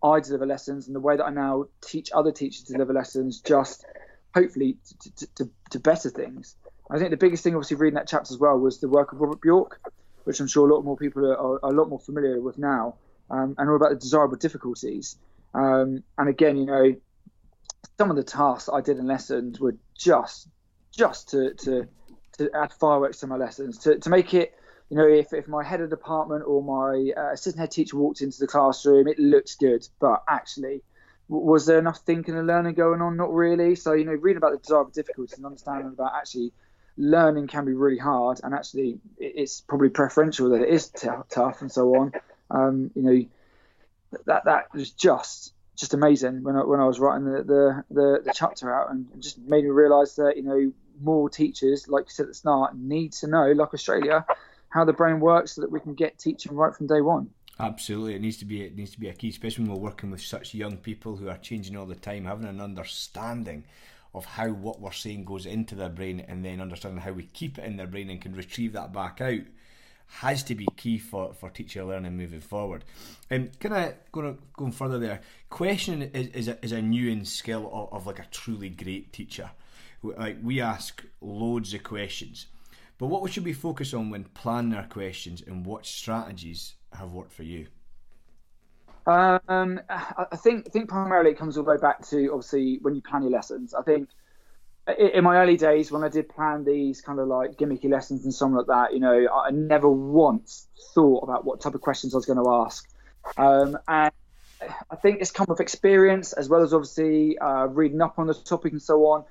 I 0.03 0.21
deliver 0.21 0.47
lessons 0.47 0.87
and 0.87 0.97
the 0.97 1.01
way 1.01 1.17
that 1.17 1.25
I 1.25 1.31
now 1.31 1.67
teach 1.81 2.11
other 2.13 2.33
teachers 2.33 2.65
to 2.65 2.73
deliver 2.73 2.93
lessons 2.93 3.41
just 3.41 3.85
hopefully 4.35 4.77
to, 5.03 5.15
to, 5.15 5.27
to, 5.35 5.51
to 5.71 5.81
better 5.81 6.11
things. 6.11 6.57
I 6.91 6.99
think 6.99 7.11
the 7.11 7.17
biggest 7.17 7.45
thing, 7.45 7.55
obviously, 7.55 7.77
reading 7.77 7.95
that 7.95 8.09
chapter 8.09 8.33
as 8.33 8.39
well 8.39 8.59
was 8.59 8.81
the 8.81 8.89
work 8.89 9.13
of 9.13 9.21
Robert 9.21 9.41
Bjork, 9.41 9.81
which 10.25 10.41
I'm 10.41 10.47
sure 10.47 10.69
a 10.69 10.75
lot 10.75 10.83
more 10.85 10.97
people 10.97 11.27
are, 11.27 11.37
are, 11.37 11.71
a 11.71 11.73
lot 11.73 11.89
more 11.89 12.01
familiar 12.01 12.41
with 12.41 12.59
now, 12.59 12.97
um, 13.31 13.55
and 13.59 13.69
all 13.69 13.77
about 13.77 13.91
the 13.91 13.97
desirable 13.97 14.37
difficulties. 14.37 15.17
Um, 15.55 16.03
and 16.19 16.29
again, 16.29 16.57
you 16.57 16.67
know, 16.67 16.95
some 17.99 18.11
of 18.11 18.17
the 18.17 18.25
tasks 18.25 18.69
I 18.73 18.81
did 18.81 18.99
in 18.99 19.07
lessons 19.07 19.61
were 19.61 19.77
just 19.97 20.49
just 20.97 21.31
to 21.31 21.55
to, 21.55 21.89
to 22.39 22.51
add 22.55 22.73
fireworks 22.73 23.21
to 23.21 23.27
my 23.27 23.37
lessons, 23.37 23.79
to, 23.79 23.99
to 23.99 24.11
make 24.11 24.35
it 24.35 24.55
you 24.93 24.99
know, 24.99 25.09
if, 25.09 25.33
if 25.33 25.49
my 25.49 25.65
head 25.65 25.81
of 25.81 25.89
department 25.89 26.45
or 26.47 26.63
my 26.63 27.13
uh, 27.17 27.33
assistant 27.33 27.61
head 27.61 27.71
teacher 27.71 27.97
walked 27.97 28.21
into 28.21 28.39
the 28.39 28.47
classroom, 28.47 29.09
it 29.09 29.19
looks 29.19 29.55
good, 29.55 29.89
but 29.99 30.23
actually, 30.29 30.83
was 31.29 31.65
there 31.65 31.79
enough 31.79 32.01
thinking 32.01 32.37
and 32.37 32.47
learning 32.47 32.75
going 32.75 33.01
on? 33.01 33.17
Not 33.17 33.33
really. 33.33 33.75
So, 33.75 33.95
you 33.95 34.05
know, 34.05 34.13
reading 34.13 34.37
about 34.37 34.53
the 34.53 34.59
desirable 34.59 34.91
difficulties 34.91 35.39
and 35.39 35.47
understanding 35.47 35.95
about 35.95 36.13
actually 36.15 36.53
learning 36.97 37.47
can 37.47 37.65
be 37.65 37.73
really 37.73 37.99
hard, 37.99 38.41
and 38.43 38.55
actually, 38.55 38.99
it's 39.19 39.61
probably 39.61 39.89
preferential 39.89 40.51
that 40.51 40.63
it 40.63 40.69
is 40.69 40.89
t- 40.89 41.09
tough 41.31 41.63
and 41.63 41.71
so 41.71 41.95
on. 41.97 42.13
Um, 42.51 42.91
you 42.95 43.03
know, 43.03 44.19
that 44.27 44.45
that 44.45 44.73
was 44.75 44.91
just 44.91 45.55
just 45.77 45.95
amazing 45.95 46.43
when 46.43 46.55
I, 46.55 46.65
when 46.65 46.81
I 46.81 46.85
was 46.85 47.01
writing 47.01 47.25
the, 47.25 47.43
the, 47.43 47.85
the, 47.91 48.23
the 48.25 48.33
chapter 48.35 48.73
out, 48.73 48.91
and 48.91 49.07
just 49.21 49.39
made 49.39 49.65
me 49.65 49.71
realise 49.71 50.15
that 50.17 50.37
you 50.37 50.43
know 50.43 50.73
more 51.01 51.29
teachers, 51.29 51.89
like 51.89 52.05
you 52.05 52.11
said 52.11 52.25
at 52.25 52.29
the 52.29 52.35
start, 52.35 52.77
need 52.77 53.13
to 53.15 53.27
know, 53.27 53.53
like 53.53 53.73
Australia, 53.73 54.25
how 54.69 54.85
the 54.85 54.93
brain 54.93 55.21
works 55.21 55.53
so 55.53 55.63
that 55.63 55.71
we 55.71 55.81
can 55.81 55.95
get 55.95 56.19
teaching 56.19 56.55
right 56.55 56.75
from 56.75 56.87
day 56.87 57.01
one. 57.01 57.31
Absolutely, 57.59 58.15
it 58.15 58.21
needs 58.21 58.39
to 58.39 58.45
be 58.45 58.63
it 58.63 58.77
needs 58.77 58.93
to 58.93 59.01
be 59.01 59.09
a 59.09 59.15
key, 59.15 59.29
especially 59.29 59.65
when 59.65 59.75
we're 59.75 59.83
working 59.83 60.11
with 60.11 60.23
such 60.23 60.55
young 60.55 60.77
people 60.77 61.17
who 61.17 61.29
are 61.29 61.39
changing 61.39 61.77
all 61.77 61.87
the 61.87 61.95
time, 61.95 62.25
having 62.25 62.47
an 62.47 62.61
understanding 62.61 63.65
of 64.15 64.25
how 64.25 64.49
what 64.49 64.81
we're 64.81 64.93
saying 64.93 65.25
goes 65.25 65.47
into 65.47 65.75
their 65.75 65.89
brain, 65.89 66.21
and 66.21 66.45
then 66.45 66.61
understanding 66.61 67.01
how 67.01 67.13
we 67.13 67.25
keep 67.25 67.59
it 67.59 67.65
in 67.65 67.77
their 67.77 67.87
brain 67.87 68.11
and 68.11 68.21
can 68.21 68.35
retrieve 68.35 68.73
that 68.73 68.93
back 68.93 69.21
out 69.21 69.41
has 70.07 70.43
to 70.43 70.55
be 70.55 70.69
key 70.77 70.99
for, 70.99 71.33
for 71.33 71.49
teacher 71.49 71.83
learning 71.85 72.17
moving 72.17 72.41
forward. 72.41 72.85
And 73.31 73.47
um, 73.47 73.51
can 73.59 73.73
I 73.73 73.95
go 74.13 74.37
going 74.55 74.73
further 74.73 74.99
there? 74.99 75.23
Questioning 75.49 76.11
is, 76.13 76.29
is 76.29 76.49
a, 76.49 76.63
is 76.63 76.73
a 76.73 76.83
new 76.83 77.25
skill 77.25 77.71
of, 77.73 77.93
of 77.93 78.07
like 78.07 78.19
a 78.19 78.27
truly 78.31 78.69
great 78.69 79.13
teacher. 79.15 79.51
Like 80.03 80.37
we 80.43 80.61
ask 80.61 81.03
loads 81.23 81.73
of 81.73 81.83
questions 81.83 82.47
but 83.03 83.09
what 83.09 83.33
should 83.33 83.45
we 83.45 83.53
focus 83.53 83.95
on 83.95 84.11
when 84.11 84.23
planning 84.23 84.75
our 84.75 84.87
questions 84.87 85.43
and 85.45 85.67
what 85.67 85.85
strategies 85.85 86.75
have 86.93 87.13
worked 87.13 87.33
for 87.33 87.43
you? 87.43 87.67
Um, 89.07 89.81
I 89.89 90.37
think 90.37 90.67
I 90.67 90.71
think 90.71 90.89
primarily 90.89 91.31
it 91.31 91.39
comes 91.39 91.57
all 91.57 91.65
the 91.65 91.71
way 91.71 91.77
back 91.77 92.07
to 92.09 92.29
obviously 92.29 92.79
when 92.83 92.95
you 92.95 93.03
plan 93.03 93.23
your 93.23 93.33
lessons. 93.33 93.75
I 93.75 93.83
think 93.83 94.09
in 94.99 95.23
my 95.25 95.37
early 95.39 95.57
days 95.57 95.93
when 95.93 96.03
I 96.03 96.09
did 96.09 96.29
plan 96.29 96.65
these 96.65 97.01
kind 97.01 97.21
of 97.21 97.29
like 97.29 97.53
gimmicky 97.57 97.91
lessons 97.91 98.25
and 98.25 98.35
something 98.35 98.57
like 98.57 98.67
that, 98.67 98.93
you 98.93 99.01
know, 99.01 99.29
I 99.29 99.51
never 99.51 99.89
once 99.89 100.67
thought 100.95 101.23
about 101.23 101.45
what 101.45 101.61
type 101.61 101.75
of 101.75 101.81
questions 101.81 102.15
I 102.15 102.19
was 102.19 102.27
going 102.27 102.43
to 102.43 102.51
ask. 102.51 102.89
Um, 103.37 103.79
and 103.87 104.13
I 104.91 104.97
think 104.97 105.21
it's 105.21 105.31
come 105.31 105.47
with 105.49 105.61
experience 105.61 106.33
as 106.33 106.49
well 106.49 106.63
as 106.63 106.75
obviously 106.75 107.39
uh, 107.39 107.67
reading 107.67 108.01
up 108.01 108.19
on 108.19 108.27
the 108.27 108.35
topic 108.35 108.73
and 108.73 108.83
so 108.83 109.07
on. 109.07 109.25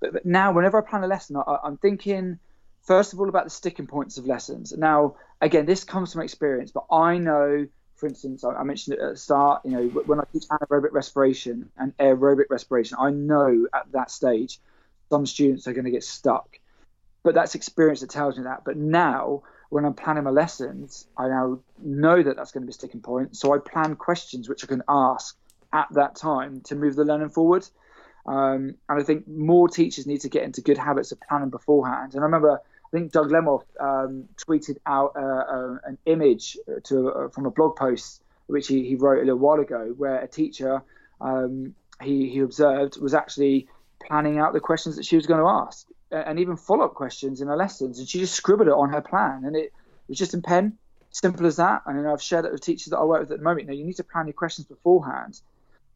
But, 0.00 0.12
but 0.12 0.26
now, 0.26 0.52
whenever 0.52 0.78
I 0.78 0.88
plan 0.88 1.04
a 1.04 1.06
lesson, 1.06 1.36
I, 1.36 1.58
I'm 1.62 1.76
thinking 1.76 2.38
first 2.82 3.12
of 3.12 3.20
all 3.20 3.28
about 3.28 3.44
the 3.44 3.50
sticking 3.50 3.86
points 3.86 4.18
of 4.18 4.26
lessons. 4.26 4.72
Now, 4.76 5.16
again, 5.40 5.66
this 5.66 5.84
comes 5.84 6.12
from 6.12 6.22
experience, 6.22 6.72
but 6.72 6.84
I 6.90 7.18
know, 7.18 7.66
for 7.96 8.06
instance, 8.06 8.44
I, 8.44 8.62
mentioned 8.62 8.98
at 8.98 9.10
the 9.10 9.16
start, 9.16 9.62
you 9.64 9.70
know, 9.70 9.88
when 9.88 10.20
I 10.20 10.24
teach 10.32 10.44
anaerobic 10.48 10.92
respiration 10.92 11.70
and 11.78 11.96
aerobic 11.96 12.44
respiration, 12.50 12.98
I 13.00 13.10
know 13.10 13.66
at 13.72 13.90
that 13.92 14.10
stage 14.10 14.60
some 15.10 15.24
students 15.24 15.66
are 15.66 15.72
going 15.72 15.86
to 15.86 15.90
get 15.90 16.04
stuck. 16.04 16.58
But 17.22 17.34
that's 17.34 17.54
experience 17.54 18.00
that 18.00 18.10
tells 18.10 18.36
me 18.36 18.44
that. 18.44 18.64
But 18.64 18.76
now, 18.76 19.42
when 19.70 19.84
I'm 19.84 19.94
planning 19.94 20.24
my 20.24 20.30
lessons, 20.30 21.06
I 21.16 21.28
now 21.28 21.60
know 21.82 22.22
that 22.22 22.36
that's 22.36 22.52
going 22.52 22.62
to 22.62 22.66
be 22.66 22.70
a 22.70 22.74
sticking 22.74 23.00
point. 23.00 23.36
So 23.36 23.54
I 23.54 23.58
plan 23.58 23.96
questions 23.96 24.48
which 24.48 24.62
I 24.62 24.66
can 24.66 24.82
ask 24.88 25.36
at 25.72 25.88
that 25.92 26.16
time 26.16 26.60
to 26.62 26.76
move 26.76 26.96
the 26.96 27.04
learning 27.04 27.30
forward. 27.30 27.66
Um, 28.26 28.74
and 28.88 29.00
I 29.00 29.02
think 29.02 29.26
more 29.26 29.68
teachers 29.68 30.06
need 30.06 30.20
to 30.20 30.28
get 30.28 30.42
into 30.42 30.60
good 30.60 30.78
habits 30.78 31.12
of 31.12 31.20
planning 31.20 31.50
beforehand. 31.50 32.14
And 32.14 32.20
I 32.20 32.24
remember 32.24 32.60
I 32.92 32.96
think 32.96 33.12
Doug 33.12 33.30
Lemov 33.30 33.62
um, 33.80 34.28
tweeted 34.36 34.78
out 34.86 35.12
uh, 35.16 35.20
uh, 35.20 35.78
an 35.84 35.98
image 36.06 36.56
to 36.84 37.08
uh, 37.08 37.28
from 37.28 37.46
a 37.46 37.50
blog 37.50 37.76
post 37.76 38.22
which 38.46 38.68
he, 38.68 38.86
he 38.86 38.94
wrote 38.94 39.18
a 39.18 39.24
little 39.24 39.38
while 39.38 39.60
ago, 39.60 39.92
where 39.96 40.20
a 40.20 40.28
teacher 40.28 40.82
um, 41.20 41.74
he, 42.02 42.28
he 42.28 42.40
observed 42.40 43.00
was 43.00 43.14
actually 43.14 43.68
planning 44.06 44.38
out 44.38 44.52
the 44.52 44.60
questions 44.60 44.96
that 44.96 45.04
she 45.04 45.16
was 45.16 45.26
going 45.26 45.40
to 45.40 45.48
ask, 45.48 45.86
and 46.10 46.38
even 46.38 46.56
follow 46.56 46.84
up 46.84 46.94
questions 46.94 47.40
in 47.40 47.48
her 47.48 47.56
lessons, 47.56 47.98
and 47.98 48.08
she 48.08 48.18
just 48.18 48.34
scribbled 48.34 48.68
it 48.68 48.74
on 48.74 48.90
her 48.90 49.00
plan, 49.00 49.44
and 49.44 49.56
it, 49.56 49.72
was 50.08 50.18
just 50.18 50.34
in 50.34 50.42
pen, 50.42 50.78
simple 51.10 51.46
as 51.46 51.56
that. 51.56 51.82
And 51.86 52.06
I've 52.06 52.22
shared 52.22 52.44
that 52.44 52.52
with 52.52 52.60
teachers 52.60 52.90
that 52.90 52.98
I 52.98 53.04
work 53.04 53.20
with 53.20 53.32
at 53.32 53.38
the 53.38 53.44
moment. 53.44 53.66
Now 53.66 53.74
you 53.74 53.84
need 53.84 53.96
to 53.96 54.04
plan 54.04 54.26
your 54.26 54.34
questions 54.34 54.68
beforehand, 54.68 55.40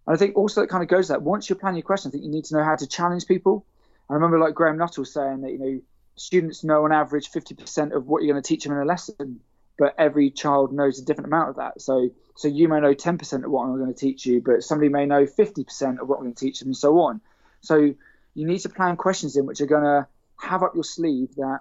and 0.06 0.14
I 0.14 0.18
think 0.18 0.36
also 0.36 0.62
it 0.62 0.68
kind 0.68 0.82
of 0.82 0.88
goes 0.88 1.08
that 1.08 1.22
once 1.22 1.48
you 1.48 1.54
plan 1.54 1.76
your 1.76 1.82
questions, 1.82 2.12
I 2.12 2.12
think 2.14 2.24
you 2.24 2.30
need 2.30 2.46
to 2.46 2.56
know 2.56 2.64
how 2.64 2.74
to 2.74 2.86
challenge 2.86 3.26
people. 3.26 3.64
I 4.08 4.14
remember 4.14 4.40
like 4.40 4.54
Graham 4.54 4.78
Nuthall 4.78 5.04
saying 5.04 5.42
that 5.42 5.52
you 5.52 5.58
know 5.58 5.80
students 6.20 6.62
know 6.62 6.84
on 6.84 6.92
average 6.92 7.30
50% 7.30 7.92
of 7.92 8.06
what 8.06 8.22
you're 8.22 8.32
going 8.32 8.42
to 8.42 8.46
teach 8.46 8.64
them 8.64 8.74
in 8.74 8.78
a 8.78 8.84
lesson, 8.84 9.40
but 9.78 9.94
every 9.96 10.30
child 10.30 10.70
knows 10.70 10.98
a 10.98 11.04
different 11.04 11.28
amount 11.28 11.48
of 11.48 11.56
that. 11.56 11.80
So, 11.80 12.10
so 12.36 12.46
you 12.46 12.68
may 12.68 12.78
know 12.78 12.94
10% 12.94 13.44
of 13.44 13.50
what 13.50 13.62
I'm 13.62 13.76
going 13.78 13.92
to 13.92 13.98
teach 13.98 14.26
you, 14.26 14.42
but 14.44 14.62
somebody 14.62 14.90
may 14.90 15.06
know 15.06 15.24
50% 15.24 15.98
of 15.98 16.08
what 16.08 16.16
I'm 16.16 16.24
going 16.24 16.34
to 16.34 16.44
teach 16.44 16.60
them, 16.60 16.68
and 16.68 16.76
so 16.76 17.00
on. 17.00 17.22
So, 17.62 17.94
you 18.34 18.46
need 18.46 18.58
to 18.60 18.68
plan 18.68 18.96
questions 18.96 19.36
in 19.36 19.46
which 19.46 19.62
are 19.62 19.66
going 19.66 19.84
to 19.84 20.06
have 20.36 20.62
up 20.62 20.74
your 20.74 20.84
sleeve 20.84 21.34
that 21.36 21.60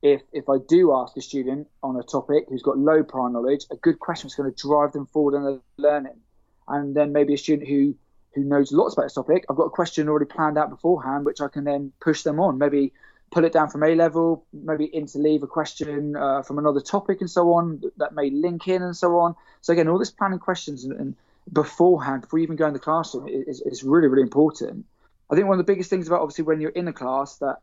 if 0.00 0.22
if 0.32 0.48
I 0.48 0.58
do 0.68 0.94
ask 0.94 1.16
a 1.16 1.20
student 1.20 1.68
on 1.82 1.96
a 1.96 2.02
topic 2.02 2.44
who's 2.48 2.62
got 2.62 2.78
low 2.78 3.02
prior 3.02 3.30
knowledge, 3.30 3.66
a 3.70 3.76
good 3.76 3.98
question 3.98 4.28
is 4.28 4.34
going 4.34 4.52
to 4.52 4.56
drive 4.56 4.92
them 4.92 5.06
forward 5.06 5.36
in 5.36 5.44
their 5.44 5.58
learning. 5.76 6.20
And 6.68 6.94
then 6.94 7.12
maybe 7.12 7.34
a 7.34 7.38
student 7.38 7.68
who 7.68 7.94
who 8.34 8.44
knows 8.44 8.70
lots 8.70 8.94
about 8.94 9.04
this 9.04 9.14
topic, 9.14 9.44
I've 9.48 9.56
got 9.56 9.64
a 9.64 9.70
question 9.70 10.08
already 10.08 10.26
planned 10.26 10.58
out 10.58 10.70
beforehand, 10.70 11.24
which 11.24 11.40
I 11.40 11.48
can 11.48 11.64
then 11.64 11.92
push 12.00 12.22
them 12.22 12.38
on. 12.38 12.58
Maybe 12.58 12.92
pull 13.30 13.44
it 13.44 13.52
down 13.52 13.68
from 13.68 13.82
A 13.82 13.94
level, 13.94 14.44
maybe 14.52 14.88
interleave 14.88 15.42
a 15.42 15.46
question 15.46 16.16
uh, 16.16 16.42
from 16.42 16.58
another 16.58 16.80
topic 16.80 17.20
and 17.20 17.30
so 17.30 17.52
on 17.54 17.82
that 17.96 18.14
may 18.14 18.30
link 18.30 18.68
in 18.68 18.82
and 18.82 18.96
so 18.96 19.18
on. 19.18 19.34
So 19.60 19.72
again, 19.72 19.88
all 19.88 19.98
this 19.98 20.10
planning 20.10 20.38
questions 20.38 20.84
and, 20.84 20.92
and 20.92 21.14
beforehand, 21.52 22.22
before 22.22 22.38
you 22.38 22.44
even 22.44 22.56
go 22.56 22.66
in 22.66 22.72
the 22.72 22.78
classroom, 22.78 23.28
is, 23.28 23.60
is 23.60 23.82
really 23.82 24.08
really 24.08 24.22
important. 24.22 24.86
I 25.30 25.34
think 25.34 25.48
one 25.48 25.58
of 25.58 25.66
the 25.66 25.72
biggest 25.72 25.90
things 25.90 26.06
about 26.06 26.20
obviously 26.20 26.44
when 26.44 26.60
you're 26.60 26.70
in 26.70 26.88
a 26.88 26.92
class 26.92 27.36
that 27.38 27.58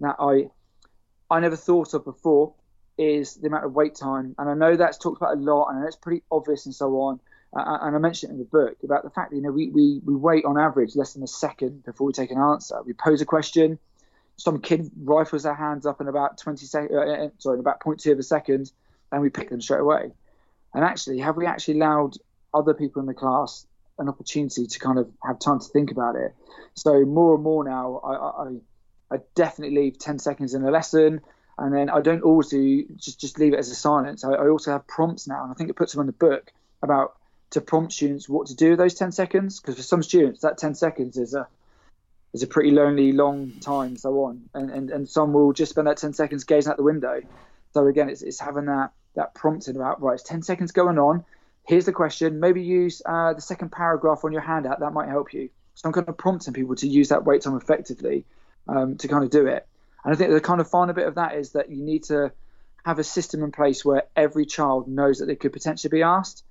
that 0.00 0.16
I 0.18 0.50
I 1.30 1.40
never 1.40 1.56
thought 1.56 1.94
of 1.94 2.04
before 2.04 2.52
is 2.98 3.34
the 3.34 3.48
amount 3.48 3.64
of 3.64 3.74
wait 3.74 3.94
time, 3.94 4.34
and 4.38 4.48
I 4.48 4.54
know 4.54 4.76
that's 4.76 4.98
talked 4.98 5.18
about 5.20 5.36
a 5.36 5.40
lot, 5.40 5.68
and 5.68 5.84
it's 5.84 5.96
pretty 5.96 6.22
obvious 6.30 6.66
and 6.66 6.74
so 6.74 7.00
on. 7.00 7.20
uh, 7.54 7.78
and 7.82 7.96
I 7.96 7.98
mentioned 7.98 8.30
it 8.30 8.34
in 8.34 8.38
the 8.38 8.44
book 8.44 8.76
about 8.82 9.02
the 9.02 9.10
fact 9.10 9.30
that 9.30 9.36
you 9.36 9.42
know 9.42 9.50
we, 9.50 9.68
we 9.70 10.00
we 10.04 10.14
wait 10.14 10.44
on 10.44 10.58
average 10.58 10.96
less 10.96 11.14
than 11.14 11.22
a 11.22 11.28
second 11.28 11.84
before 11.84 12.06
we 12.06 12.12
take 12.12 12.30
an 12.30 12.38
answer. 12.38 12.82
We 12.84 12.92
pose 12.92 13.20
a 13.20 13.26
question, 13.26 13.78
some 14.36 14.60
kid 14.60 14.90
rifles 15.02 15.44
their 15.44 15.54
hands 15.54 15.86
up 15.86 16.00
in 16.00 16.08
about 16.08 16.38
20 16.38 16.66
seconds, 16.66 16.92
uh, 16.94 17.00
uh, 17.00 17.28
sorry, 17.38 17.54
in 17.54 17.60
about 17.60 17.80
0.2 17.80 18.12
of 18.12 18.18
a 18.18 18.22
second, 18.22 18.70
and 19.10 19.22
we 19.22 19.30
pick 19.30 19.48
them 19.50 19.60
straight 19.60 19.80
away. 19.80 20.12
And 20.74 20.84
actually, 20.84 21.18
have 21.20 21.36
we 21.36 21.46
actually 21.46 21.80
allowed 21.80 22.16
other 22.52 22.74
people 22.74 23.00
in 23.00 23.06
the 23.06 23.14
class 23.14 23.66
an 23.98 24.08
opportunity 24.08 24.66
to 24.66 24.78
kind 24.78 24.98
of 24.98 25.10
have 25.22 25.38
time 25.38 25.58
to 25.58 25.66
think 25.66 25.90
about 25.90 26.16
it? 26.16 26.34
So 26.74 27.04
more 27.04 27.34
and 27.34 27.42
more 27.42 27.64
now, 27.64 28.00
I, 28.04 28.44
I, 28.44 29.16
I 29.16 29.20
definitely 29.34 29.76
leave 29.76 29.98
10 29.98 30.18
seconds 30.18 30.52
in 30.52 30.62
a 30.64 30.70
lesson, 30.70 31.22
and 31.56 31.74
then 31.74 31.88
I 31.88 32.02
don't 32.02 32.22
always 32.22 32.48
do 32.48 32.84
just 32.96 33.18
just 33.18 33.38
leave 33.38 33.54
it 33.54 33.58
as 33.58 33.70
a 33.70 33.74
silence. 33.74 34.22
I, 34.22 34.32
I 34.32 34.48
also 34.48 34.72
have 34.72 34.86
prompts 34.86 35.26
now, 35.26 35.44
and 35.44 35.50
I 35.50 35.54
think 35.54 35.70
it 35.70 35.76
puts 35.76 35.92
them 35.92 36.02
in 36.02 36.06
the 36.06 36.12
book 36.12 36.52
about 36.82 37.16
to 37.50 37.60
prompt 37.60 37.92
students 37.92 38.28
what 38.28 38.48
to 38.48 38.54
do 38.54 38.70
with 38.70 38.78
those 38.78 38.94
10 38.94 39.12
seconds 39.12 39.60
because 39.60 39.76
for 39.76 39.82
some 39.82 40.02
students 40.02 40.40
that 40.40 40.58
10 40.58 40.74
seconds 40.74 41.16
is 41.16 41.32
a 41.32 41.46
is 42.32 42.42
a 42.42 42.46
pretty 42.46 42.70
lonely 42.70 43.12
long 43.12 43.52
time 43.60 43.96
so 43.96 44.24
on. 44.24 44.42
And, 44.54 44.70
and 44.70 44.90
and 44.90 45.08
some 45.08 45.32
will 45.32 45.52
just 45.52 45.70
spend 45.70 45.86
that 45.86 45.96
10 45.96 46.12
seconds 46.12 46.44
gazing 46.44 46.70
out 46.70 46.76
the 46.76 46.82
window. 46.82 47.22
So 47.72 47.86
again 47.86 48.08
it's, 48.08 48.22
it's 48.22 48.40
having 48.40 48.66
that 48.66 48.92
that 49.14 49.34
prompting 49.34 49.76
about 49.76 50.02
right 50.02 50.14
it's 50.14 50.22
10 50.22 50.42
seconds 50.42 50.72
going 50.72 50.98
on. 50.98 51.24
Here's 51.66 51.86
the 51.86 51.92
question. 51.92 52.38
Maybe 52.38 52.62
use 52.62 53.02
uh, 53.04 53.32
the 53.32 53.40
second 53.40 53.72
paragraph 53.72 54.24
on 54.24 54.32
your 54.32 54.42
handout. 54.42 54.80
That 54.80 54.92
might 54.92 55.08
help 55.08 55.32
you. 55.32 55.50
So 55.74 55.88
i'm 55.88 55.92
kind 55.92 56.08
of 56.08 56.16
prompting 56.16 56.54
people 56.54 56.76
to 56.76 56.88
use 56.88 57.08
that 57.08 57.24
wait 57.24 57.42
time 57.42 57.56
effectively 57.56 58.24
um, 58.68 58.96
to 58.98 59.08
kind 59.08 59.24
of 59.24 59.30
do 59.30 59.46
it. 59.46 59.66
And 60.04 60.14
i 60.14 60.16
think 60.16 60.30
the 60.30 60.40
kind 60.40 60.60
of 60.60 60.70
final 60.70 60.94
bit 60.94 61.06
of 61.06 61.16
that 61.16 61.34
is 61.36 61.52
that 61.52 61.70
you 61.70 61.82
need 61.82 62.04
to 62.04 62.32
have 62.84 62.98
a 63.00 63.04
system 63.04 63.42
in 63.42 63.50
place 63.50 63.84
where 63.84 64.04
every 64.14 64.46
child 64.46 64.86
knows 64.86 65.18
that 65.18 65.26
they 65.26 65.34
could 65.34 65.52
potentially 65.52 65.90
be 65.90 66.02
asked 66.02 66.44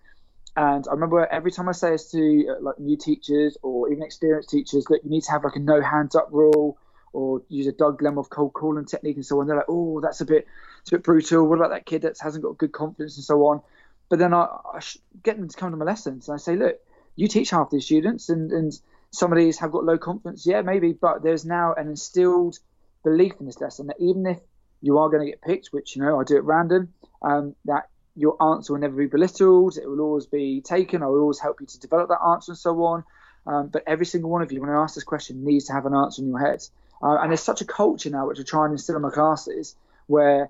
and 0.56 0.88
I 0.88 0.94
remember 0.94 1.26
every 1.26 1.52
time 1.52 1.68
I 1.68 1.74
say 1.74 1.92
this 1.92 2.12
to 2.12 2.46
uh, 2.50 2.62
like 2.62 2.80
new 2.80 2.98
teachers 2.98 3.58
or 3.62 3.92
even 3.92 4.04
experienced 4.04 4.50
teachers 4.50 4.86
that 4.86 5.02
you 5.04 5.10
need 5.10 5.24
to 5.24 5.32
have 5.32 5.44
like 5.44 5.56
a 5.56 5.60
no 5.60 5.82
hands 5.82 6.16
up 6.16 6.30
rule 6.32 6.78
or 7.12 7.42
use 7.50 7.68
a 7.68 7.72
Doug 7.72 8.02
Lemov 8.02 8.30
cold 8.30 8.54
calling 8.54 8.86
technique 8.86 9.16
and 9.16 9.26
so 9.26 9.40
on. 9.40 9.48
They're 9.48 9.58
like, 9.58 9.66
oh, 9.70 10.02
that's 10.02 10.22
a 10.22 10.26
bit, 10.26 10.48
it's 10.82 10.92
a 10.92 10.96
bit 10.96 11.04
brutal. 11.04 11.48
What 11.48 11.60
about 11.60 11.72
that 11.72 11.86
kid 11.86 12.04
that 12.04 12.18
hasn't 12.20 12.44
got 12.44 12.58
good 12.58 12.72
confidence 12.72 13.18
and 13.18 13.24
so 13.24 13.46
on? 13.48 13.62
But 14.10 14.20
then 14.20 14.34
I, 14.34 14.44
I 14.44 14.80
get 15.24 15.38
them 15.38 15.50
to 15.50 15.58
come 15.58 15.72
to 15.72 15.78
my 15.78 15.86
lessons 15.86 16.28
and 16.28 16.36
I 16.36 16.38
say, 16.38 16.56
look, 16.56 16.80
you 17.16 17.28
teach 17.28 17.50
half 17.50 17.70
these 17.70 17.86
students 17.86 18.30
and, 18.30 18.52
and 18.52 18.78
some 19.12 19.32
of 19.32 19.38
these 19.38 19.60
have 19.60 19.72
got 19.72 19.84
low 19.84 19.98
confidence. 19.98 20.46
Yeah, 20.46 20.62
maybe, 20.62 20.94
but 20.94 21.24
there's 21.24 21.46
now 21.46 21.74
an 21.74 21.88
instilled 21.88 22.60
belief 23.04 23.34
in 23.40 23.46
this 23.46 23.60
lesson 23.60 23.88
that 23.88 23.98
even 24.00 24.26
if 24.26 24.40
you 24.82 24.98
are 25.00 25.10
going 25.10 25.26
to 25.26 25.32
get 25.32 25.42
picked, 25.42 25.68
which, 25.68 25.96
you 25.96 26.02
know, 26.02 26.20
I 26.20 26.24
do 26.24 26.38
at 26.38 26.44
random, 26.44 26.94
um, 27.22 27.56
that 27.66 27.90
your 28.16 28.42
answer 28.42 28.74
will 28.74 28.80
never 28.80 28.96
be 28.96 29.08
belittled. 29.08 29.78
It 29.78 29.88
will 29.88 30.02
always 30.02 30.26
be 30.26 30.62
taken. 30.62 31.04
I 31.04 31.08
will 31.08 31.22
always 31.22 31.40
help 31.40 31.60
you 31.60 31.68
to 31.68 31.80
develop 31.80 32.10
that 32.10 32.24
answer 32.26 32.54
and 32.54 32.60
so 32.60 32.84
on. 32.84 33.04
Um, 33.48 33.68
but 33.68 33.84
every 33.86 34.06
single 34.06 34.30
one 34.30 34.42
of 34.42 34.52
you, 34.52 34.62
when 34.62 34.70
I 34.70 34.82
ask 34.82 34.96
this 34.96 35.04
question, 35.04 35.44
needs 35.44 35.66
to 35.66 35.74
have 35.74 35.86
an 35.86 35.94
answer 35.94 36.22
in 36.22 36.30
your 36.30 36.40
head. 36.40 36.64
Uh, 37.04 37.18
and 37.18 37.30
there's 37.30 37.44
such 37.44 37.62
a 37.62 37.66
culture 37.66 38.10
now, 38.10 38.28
which 38.28 38.40
I 38.40 38.44
try 38.44 38.66
and 38.66 38.72
instill 38.72 38.96
in 38.96 39.02
my 39.02 39.12
classes, 39.12 39.76
where 40.08 40.50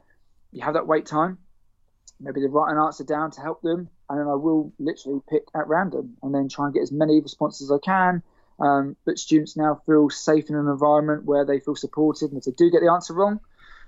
you 0.51 0.61
have 0.61 0.75
that 0.75 0.87
wait 0.87 1.05
time. 1.05 1.37
Maybe 2.19 2.39
they 2.39 2.47
write 2.47 2.71
an 2.71 2.77
answer 2.77 3.03
down 3.03 3.31
to 3.31 3.41
help 3.41 3.61
them, 3.61 3.89
and 4.09 4.19
then 4.19 4.27
I 4.27 4.35
will 4.35 4.71
literally 4.79 5.19
pick 5.29 5.43
at 5.53 5.67
random 5.67 6.15
and 6.23 6.33
then 6.33 6.47
try 6.47 6.65
and 6.65 6.73
get 6.73 6.83
as 6.83 6.91
many 6.91 7.19
responses 7.19 7.69
as 7.69 7.75
I 7.75 7.83
can. 7.83 8.23
Um, 8.57 8.95
but 9.05 9.19
students 9.19 9.57
now 9.57 9.81
feel 9.85 10.09
safe 10.09 10.49
in 10.49 10.55
an 10.55 10.69
environment 10.69 11.25
where 11.25 11.43
they 11.43 11.59
feel 11.59 11.75
supported, 11.75 12.31
and 12.31 12.37
if 12.37 12.45
they 12.45 12.51
do 12.51 12.71
get 12.71 12.81
the 12.81 12.91
answer 12.91 13.13
wrong, 13.13 13.41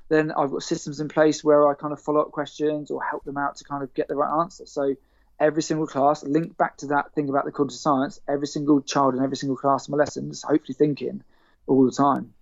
then 0.10 0.32
I've 0.32 0.52
got 0.52 0.64
systems 0.64 1.00
in 1.00 1.08
place 1.08 1.44
where 1.44 1.68
I 1.68 1.74
kind 1.74 1.94
of 1.94 2.00
follow 2.00 2.22
up 2.22 2.32
questions 2.32 2.92
or 2.92 3.04
help 3.04 3.24
them 3.26 3.38
out 3.38 3.58
to 3.58 3.64
kind 3.64 3.84
of 3.84 3.94
get 3.94 4.08
the 4.08 4.16
right 4.16 4.40
answer. 4.40 4.66
So 4.66 4.96
every 5.40 5.62
single 5.62 5.88
class, 5.88 6.24
link 6.24 6.58
back 6.58 6.78
to 6.78 6.88
that 6.88 7.14
thing 7.14 7.30
about 7.30 7.46
the 7.46 7.52
cognitive 7.52 7.80
science, 7.80 8.20
every 8.28 8.48
single 8.48 8.82
child 8.82 9.16
in 9.16 9.24
every 9.24 9.38
single 9.38 9.58
class 9.58 9.88
in 9.88 9.92
my 9.92 9.98
lessons, 9.98 10.44
hopefully 10.44 10.76
thinking 10.76 11.24
all 11.68 11.86
the 11.86 11.92
time. 11.92 12.34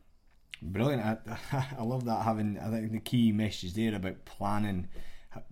Brilliant. 0.62 1.02
I, 1.02 1.66
I 1.80 1.84
love 1.84 2.06
that 2.06 2.24
having, 2.24 2.60
I 2.60 2.70
think 2.70 2.92
the 2.92 3.00
key 3.00 3.32
message 3.32 3.74
there 3.74 3.96
about 3.96 4.24
planning 4.26 4.88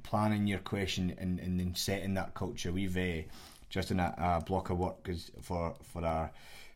planning 0.03 0.47
your 0.47 0.59
question 0.59 1.13
and, 1.17 1.39
and 1.39 1.59
then 1.59 1.75
setting 1.75 2.13
that 2.13 2.33
culture. 2.33 2.71
We've 2.71 2.95
uh, 2.95 3.27
just 3.69 3.91
in 3.91 3.99
a, 3.99 4.13
a 4.17 4.43
block 4.43 4.69
of 4.69 4.77
work 4.77 5.09
for, 5.41 5.75
for 5.83 6.05
our 6.05 6.31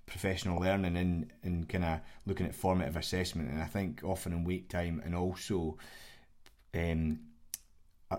professional 0.08 0.60
learning 0.60 0.98
and, 0.98 1.32
and 1.44 1.70
kind 1.70 1.84
of 1.84 2.00
looking 2.26 2.48
at 2.48 2.56
formative 2.56 2.96
assessment. 2.96 3.52
And 3.52 3.62
I 3.62 3.66
think 3.66 4.02
often 4.04 4.34
in 4.34 4.44
wait 4.44 4.70
time 4.70 5.02
and 5.06 5.14
also 5.14 5.78
um, 6.74 7.20
uh, 8.10 8.18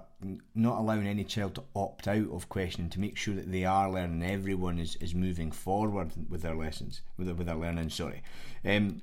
not 0.54 0.78
allowing 0.78 1.06
any 1.06 1.24
child 1.24 1.54
to 1.54 1.64
opt 1.74 2.06
out 2.06 2.30
of 2.30 2.48
questioning 2.48 2.90
to 2.90 3.00
make 3.00 3.16
sure 3.16 3.34
that 3.34 3.50
they 3.50 3.64
are 3.64 3.90
learning. 3.90 4.22
Everyone 4.22 4.78
is, 4.78 4.96
is 4.96 5.14
moving 5.14 5.50
forward 5.50 6.12
with 6.28 6.42
their 6.42 6.54
lessons, 6.54 7.00
with 7.16 7.26
their, 7.26 7.34
with 7.34 7.46
their 7.46 7.56
learning. 7.56 7.88
Sorry. 7.88 8.22
Um, 8.64 9.00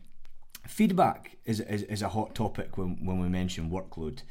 feedback 0.67 1.38
is, 1.43 1.60
is, 1.60 1.84
is 1.84 2.04
a 2.04 2.10
hot 2.10 2.36
topic 2.36 2.78
when, 2.78 3.04
when 3.04 3.19
we 3.19 3.28
mention 3.30 3.71
workload. 3.71 4.21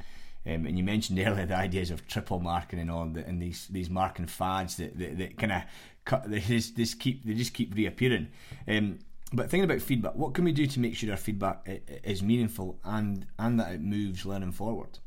Um, 0.47 0.67
and 0.67 0.77
you 0.77 0.85
mentioned 0.85 1.19
earlier 1.19 1.47
the 1.47 1.57
ideas 1.57 1.91
of 1.91 2.07
triple 2.07 2.39
marking 2.39 2.79
and 2.79 2.91
all, 2.91 3.03
and 3.03 3.41
these 3.41 3.67
these 3.69 3.89
marking 3.89 4.27
fads 4.27 4.77
that 4.77 4.99
that, 4.99 5.19
that 5.19 5.39
kind 5.39 5.53
of 5.53 5.63
cut. 6.05 6.31
Just 6.31 7.01
keep 7.01 7.25
they 7.25 7.35
just 7.35 7.55
keep 7.55 7.75
reappearing. 7.75 8.29
Um, 8.69 8.99
but 9.33 9.51
thinking 9.51 9.69
about 9.69 9.81
feedback, 9.81 10.15
what 10.15 10.35
can 10.35 10.45
we 10.45 10.53
do 10.53 10.67
to 10.67 10.81
make 10.81 10.95
sure 10.95 11.11
our 11.11 11.17
feedback 11.17 11.67
is 12.05 12.23
meaningful 12.23 12.79
and 12.85 13.27
and 13.39 13.59
that 13.59 13.73
it 13.73 13.81
moves 13.81 14.27
learning 14.27 14.53
forward? 14.53 14.99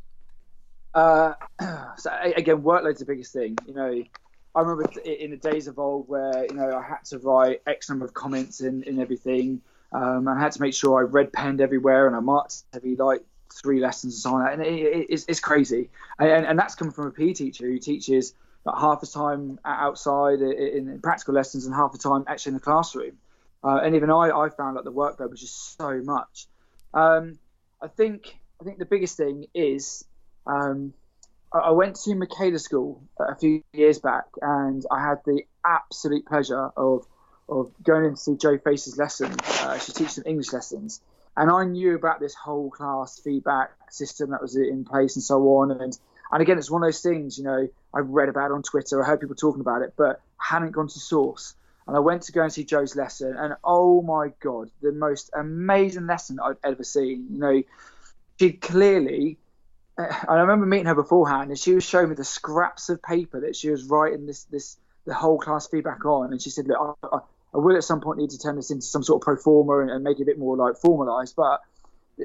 Uh, 0.93 1.33
so 1.97 2.11
again, 2.35 2.61
workload's 2.61 2.99
the 2.99 3.05
biggest 3.05 3.31
thing. 3.31 3.57
You 3.67 3.75
know, 3.75 4.03
I 4.55 4.61
remember 4.61 4.89
in 5.01 5.31
the 5.31 5.37
days 5.37 5.67
of 5.67 5.77
old 5.77 6.09
where 6.09 6.45
you 6.49 6.55
know 6.55 6.75
I 6.75 6.81
had 6.81 7.05
to 7.05 7.19
write 7.19 7.61
X 7.67 7.89
number 7.89 8.05
of 8.05 8.13
comments 8.13 8.61
and, 8.61 8.85
and 8.87 8.99
everything. 8.99 9.61
Um, 9.91 10.27
I 10.27 10.37
had 10.37 10.51
to 10.53 10.61
make 10.61 10.73
sure 10.73 10.99
I 10.99 11.03
red 11.03 11.31
penned 11.31 11.61
everywhere 11.61 12.07
and 12.07 12.15
I 12.15 12.19
marked 12.19 12.63
every 12.73 12.95
like 12.95 13.23
three 13.53 13.79
lessons 13.79 14.13
and 14.13 14.21
so 14.21 14.35
on. 14.35 14.51
And 14.51 14.61
it, 14.61 14.73
it, 14.73 15.07
it's, 15.09 15.25
it's 15.27 15.39
crazy. 15.39 15.89
And, 16.19 16.45
and 16.45 16.59
that's 16.59 16.75
coming 16.75 16.93
from 16.93 17.07
a 17.07 17.11
PE 17.11 17.33
teacher 17.33 17.65
who 17.65 17.79
teaches 17.79 18.33
like 18.65 18.79
half 18.79 19.01
the 19.01 19.07
time 19.07 19.59
outside 19.65 20.39
in, 20.41 20.89
in 20.89 20.99
practical 21.01 21.33
lessons 21.33 21.65
and 21.65 21.73
half 21.73 21.91
the 21.91 21.97
time 21.97 22.25
actually 22.27 22.51
in 22.51 22.55
the 22.55 22.61
classroom. 22.61 23.17
Uh, 23.63 23.79
and 23.83 23.95
even 23.95 24.09
I, 24.09 24.29
I 24.29 24.49
found 24.49 24.75
like 24.75 24.85
the 24.85 24.91
workload 24.91 25.31
was 25.31 25.41
just 25.41 25.77
so 25.77 26.01
much. 26.03 26.47
Um, 26.93 27.39
I 27.81 27.87
think 27.87 28.37
I 28.61 28.63
think 28.63 28.79
the 28.79 28.85
biggest 28.85 29.17
thing 29.17 29.45
is 29.53 30.05
um, 30.45 30.93
I 31.51 31.71
went 31.71 31.95
to 32.03 32.15
Michaela 32.15 32.59
School 32.59 33.03
a 33.19 33.35
few 33.35 33.63
years 33.73 33.99
back, 33.99 34.25
and 34.41 34.85
I 34.91 35.01
had 35.01 35.21
the 35.25 35.43
absolute 35.65 36.25
pleasure 36.25 36.71
of 36.75 37.05
of 37.49 37.71
going 37.81 38.05
in 38.05 38.11
to 38.11 38.17
see 38.17 38.35
Jo 38.35 38.57
Facer's 38.57 38.97
lesson. 38.97 39.35
Uh, 39.61 39.77
she 39.79 39.93
teaches 39.93 40.15
some 40.15 40.25
English 40.27 40.51
lessons, 40.51 41.01
and 41.37 41.51
I 41.51 41.63
knew 41.65 41.95
about 41.95 42.19
this 42.19 42.33
whole 42.33 42.71
class 42.71 43.19
feedback 43.19 43.69
system 43.91 44.31
that 44.31 44.41
was 44.41 44.55
in 44.55 44.83
place 44.83 45.15
and 45.15 45.23
so 45.23 45.39
on. 45.59 45.71
And 45.71 45.97
and 46.31 46.41
again, 46.41 46.57
it's 46.57 46.69
one 46.69 46.83
of 46.83 46.87
those 46.87 47.01
things, 47.01 47.37
you 47.37 47.45
know, 47.45 47.69
I 47.93 47.99
read 47.99 48.27
about 48.27 48.51
on 48.51 48.63
Twitter, 48.63 49.01
I 49.01 49.05
heard 49.05 49.21
people 49.21 49.35
talking 49.35 49.61
about 49.61 49.83
it, 49.83 49.93
but 49.95 50.19
hadn't 50.37 50.71
gone 50.71 50.87
to 50.89 50.99
source. 50.99 51.55
And 51.87 51.95
I 51.95 51.99
went 51.99 52.23
to 52.23 52.33
go 52.33 52.43
and 52.43 52.51
see 52.51 52.65
Jo's 52.65 52.97
lesson, 52.97 53.37
and 53.37 53.53
oh 53.63 54.01
my 54.01 54.33
god, 54.41 54.69
the 54.81 54.91
most 54.91 55.29
amazing 55.33 56.05
lesson 56.05 56.37
I'd 56.43 56.57
ever 56.61 56.83
seen. 56.83 57.27
You 57.31 57.39
know, 57.39 57.63
she 58.39 58.51
clearly. 58.53 59.37
Eh, 59.97 60.15
I 60.27 60.35
remember 60.39 60.65
meeting 60.65 60.87
her 60.87 60.95
beforehand, 60.95 61.49
and 61.49 61.57
she 61.57 61.73
was 61.73 61.85
showing 61.85 62.09
me 62.09 62.15
the 62.15 62.25
scraps 62.25 62.89
of 62.89 63.01
paper 63.01 63.39
that 63.41 63.55
she 63.55 63.69
was 63.69 63.85
writing 63.85 64.25
this 64.25 64.43
this 64.45 64.75
the 65.05 65.13
whole 65.13 65.39
class 65.39 65.67
feedback 65.67 66.03
on. 66.03 66.33
And 66.33 66.41
she 66.41 66.49
said, 66.49 66.67
"Look, 66.67 66.97
I 67.03 67.19
will 67.53 67.75
at 67.75 67.83
some 67.83 68.01
point 68.01 68.19
need 68.19 68.31
to 68.31 68.39
turn 68.39 68.55
this 68.55 68.71
into 68.71 68.85
some 68.85 69.03
sort 69.03 69.21
of 69.21 69.25
pro 69.25 69.37
forma 69.37 69.79
and, 69.79 69.89
and 69.89 70.03
make 70.03 70.19
it 70.19 70.23
a 70.23 70.25
bit 70.25 70.37
more 70.37 70.57
like 70.57 70.75
formalised. 70.75 71.35
But 71.35 71.61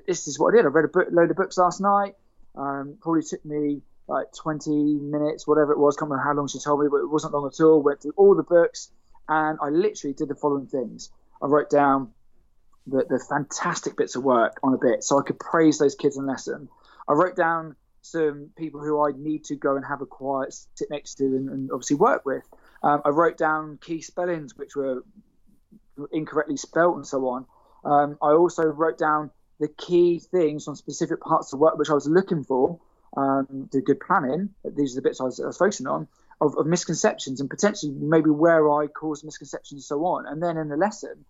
this 0.06 0.26
is 0.26 0.38
what 0.38 0.52
I 0.52 0.56
did. 0.56 0.66
I 0.66 0.68
read 0.68 0.84
a 0.84 0.88
book, 0.88 1.08
load 1.10 1.30
of 1.30 1.36
books 1.36 1.58
last 1.58 1.80
night. 1.80 2.14
Um, 2.54 2.98
probably 3.00 3.22
took 3.22 3.44
me 3.44 3.82
like 4.08 4.26
20 4.32 4.70
minutes, 4.70 5.46
whatever 5.46 5.72
it 5.72 5.78
was. 5.78 5.96
Can't 5.96 6.10
remember 6.10 6.28
how 6.28 6.34
long 6.34 6.48
she 6.48 6.58
told 6.58 6.80
me, 6.80 6.88
but 6.90 6.98
it 6.98 7.10
wasn't 7.10 7.32
long 7.32 7.46
at 7.46 7.60
all. 7.62 7.82
Went 7.82 8.02
through 8.02 8.14
all 8.16 8.34
the 8.34 8.42
books, 8.42 8.90
and 9.28 9.58
I 9.62 9.68
literally 9.68 10.14
did 10.14 10.28
the 10.28 10.34
following 10.34 10.66
things. 10.66 11.10
I 11.40 11.46
wrote 11.46 11.70
down 11.70 12.12
the, 12.86 13.04
the 13.08 13.24
fantastic 13.28 13.96
bits 13.96 14.16
of 14.16 14.24
work 14.24 14.58
on 14.62 14.74
a 14.74 14.78
bit, 14.78 15.04
so 15.04 15.18
I 15.18 15.22
could 15.22 15.38
praise 15.38 15.78
those 15.78 15.94
kids 15.94 16.16
in 16.16 16.26
lesson. 16.26 16.68
I 17.08 17.12
wrote 17.12 17.36
down 17.36 17.76
some 18.02 18.50
people 18.56 18.80
who 18.80 19.06
I 19.06 19.12
need 19.16 19.44
to 19.44 19.56
go 19.56 19.76
and 19.76 19.84
have 19.84 20.02
a 20.02 20.06
quiet 20.06 20.54
sit 20.74 20.90
next 20.90 21.14
to 21.14 21.24
and, 21.24 21.48
and 21.48 21.70
obviously 21.70 21.96
work 21.96 22.26
with. 22.26 22.42
Um, 22.82 23.02
I 23.04 23.10
wrote 23.10 23.36
down 23.36 23.78
key 23.80 24.02
spellings 24.02 24.56
which 24.56 24.74
were 24.74 25.04
incorrectly 26.10 26.56
spelt 26.56 26.96
and 26.96 27.06
so 27.06 27.28
on. 27.28 27.46
Um, 27.84 28.18
I 28.22 28.32
also 28.32 28.64
wrote 28.64 28.98
down 28.98 29.30
the 29.60 29.68
key 29.68 30.18
things 30.18 30.66
on 30.66 30.76
specific 30.76 31.20
parts 31.20 31.52
of 31.52 31.60
work 31.60 31.78
which 31.78 31.90
I 31.90 31.94
was 31.94 32.08
looking 32.08 32.44
for 32.44 32.80
um, 33.16 33.68
do 33.70 33.80
good 33.80 34.00
planning. 34.00 34.50
These 34.64 34.92
are 34.92 35.00
the 35.00 35.02
bits 35.02 35.20
I 35.20 35.24
was, 35.24 35.40
I 35.40 35.46
was 35.46 35.58
focusing 35.58 35.86
on 35.86 36.08
of, 36.40 36.56
of, 36.56 36.66
misconceptions 36.66 37.40
and 37.40 37.48
potentially 37.48 37.92
maybe 37.92 38.30
where 38.30 38.70
I 38.70 38.86
caused 38.86 39.24
misconceptions 39.24 39.78
and 39.78 39.84
so 39.84 40.04
on. 40.06 40.26
And 40.26 40.42
then 40.42 40.56
in 40.56 40.68
the 40.68 40.76
lesson, 40.76 41.24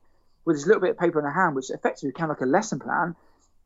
with 0.44 0.56
this 0.56 0.66
little 0.66 0.80
bit 0.80 0.90
of 0.90 0.98
paper 0.98 1.18
in 1.18 1.24
her 1.24 1.32
hand, 1.32 1.54
which 1.54 1.70
effectively 1.70 2.12
of 2.18 2.28
like 2.28 2.40
a 2.40 2.46
lesson 2.46 2.78
plan, 2.78 3.14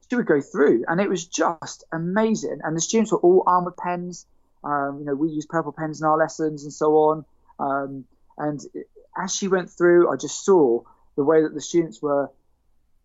she 0.08 0.16
would 0.16 0.26
go 0.26 0.40
through, 0.40 0.84
and 0.86 1.00
it 1.00 1.08
was 1.08 1.24
just 1.24 1.84
amazing. 1.92 2.60
And 2.62 2.76
the 2.76 2.80
students 2.80 3.12
were 3.12 3.18
all 3.18 3.42
armored 3.46 3.76
pens. 3.76 4.26
Um, 4.62 4.98
you 5.00 5.04
know, 5.04 5.14
we 5.14 5.30
use 5.30 5.46
purple 5.46 5.72
pens 5.72 6.00
in 6.00 6.06
our 6.06 6.16
lessons 6.16 6.64
and 6.64 6.72
so 6.72 6.92
on. 6.96 7.24
Um, 7.58 8.04
and 8.38 8.60
as 9.16 9.34
she 9.34 9.48
went 9.48 9.70
through, 9.70 10.10
I 10.10 10.16
just 10.16 10.44
saw 10.44 10.82
the 11.16 11.24
way 11.24 11.42
that 11.42 11.54
the 11.54 11.60
students 11.60 12.02
were 12.02 12.30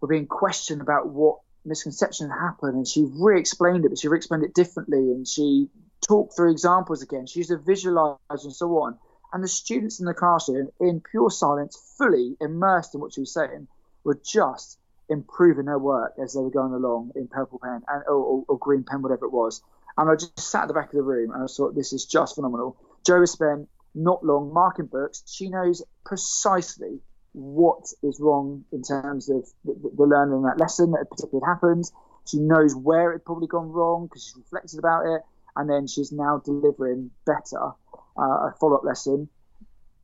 were 0.02 0.08
being 0.08 0.28
questioned 0.28 0.82
about 0.82 1.10
what 1.10 1.40
misconception 1.64 2.30
had 2.30 2.40
happened, 2.40 2.76
and 2.76 2.88
she 2.88 3.06
re-explained 3.08 3.86
it, 3.86 3.90
but 3.90 4.00
she 4.00 4.08
re-explained 4.08 4.44
it 4.44 4.54
differently, 4.54 4.98
and 4.98 5.28
she 5.28 5.70
talked 6.06 6.36
through 6.36 6.52
examples 6.52 7.04
again. 7.04 7.28
She 7.28 7.40
used 7.40 7.52
to 7.52 7.58
visualize 7.58 8.18
and 8.32 8.54
so 8.54 8.68
on. 8.80 8.98
And 9.32 9.44
the 9.44 9.48
students 9.48 10.00
in 10.00 10.06
the 10.06 10.14
classroom, 10.14 10.70
in 10.80 11.02
pure 11.02 11.30
silence, 11.30 11.78
fully 11.98 12.36
immersed 12.42 12.96
in 12.96 13.02
what 13.02 13.14
she 13.14 13.22
was 13.22 13.34
saying, 13.34 13.68
were 14.04 14.20
just 14.26 14.78
improving 15.08 15.66
their 15.66 15.80
work 15.80 16.14
as 16.22 16.34
they 16.34 16.40
were 16.40 16.50
going 16.50 16.74
along 16.74 17.12
in 17.16 17.28
purple 17.28 17.60
pen 17.64 17.82
and 17.88 18.04
or, 18.08 18.16
or, 18.16 18.46
or 18.48 18.58
green 18.58 18.84
pen, 18.84 19.02
whatever 19.02 19.26
it 19.26 19.32
was. 19.32 19.62
And 19.98 20.10
I 20.10 20.16
just 20.16 20.40
sat 20.40 20.64
at 20.64 20.68
the 20.68 20.74
back 20.74 20.88
of 20.88 20.94
the 20.94 21.02
room 21.04 21.32
and 21.32 21.44
I 21.44 21.48
thought, 21.48 21.76
this 21.76 21.94
is 21.94 22.06
just 22.06 22.36
phenomenal. 22.36 22.78
Jo 23.06 23.20
has 23.20 23.32
spent 23.32 23.70
not 23.94 24.24
long 24.24 24.54
marking 24.54 24.86
books. 24.86 25.24
She 25.28 25.50
knows 25.50 25.84
precisely 26.06 27.00
what 27.34 27.92
is 28.04 28.20
wrong 28.20 28.66
in 28.72 28.84
terms 28.84 29.30
of 29.30 29.48
the, 29.64 29.74
the 29.96 30.04
learning 30.04 30.38
in 30.38 30.44
that 30.44 30.58
lesson 30.58 30.92
that 30.92 31.10
particularly 31.10 31.46
happened. 31.46 31.86
She 32.28 32.40
knows 32.40 32.76
where 32.76 33.14
it 33.14 33.26
probably 33.26 33.48
gone 33.48 33.72
wrong 33.72 34.08
because 34.08 34.24
she's 34.24 34.38
reflected 34.38 34.80
about 34.80 35.06
it. 35.06 35.22
And 35.56 35.70
then 35.70 35.88
she's 35.88 36.12
now 36.12 36.42
delivering 36.44 37.12
better 37.26 37.72
uh, 38.18 38.22
a 38.22 38.56
follow 38.60 38.78
up 38.78 38.84
lesson, 38.84 39.28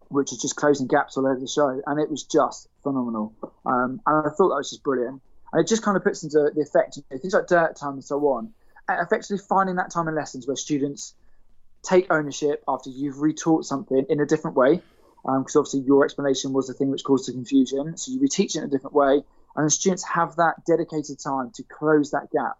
which 0.09 0.33
is 0.33 0.39
just 0.39 0.55
closing 0.55 0.87
gaps 0.87 1.17
all 1.17 1.25
over 1.25 1.39
the 1.39 1.47
show. 1.47 1.81
And 1.85 1.99
it 1.99 2.09
was 2.09 2.23
just 2.23 2.67
phenomenal. 2.83 3.33
Um, 3.65 4.01
and 4.05 4.27
I 4.27 4.29
thought 4.29 4.49
that 4.49 4.55
was 4.55 4.69
just 4.69 4.83
brilliant. 4.83 5.21
And 5.53 5.61
it 5.61 5.67
just 5.67 5.83
kind 5.83 5.95
of 5.95 6.03
puts 6.03 6.23
into 6.23 6.51
the 6.53 6.61
effect, 6.61 6.97
you 6.97 7.03
know, 7.09 7.17
things 7.17 7.33
like 7.33 7.47
dirt 7.47 7.77
time 7.77 7.93
and 7.93 8.03
so 8.03 8.19
on, 8.27 8.51
effectively 8.89 9.37
finding 9.37 9.75
that 9.77 9.91
time 9.91 10.07
in 10.07 10.15
lessons 10.15 10.47
where 10.47 10.57
students 10.57 11.13
take 11.87 12.11
ownership 12.11 12.63
after 12.67 12.89
you've 12.89 13.15
retaught 13.15 13.65
something 13.65 14.05
in 14.09 14.19
a 14.19 14.25
different 14.25 14.57
way. 14.57 14.81
Because 15.23 15.55
um, 15.55 15.59
obviously 15.61 15.81
your 15.81 16.05
explanation 16.05 16.53
was 16.53 16.67
the 16.67 16.73
thing 16.73 16.89
which 16.89 17.03
caused 17.03 17.27
the 17.27 17.33
confusion. 17.33 17.97
So 17.97 18.11
you 18.11 18.19
reteach 18.19 18.55
it 18.55 18.57
in 18.57 18.63
a 18.63 18.67
different 18.67 18.95
way. 18.95 19.21
And 19.55 19.65
the 19.65 19.71
students 19.71 20.03
have 20.07 20.35
that 20.37 20.65
dedicated 20.65 21.19
time 21.19 21.51
to 21.55 21.63
close 21.63 22.11
that 22.11 22.29
gap. 22.31 22.57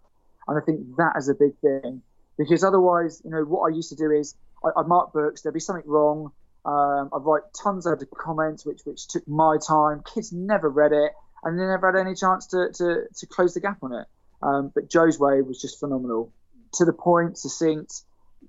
And 0.48 0.58
I 0.58 0.66
think 0.66 0.98
that 0.98 1.14
is 1.18 1.30
a 1.30 1.36
big 1.36 1.58
thing 1.60 2.02
because 2.38 2.64
otherwise, 2.64 3.22
you 3.24 3.32
know, 3.32 3.44
what 3.44 3.72
I 3.72 3.76
used 3.76 3.90
to 3.90 3.96
do 3.96 4.12
is 4.12 4.36
I, 4.64 4.72
would 4.76 4.88
mark 4.88 5.14
books, 5.14 5.42
there'd 5.42 5.54
be 5.54 5.60
something 5.60 5.90
wrong. 5.90 6.32
Um, 6.66 7.10
I'd 7.14 7.24
write 7.24 7.44
tons 7.62 7.86
of 7.86 8.04
comments, 8.18 8.66
which 8.66 8.82
which 8.84 9.08
took 9.08 9.28
my 9.28 9.58
time. 9.66 10.04
Kids 10.14 10.32
never 10.34 10.70
read 10.70 10.92
it, 10.92 11.12
and 11.44 11.58
they 11.58 11.66
never 11.66 11.92
had 11.92 12.00
any 12.00 12.16
chance 12.16 12.48
to 12.48 12.70
to, 12.74 13.04
to 13.16 13.26
close 13.28 13.54
the 13.54 13.62
gap 13.62 13.78
on 13.82 13.94
it. 13.94 14.08
Um, 14.42 14.72
but 14.74 14.90
Jo's 14.90 15.18
way 15.20 15.42
was 15.42 15.62
just 15.62 15.80
phenomenal, 15.80 16.32
to 16.74 16.86
the 16.86 16.94
point, 16.94 17.38
succinct, 17.38 18.02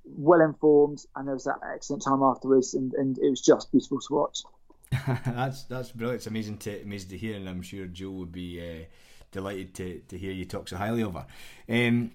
well 0.04 0.40
informed, 0.40 1.04
and 1.16 1.26
there 1.26 1.34
was 1.34 1.44
that 1.44 1.60
excellent 1.74 2.02
time 2.02 2.22
afterwards, 2.22 2.74
and, 2.74 2.92
and 2.94 3.18
it 3.18 3.30
was 3.30 3.40
just 3.40 3.70
beautiful 3.70 4.00
to 4.00 4.14
watch. 4.14 4.42
that's 5.26 5.64
that's 5.64 5.92
brilliant. 5.92 6.20
It's 6.20 6.26
amazing 6.26 6.58
to 6.58 6.82
amazing 6.82 7.10
to 7.10 7.18
hear, 7.18 7.36
and 7.36 7.48
I'm 7.48 7.62
sure 7.62 7.86
Jo 7.86 8.10
would 8.10 8.32
be 8.32 8.60
uh, 8.60 8.84
delighted 9.32 9.74
to, 9.74 10.00
to 10.08 10.18
hear 10.18 10.32
you 10.32 10.44
talk 10.44 10.68
so 10.68 10.76
highly 10.76 11.02
of 11.02 11.14
her. 11.14 11.26
Um, 11.68 12.12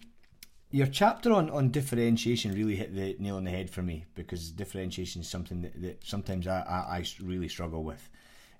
your 0.71 0.87
chapter 0.87 1.31
on, 1.31 1.51
on 1.51 1.69
differentiation 1.69 2.51
really 2.51 2.75
hit 2.75 2.95
the 2.95 3.15
nail 3.19 3.35
on 3.35 3.43
the 3.43 3.51
head 3.51 3.69
for 3.69 3.83
me 3.83 4.05
because 4.15 4.49
differentiation 4.49 5.21
is 5.21 5.29
something 5.29 5.61
that, 5.61 5.79
that 5.79 6.03
sometimes 6.03 6.47
I, 6.47 6.61
I, 6.61 6.97
I 6.97 7.05
really 7.21 7.47
struggle 7.47 7.83
with 7.83 8.09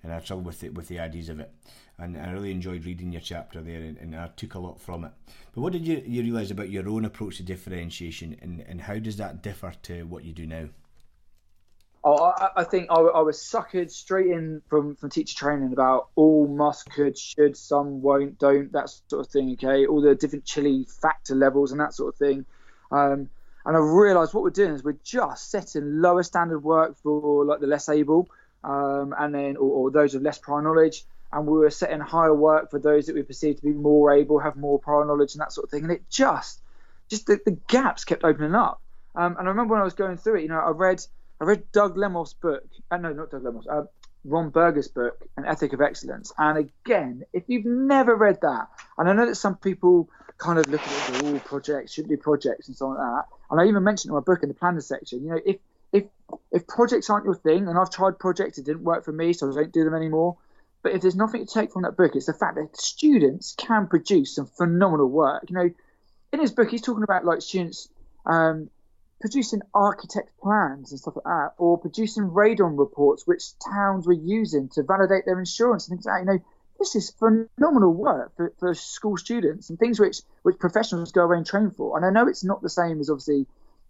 and 0.04 0.14
I 0.14 0.20
struggle 0.20 0.44
with 0.44 0.64
it 0.64 0.76
with 0.76 0.88
the 0.88 1.00
ideas 1.00 1.30
of 1.30 1.40
it 1.40 1.52
and 1.98 2.18
I 2.18 2.32
really 2.32 2.52
enjoyed 2.52 2.86
reading 2.86 3.12
your 3.12 3.22
chapter 3.22 3.62
there 3.62 3.82
and, 3.82 3.98
and 3.98 4.16
I 4.16 4.28
took 4.36 4.56
a 4.56 4.60
lot 4.60 4.80
from 4.80 5.06
it 5.06 5.12
but 5.54 5.62
what 5.62 5.74
did 5.74 5.88
you, 5.88 6.02
you 6.06 6.24
realise 6.24 6.52
about 6.52 6.70
your 6.70 6.88
own 6.90 7.06
approach 7.06 7.38
to 7.38 7.44
differentiation 7.44 8.38
and, 8.42 8.62
and 8.62 8.82
how 8.82 9.00
does 9.00 9.18
that 9.18 9.42
differ 9.42 9.74
to 9.84 10.04
what 10.04 10.24
you 10.24 10.34
do 10.34 10.46
now? 10.46 10.70
Oh, 12.06 12.22
I, 12.22 12.50
I 12.58 12.64
think 12.66 12.88
I, 12.90 12.96
I, 12.96 13.22
was 13.22 13.38
suckered 13.38 13.90
straight 13.90 14.28
in 14.28 14.62
from, 14.68 14.98
from 14.98 15.10
teacher 15.10 15.38
training 15.38 15.72
about 15.72 16.10
all 16.16 16.48
must, 16.48 16.92
could, 16.92 17.18
should, 17.18 17.56
some 17.56 18.02
won't, 18.02 18.38
don't, 18.38 18.74
that 18.74 18.90
sort 19.08 19.26
of 19.26 19.32
thing. 19.32 19.54
Okay, 19.54 19.86
all 19.86 20.02
the 20.02 20.14
different 20.14 20.44
chili 20.44 20.86
factor 21.02 21.34
levels 21.34 21.72
and 21.72 21.80
that 21.80 21.94
sort 21.94 22.14
of 22.14 22.20
thing. 22.20 22.46
Um, 22.92 23.30
and 23.66 23.78
I 23.78 23.80
realised 23.80 24.34
what 24.34 24.44
we're 24.44 24.50
doing 24.50 24.74
is 24.74 24.84
we're 24.84 24.98
just 25.02 25.50
setting 25.50 26.02
lower 26.02 26.24
standard 26.24 26.60
work 26.60 26.98
for 26.98 27.46
like 27.46 27.62
the 27.62 27.68
less 27.68 27.88
able, 27.88 28.30
um, 28.64 29.14
and 29.18 29.34
then 29.34 29.58
or, 29.58 29.70
or, 29.88 29.92
those 29.92 30.14
with 30.14 30.24
less 30.24 30.38
prior 30.38 30.62
knowledge, 30.62 31.04
and 31.32 31.46
we 31.46 31.58
were 31.58 31.70
setting 31.70 32.00
higher 32.00 32.34
work 32.34 32.72
for 32.72 32.80
those 32.80 33.08
that 33.08 33.16
we 33.16 33.24
perceived 33.24 33.60
to 33.60 33.64
be 33.64 33.74
more 33.74 34.14
able, 34.14 34.40
have 34.40 34.56
more 34.56 34.80
prior 34.80 35.06
knowledge 35.06 35.34
and 35.34 35.42
that 35.42 35.52
sort 35.52 35.66
of 35.66 35.72
thing. 35.72 35.84
And 35.84 35.92
it 35.92 36.04
just, 36.10 36.62
just 37.10 37.26
the, 37.26 37.40
the 37.46 37.58
gaps 37.68 38.06
kept 38.06 38.24
opening 38.24 38.56
up. 38.56 38.82
Um, 39.16 39.36
and 39.38 39.48
I 39.48 39.52
remember 39.52 39.74
when 39.74 39.82
I 39.82 39.86
was 39.86 39.94
going 39.94 40.18
through 40.18 40.38
it, 40.38 40.44
you 40.44 40.50
know, 40.50 40.60
I 40.60 40.70
read 40.70 41.04
I 41.42 41.46
read 41.46 41.72
Doug 41.72 41.96
Lemov's 41.96 42.34
book. 42.34 42.64
Uh, 42.90 42.98
no, 42.98 43.12
not 43.12 43.32
Doug 43.32 43.44
Lemov. 43.44 43.66
Uh, 43.70 43.84
Ron 44.26 44.50
Berger's 44.50 44.88
book, 44.88 45.22
An 45.36 45.46
Ethic 45.46 45.74
of 45.74 45.82
Excellence. 45.82 46.32
And 46.38 46.58
again, 46.58 47.24
if 47.34 47.44
you've 47.48 47.66
never 47.66 48.16
read 48.16 48.40
that, 48.42 48.70
and 48.98 49.10
I 49.10 49.14
know 49.14 49.26
that 49.26 49.36
some 49.36 49.58
people 49.58 50.10
kind 50.38 50.58
of 50.58 50.68
look 50.68 50.82
at 50.82 51.16
it 51.16 51.24
all 51.24 51.40
projects, 51.40 51.94
should 51.94 52.08
be 52.08 52.18
projects 52.18 52.68
and 52.68 52.78
so 52.78 52.88
on 52.88 52.98
like 52.98 53.26
that. 53.26 53.36
And 53.52 53.60
I 53.60 53.66
even 53.66 53.84
mentioned 53.84 54.12
in 54.12 54.16
my 54.16 54.22
book 54.22 54.44
in 54.44 54.50
the 54.50 54.56
planner 54.56 54.82
section, 54.82 55.24
you 55.24 55.32
know, 55.32 55.40
if 55.46 55.58
if 55.94 56.04
if 56.52 56.68
projects 56.68 57.10
aren't 57.10 57.26
your 57.26 57.36
thing, 57.36 57.68
and 57.68 57.78
I've 57.78 57.92
tried 57.92 58.20
projects, 58.20 58.58
it 58.58 58.66
didn't 58.66 58.84
work 58.84 59.06
for 59.06 59.12
me, 59.12 59.34
so 59.34 59.50
I 59.50 59.54
don't 59.54 59.72
do 59.72 59.84
them 59.84 59.94
anymore. 59.94 60.38
But 60.82 60.94
if 60.94 61.02
there's 61.02 61.16
nothing 61.16 61.46
to 61.46 61.54
take 61.54 61.72
from 61.72 61.84
that 61.84 61.96
book, 61.96 62.16
it's 62.16 62.26
the 62.26 62.34
fact 62.34 62.56
that 62.56 62.76
students 62.76 63.56
can 63.58 63.88
produce 63.88 64.36
some 64.36 64.48
phenomenal 64.48 65.08
work. 65.08 65.46
You 65.48 65.56
know, 65.56 65.70
in 66.34 66.40
his 66.42 66.52
book, 66.52 66.70
he's 66.70 66.82
talking 66.82 67.04
about 67.04 67.24
like 67.24 67.42
students 67.42 67.88
um, 68.26 68.70
producing 69.22 69.62
architect 69.74 70.32
plans 70.42 70.92
and 70.92 71.00
stuff 71.00 71.16
like 71.16 71.24
that, 71.24 71.52
or 71.58 71.78
producing 71.78 72.24
radon 72.24 72.78
reports 72.78 73.26
which 73.26 73.58
towns 73.60 74.06
were 74.06 74.14
using 74.14 74.68
to 74.70 74.84
validate 74.84 75.26
their 75.26 75.40
insurance 75.40 75.88
and 75.88 75.96
things 75.96 76.06
like 76.06 76.26
that. 76.26 76.32
You 76.34 76.38
know, 76.40 76.46
this 76.80 76.96
is 76.96 77.12
phenomenal 77.12 77.94
work 77.94 78.36
for, 78.36 78.52
for 78.60 78.74
school 78.74 79.16
students 79.16 79.70
and 79.70 79.80
things 79.80 80.00
which 80.00 80.22
which 80.42 80.60
professionals 80.60 81.14
go 81.14 81.24
away 81.24 81.38
and 81.38 81.46
train 81.46 81.72
for. 81.72 81.96
And 81.96 82.06
I 82.06 82.10
know 82.10 82.28
it's 82.28 82.44
not 82.44 82.62
the 82.62 82.70
same 82.70 83.00
as 83.00 83.10
obviously 83.10 83.46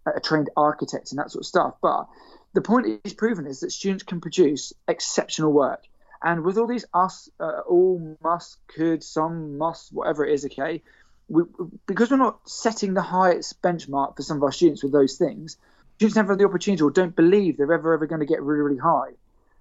a 0.06 0.20
trained 0.20 0.50
architect 0.56 1.10
and 1.10 1.18
that 1.18 1.30
sort 1.30 1.42
of 1.42 1.46
stuff, 1.46 1.74
but 1.80 2.08
the 2.52 2.60
point 2.60 3.00
is 3.04 3.12
proven 3.12 3.46
is 3.46 3.60
that 3.60 3.72
students 3.72 4.04
can 4.04 4.20
produce 4.20 4.72
exceptional 4.86 5.52
work. 5.52 5.82
And 6.22 6.42
with 6.44 6.56
all 6.56 6.66
these 6.66 6.86
us, 6.94 7.28
uh, 7.38 7.60
all 7.68 8.16
must, 8.22 8.56
could, 8.68 9.02
some 9.02 9.58
must, 9.58 9.92
whatever 9.92 10.24
it 10.24 10.32
is, 10.32 10.46
okay, 10.46 10.82
we, 11.28 11.42
because 11.86 12.10
we're 12.10 12.16
not 12.16 12.48
setting 12.48 12.94
the 12.94 13.02
highest 13.02 13.60
benchmark 13.60 14.16
for 14.16 14.22
some 14.22 14.38
of 14.38 14.42
our 14.42 14.52
students 14.52 14.82
with 14.82 14.92
those 14.92 15.16
things, 15.16 15.56
students 15.96 16.16
never 16.16 16.32
have 16.32 16.38
the 16.38 16.44
opportunity 16.44 16.82
or 16.82 16.90
don't 16.90 17.14
believe 17.14 17.56
they're 17.56 17.72
ever 17.72 17.94
ever 17.94 18.06
going 18.06 18.20
to 18.20 18.26
get 18.26 18.42
really 18.42 18.60
really 18.60 18.78
high. 18.78 19.10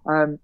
Um, 0.05 0.39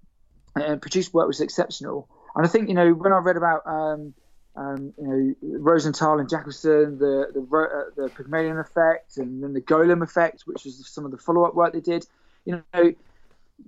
and 0.56 0.82
produce 0.82 1.14
work 1.14 1.28
was 1.28 1.42
exceptional. 1.42 2.08
And 2.36 2.46
I 2.46 2.50
think 2.50 2.70
you 2.70 2.76
know 2.76 2.92
when 2.92 3.14
I 3.14 3.18
read 3.18 3.38
about 3.38 3.66
um, 3.66 4.14
um, 4.60 4.94
you 4.98 5.36
know 5.42 5.60
Rosenthal 5.60 6.20
and 6.20 6.30
Jacobson, 6.30 6.98
the 6.98 7.28
the, 7.34 7.42
uh, 7.42 7.90
the 7.96 8.10
Pygmalion 8.10 8.58
effect, 8.60 9.18
and 9.18 9.42
then 9.42 9.54
the 9.54 9.62
Golem 9.62 10.04
effect, 10.04 10.42
which 10.46 10.66
was 10.66 10.86
some 10.88 11.06
of 11.06 11.12
the 11.12 11.18
follow 11.18 11.46
up 11.46 11.56
work 11.56 11.74
they 11.74 11.80
did. 11.80 12.06
You 12.46 12.64
know, 12.74 12.94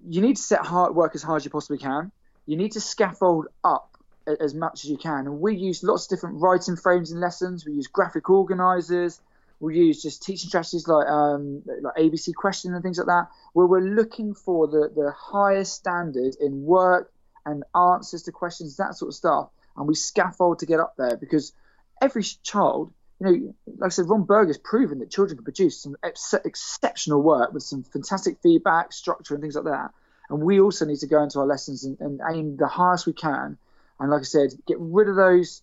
you 0.07 0.21
need 0.21 0.35
to 0.35 0.41
set 0.41 0.65
hard 0.65 0.93
work 0.93 1.15
as 1.15 1.23
hard 1.23 1.41
as 1.41 1.45
you 1.45 1.51
possibly 1.51 1.77
can. 1.77 2.11
You 2.45 2.57
need 2.57 2.73
to 2.73 2.81
scaffold 2.81 3.47
up 3.63 3.95
as 4.39 4.53
much 4.53 4.83
as 4.83 4.89
you 4.89 4.97
can. 4.97 5.27
And 5.27 5.39
we 5.39 5.55
use 5.55 5.83
lots 5.83 6.05
of 6.05 6.09
different 6.09 6.41
writing 6.41 6.75
frames 6.75 7.11
and 7.11 7.21
lessons. 7.21 7.65
We 7.65 7.73
use 7.73 7.87
graphic 7.87 8.29
organizers. 8.29 9.21
We 9.59 9.77
use 9.77 10.01
just 10.01 10.23
teaching 10.23 10.49
strategies 10.49 10.87
like 10.87 11.07
um, 11.07 11.61
like 11.81 11.95
ABC 11.95 12.33
questions 12.33 12.73
and 12.73 12.83
things 12.83 12.97
like 12.97 13.07
that, 13.07 13.27
where 13.53 13.67
we're 13.67 13.79
looking 13.79 14.33
for 14.33 14.67
the, 14.67 14.91
the 14.93 15.13
highest 15.15 15.75
standard 15.75 16.35
in 16.41 16.63
work 16.63 17.11
and 17.45 17.63
answers 17.75 18.23
to 18.23 18.31
questions, 18.31 18.77
that 18.77 18.95
sort 18.95 19.09
of 19.09 19.15
stuff. 19.15 19.49
And 19.75 19.87
we 19.87 19.95
scaffold 19.95 20.59
to 20.59 20.65
get 20.65 20.79
up 20.79 20.95
there 20.97 21.17
because 21.17 21.53
every 22.01 22.23
child, 22.43 22.93
you 23.19 23.25
know, 23.25 23.55
like 23.77 23.87
I 23.87 23.89
said, 23.89 24.09
Ron 24.09 24.23
Berger's 24.23 24.57
proven 24.57 24.99
that 24.99 25.11
children 25.11 25.37
can 25.37 25.43
produce 25.43 25.81
some 25.81 25.95
ex- 26.03 26.33
exceptional 26.33 27.21
work 27.21 27.53
with 27.53 27.63
some 27.63 27.83
fantastic 27.83 28.37
feedback, 28.41 28.93
structure, 28.93 29.33
and 29.33 29.41
things 29.41 29.55
like 29.55 29.65
that. 29.65 29.91
And 30.29 30.41
we 30.41 30.59
also 30.59 30.85
need 30.85 30.99
to 30.99 31.07
go 31.07 31.21
into 31.21 31.39
our 31.39 31.45
lessons 31.45 31.83
and, 31.83 31.99
and 31.99 32.21
aim 32.29 32.57
the 32.57 32.67
highest 32.67 33.05
we 33.05 33.13
can 33.13 33.57
and 34.01 34.09
like 34.09 34.21
I 34.21 34.23
said, 34.23 34.49
get 34.65 34.77
rid 34.79 35.07
of 35.07 35.15
those 35.15 35.61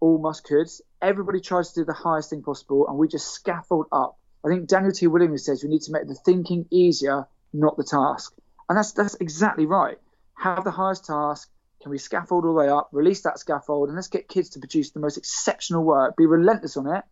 all 0.00 0.18
must 0.18 0.44
coulds. 0.44 0.82
Everybody 1.00 1.40
tries 1.40 1.72
to 1.72 1.80
do 1.80 1.84
the 1.84 1.92
highest 1.92 2.30
thing 2.30 2.42
possible, 2.42 2.88
and 2.88 2.98
we 2.98 3.06
just 3.06 3.32
scaffold 3.32 3.86
up. 3.92 4.18
I 4.44 4.48
think 4.48 4.68
Daniel 4.68 4.90
T. 4.90 5.06
Willingham 5.06 5.38
says 5.38 5.62
we 5.62 5.70
need 5.70 5.82
to 5.82 5.92
make 5.92 6.08
the 6.08 6.16
thinking 6.16 6.66
easier, 6.70 7.28
not 7.52 7.76
the 7.76 7.84
task. 7.84 8.34
And 8.68 8.76
that's 8.76 8.92
that's 8.92 9.14
exactly 9.14 9.64
right. 9.64 9.96
Have 10.34 10.64
the 10.64 10.72
highest 10.72 11.06
task. 11.06 11.48
Can 11.82 11.90
we 11.90 11.98
scaffold 11.98 12.44
all 12.44 12.52
the 12.52 12.58
way 12.58 12.68
up? 12.68 12.88
Release 12.92 13.22
that 13.22 13.38
scaffold, 13.38 13.88
and 13.88 13.96
let's 13.96 14.08
get 14.08 14.28
kids 14.28 14.50
to 14.50 14.58
produce 14.58 14.90
the 14.90 15.00
most 15.00 15.16
exceptional 15.16 15.84
work. 15.84 16.16
Be 16.16 16.26
relentless 16.26 16.76
on 16.76 16.86
it, 16.86 17.04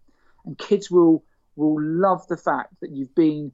and 0.44 0.58
kids 0.58 0.90
will 0.90 1.24
will 1.54 1.80
love 1.80 2.26
the 2.28 2.36
fact 2.36 2.74
that 2.80 2.90
you've 2.90 3.14
been 3.14 3.52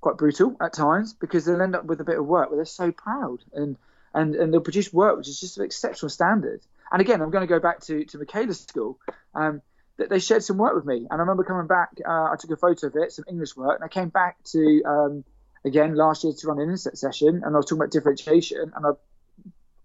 quite 0.00 0.16
brutal 0.16 0.56
at 0.60 0.72
times 0.72 1.12
because 1.12 1.44
they'll 1.44 1.60
end 1.60 1.74
up 1.74 1.84
with 1.84 2.00
a 2.00 2.04
bit 2.04 2.18
of 2.18 2.24
work 2.24 2.48
where 2.48 2.56
they're 2.56 2.64
so 2.64 2.92
proud 2.92 3.38
and 3.52 3.76
and 4.14 4.34
and 4.34 4.52
they'll 4.52 4.60
produce 4.60 4.92
work 4.92 5.16
which 5.16 5.28
is 5.28 5.40
just 5.40 5.58
of 5.58 5.64
exceptional 5.64 6.08
standard. 6.08 6.60
And 6.92 7.00
again, 7.00 7.20
I'm 7.20 7.30
going 7.30 7.46
to 7.46 7.52
go 7.52 7.60
back 7.60 7.80
to 7.82 8.04
to 8.04 8.18
Michaela's 8.18 8.60
school. 8.60 8.98
Um, 9.34 9.62
that 10.00 10.08
they 10.08 10.18
shared 10.18 10.42
some 10.42 10.56
work 10.56 10.74
with 10.74 10.86
me, 10.86 10.96
and 10.96 11.12
I 11.12 11.16
remember 11.16 11.44
coming 11.44 11.66
back. 11.66 11.90
Uh, 12.04 12.32
I 12.32 12.36
took 12.38 12.50
a 12.50 12.56
photo 12.56 12.86
of 12.86 12.96
it, 12.96 13.12
some 13.12 13.26
English 13.28 13.54
work, 13.54 13.78
and 13.78 13.84
I 13.84 13.88
came 13.88 14.08
back 14.08 14.42
to 14.44 14.82
um, 14.86 15.24
again 15.62 15.94
last 15.94 16.24
year 16.24 16.32
to 16.32 16.46
run 16.48 16.58
an 16.58 16.70
inset 16.70 16.96
session, 16.96 17.42
and 17.44 17.54
I 17.54 17.58
was 17.58 17.66
talking 17.66 17.82
about 17.82 17.90
differentiation, 17.90 18.72
and 18.74 18.86
I 18.86 18.90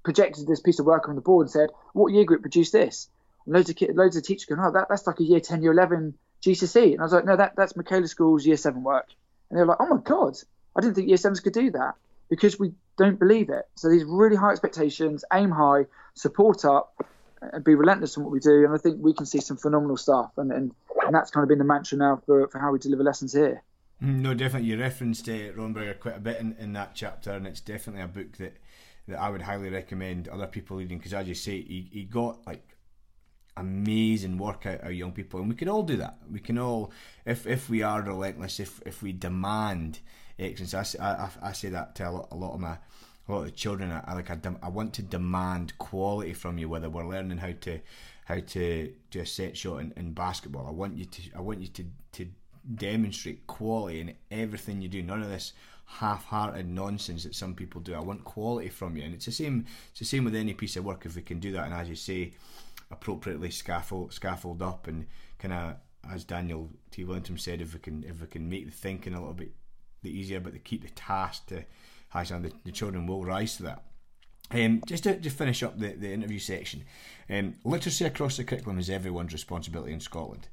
projected 0.05 0.47
this 0.47 0.61
piece 0.61 0.79
of 0.79 0.85
work 0.85 1.09
on 1.09 1.15
the 1.15 1.21
board 1.21 1.45
and 1.45 1.51
said, 1.51 1.71
"What 1.91 2.13
year 2.13 2.23
group 2.23 2.41
produced 2.41 2.71
this?" 2.71 3.09
And 3.45 3.53
loads 3.53 3.69
of 3.69 3.75
kids, 3.75 3.93
loads 3.95 4.15
of 4.15 4.23
teachers 4.23 4.45
going, 4.45 4.61
"Oh, 4.61 4.71
that, 4.71 4.87
that's 4.87 5.05
like 5.05 5.19
a 5.19 5.23
year 5.23 5.41
ten, 5.41 5.61
year 5.61 5.73
eleven 5.73 6.13
GCSE," 6.41 6.93
and 6.93 7.01
I 7.01 7.03
was 7.03 7.11
like, 7.11 7.25
"No, 7.25 7.35
that 7.35 7.57
that's 7.57 7.75
Michaela 7.75 8.07
School's 8.07 8.45
year 8.45 8.57
seven 8.57 8.83
work," 8.83 9.09
and 9.49 9.59
they 9.59 9.63
were 9.63 9.67
like, 9.67 9.81
"Oh 9.81 9.87
my 9.87 10.01
god, 10.01 10.37
I 10.77 10.81
didn't 10.81 10.95
think 10.95 11.09
year 11.09 11.17
sevens 11.17 11.41
could 11.41 11.53
do 11.53 11.71
that." 11.71 11.95
Because 12.27 12.57
we 12.57 12.73
don't 12.97 13.19
believe 13.19 13.49
it. 13.49 13.67
So 13.75 13.89
these 13.89 14.03
really 14.03 14.35
high 14.35 14.51
expectations, 14.51 15.23
aim 15.31 15.51
high, 15.51 15.85
support 16.15 16.65
up, 16.65 16.95
and 17.41 17.63
be 17.63 17.75
relentless 17.75 18.17
in 18.17 18.23
what 18.23 18.31
we 18.31 18.39
do. 18.39 18.65
And 18.65 18.73
I 18.73 18.77
think 18.77 18.97
we 18.99 19.13
can 19.13 19.25
see 19.25 19.39
some 19.39 19.57
phenomenal 19.57 19.97
stuff. 19.97 20.31
And, 20.37 20.51
and, 20.51 20.73
and 21.05 21.13
that's 21.13 21.31
kind 21.31 21.43
of 21.43 21.49
been 21.49 21.59
the 21.59 21.65
mantra 21.65 21.97
now 21.97 22.21
for, 22.25 22.47
for 22.47 22.59
how 22.59 22.71
we 22.71 22.79
deliver 22.79 23.03
lessons 23.03 23.33
here. 23.33 23.61
Mm, 24.03 24.21
no, 24.21 24.33
definitely. 24.33 24.69
You 24.69 24.79
referenced 24.79 25.29
uh, 25.29 25.53
Ron 25.55 25.73
quite 25.99 26.17
a 26.17 26.19
bit 26.19 26.39
in, 26.39 26.55
in 26.59 26.73
that 26.73 26.95
chapter, 26.95 27.31
and 27.31 27.47
it's 27.47 27.61
definitely 27.61 28.01
a 28.01 28.07
book 28.07 28.37
that, 28.37 28.57
that 29.07 29.19
I 29.19 29.29
would 29.29 29.41
highly 29.41 29.69
recommend 29.69 30.27
other 30.27 30.47
people 30.47 30.77
reading 30.77 30.97
because, 30.97 31.13
as 31.13 31.27
you 31.27 31.35
say, 31.35 31.61
he, 31.61 31.89
he 31.91 32.03
got 32.03 32.45
like 32.45 32.75
amazing 33.57 34.37
work 34.37 34.65
out 34.65 34.81
of 34.81 34.93
young 34.93 35.11
people, 35.11 35.39
and 35.39 35.49
we 35.49 35.55
can 35.55 35.69
all 35.69 35.83
do 35.83 35.97
that. 35.97 36.17
We 36.31 36.39
can 36.39 36.57
all, 36.57 36.91
if 37.25 37.45
if 37.47 37.69
we 37.69 37.83
are 37.83 38.01
relentless, 38.01 38.59
if 38.59 38.81
if 38.85 39.01
we 39.01 39.13
demand 39.13 39.99
excellence, 40.39 40.95
I, 40.99 41.05
I, 41.05 41.29
I 41.49 41.51
say 41.53 41.69
that 41.69 41.95
to 41.95 42.09
a 42.09 42.11
lot, 42.11 42.27
a 42.31 42.35
lot 42.35 42.53
of 42.53 42.59
my 42.59 42.77
a 43.27 43.31
lot 43.31 43.45
of 43.45 43.55
children. 43.55 43.91
I, 43.91 44.03
I 44.05 44.13
like 44.13 44.29
I, 44.29 44.37
I 44.61 44.69
want 44.69 44.93
to 44.95 45.03
demand 45.03 45.77
quality 45.77 46.33
from 46.33 46.57
you, 46.57 46.69
whether 46.69 46.89
we're 46.89 47.07
learning 47.07 47.37
how 47.37 47.53
to 47.61 47.79
how 48.25 48.39
to 48.39 48.93
do 49.11 49.19
a 49.19 49.25
set 49.25 49.55
shot 49.55 49.77
in, 49.81 49.93
in 49.95 50.13
basketball. 50.13 50.67
I 50.67 50.71
want 50.71 50.97
you 50.97 51.05
to 51.05 51.21
I 51.35 51.41
want 51.41 51.61
you 51.61 51.67
to 51.67 51.85
to 52.13 52.27
demonstrate 52.73 53.45
quality 53.47 54.01
in 54.01 54.15
everything 54.31 54.81
you 54.81 54.89
do. 54.89 55.03
None 55.03 55.21
of 55.21 55.29
this 55.29 55.53
half-hearted 55.85 56.67
nonsense 56.67 57.23
that 57.23 57.35
some 57.35 57.53
people 57.53 57.81
do. 57.81 57.93
I 57.93 57.99
want 57.99 58.23
quality 58.23 58.69
from 58.69 58.97
you, 58.97 59.03
and 59.03 59.13
it's 59.13 59.25
the 59.25 59.31
same. 59.31 59.65
It's 59.91 59.99
the 59.99 60.05
same 60.05 60.25
with 60.25 60.35
any 60.35 60.53
piece 60.53 60.75
of 60.75 60.85
work. 60.85 61.05
If 61.05 61.15
we 61.15 61.21
can 61.21 61.39
do 61.39 61.51
that, 61.53 61.65
and 61.65 61.73
as 61.73 61.89
you 61.89 61.95
say, 61.95 62.33
appropriately 62.91 63.51
scaffold 63.51 64.13
scaffold 64.13 64.61
up, 64.61 64.87
and 64.87 65.07
kind 65.39 65.53
of 65.53 65.75
as 66.11 66.23
Daniel 66.23 66.69
T. 66.91 67.03
Willingham 67.03 67.37
said, 67.37 67.61
if 67.61 67.73
we 67.73 67.79
can 67.79 68.03
if 68.03 68.21
we 68.21 68.27
can 68.27 68.49
make 68.49 68.65
the 68.65 68.71
thinking 68.71 69.13
a 69.13 69.19
little 69.19 69.33
bit 69.33 69.51
easier, 70.03 70.39
but 70.39 70.53
to 70.53 70.59
keep 70.59 70.83
the 70.83 70.89
task 70.89 71.47
to 71.47 71.63
high 72.09 72.23
the, 72.23 72.51
the 72.63 72.71
children 72.71 73.07
will 73.07 73.23
rise 73.23 73.57
to 73.57 73.63
that. 73.63 73.83
Um, 74.51 74.83
just 74.85 75.03
to, 75.03 75.19
to 75.19 75.29
finish 75.29 75.63
up 75.63 75.79
the, 75.79 75.93
the 75.93 76.13
interview 76.13 76.37
section, 76.37 76.83
um, 77.29 77.55
literacy 77.63 78.05
across 78.05 78.37
the 78.37 78.43
curriculum 78.43 78.77
is 78.77 78.89
everyone's 78.89 79.33
responsibility 79.33 79.91
in 79.91 79.99
Scotland, 79.99 80.47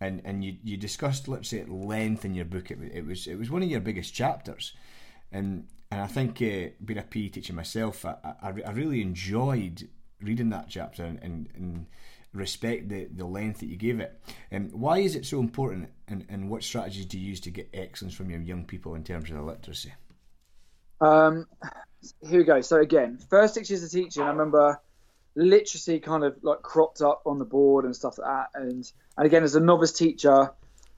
and 0.00 0.22
and 0.24 0.44
you, 0.44 0.56
you 0.62 0.76
discussed 0.76 1.28
literacy 1.28 1.60
at 1.60 1.68
length 1.68 2.24
in 2.24 2.34
your 2.34 2.44
book. 2.44 2.70
It, 2.70 2.78
it 2.92 3.06
was 3.06 3.26
it 3.26 3.36
was 3.36 3.50
one 3.50 3.62
of 3.62 3.68
your 3.68 3.80
biggest 3.80 4.14
chapters, 4.14 4.72
and 5.32 5.66
and 5.90 6.00
I 6.00 6.06
think 6.06 6.42
uh, 6.42 6.74
being 6.84 6.98
a 6.98 7.02
PE 7.02 7.28
teacher 7.28 7.52
myself, 7.52 8.04
I, 8.04 8.16
I, 8.42 8.52
I 8.66 8.70
really 8.70 9.00
enjoyed 9.00 9.88
reading 10.20 10.50
that 10.50 10.66
chapter 10.68 11.04
and, 11.04 11.18
and, 11.22 11.48
and 11.54 11.86
respect 12.32 12.88
the, 12.88 13.06
the 13.06 13.24
length 13.24 13.60
that 13.60 13.66
you 13.66 13.76
gave 13.76 14.00
it. 14.00 14.20
Um, 14.52 14.68
why 14.70 14.98
is 14.98 15.16
it 15.16 15.24
so 15.24 15.40
important, 15.40 15.90
and, 16.08 16.26
and 16.28 16.50
what 16.50 16.62
strategies 16.62 17.06
do 17.06 17.18
you 17.18 17.28
use 17.28 17.40
to 17.40 17.50
get 17.50 17.70
excellence 17.72 18.14
from 18.14 18.30
your 18.30 18.40
young 18.40 18.64
people 18.64 18.94
in 18.94 19.04
terms 19.04 19.30
of 19.30 19.36
the 19.36 19.42
literacy? 19.42 19.94
Um, 21.00 21.46
here 22.20 22.38
we 22.38 22.44
go. 22.44 22.60
So 22.60 22.80
again, 22.80 23.18
first 23.30 23.54
six 23.54 23.70
years 23.70 23.82
of 23.82 23.90
teaching, 23.90 24.22
I 24.22 24.28
remember 24.28 24.80
literacy 25.44 26.00
kind 26.00 26.24
of 26.24 26.36
like 26.42 26.62
cropped 26.62 27.00
up 27.00 27.22
on 27.26 27.38
the 27.38 27.44
board 27.44 27.84
and 27.84 27.94
stuff 27.94 28.18
like 28.18 28.26
that. 28.26 28.60
And 28.60 28.90
and 29.16 29.26
again, 29.26 29.42
as 29.42 29.54
a 29.54 29.60
novice 29.60 29.92
teacher, 29.92 30.52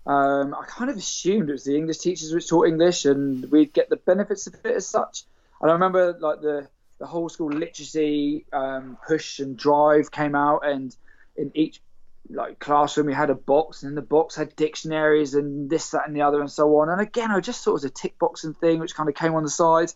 um, 0.06 0.54
I 0.54 0.64
kind 0.66 0.90
of 0.90 0.96
assumed 0.96 1.48
it 1.48 1.52
was 1.52 1.64
the 1.64 1.76
English 1.76 1.98
teachers 1.98 2.32
which 2.32 2.48
taught 2.48 2.66
English, 2.66 3.04
and 3.04 3.50
we'd 3.50 3.72
get 3.72 3.90
the 3.90 3.96
benefits 3.96 4.46
of 4.46 4.54
it 4.64 4.76
as 4.76 4.86
such. 4.86 5.24
And 5.60 5.70
I 5.70 5.74
remember 5.74 6.16
like 6.18 6.40
the 6.40 6.68
the 6.98 7.06
whole 7.06 7.28
school 7.28 7.50
literacy 7.50 8.44
um, 8.52 8.98
push 9.06 9.40
and 9.40 9.56
drive 9.56 10.10
came 10.10 10.34
out, 10.34 10.66
and 10.66 10.94
in 11.36 11.50
each 11.54 11.80
like 12.32 12.58
classroom 12.58 13.06
we 13.06 13.14
had 13.14 13.30
a 13.30 13.34
box 13.34 13.82
and 13.82 13.90
in 13.90 13.94
the 13.94 14.02
box 14.02 14.36
had 14.36 14.54
dictionaries 14.54 15.34
and 15.34 15.68
this 15.68 15.90
that 15.90 16.06
and 16.06 16.14
the 16.14 16.22
other 16.22 16.40
and 16.40 16.50
so 16.50 16.76
on 16.76 16.88
and 16.88 17.00
again 17.00 17.30
i 17.30 17.40
just 17.40 17.64
thought 17.64 17.72
it 17.72 17.74
was 17.74 17.84
a 17.84 17.90
tick 17.90 18.18
boxing 18.18 18.54
thing 18.54 18.78
which 18.78 18.94
kind 18.94 19.08
of 19.08 19.14
came 19.14 19.34
on 19.34 19.42
the 19.42 19.50
side 19.50 19.92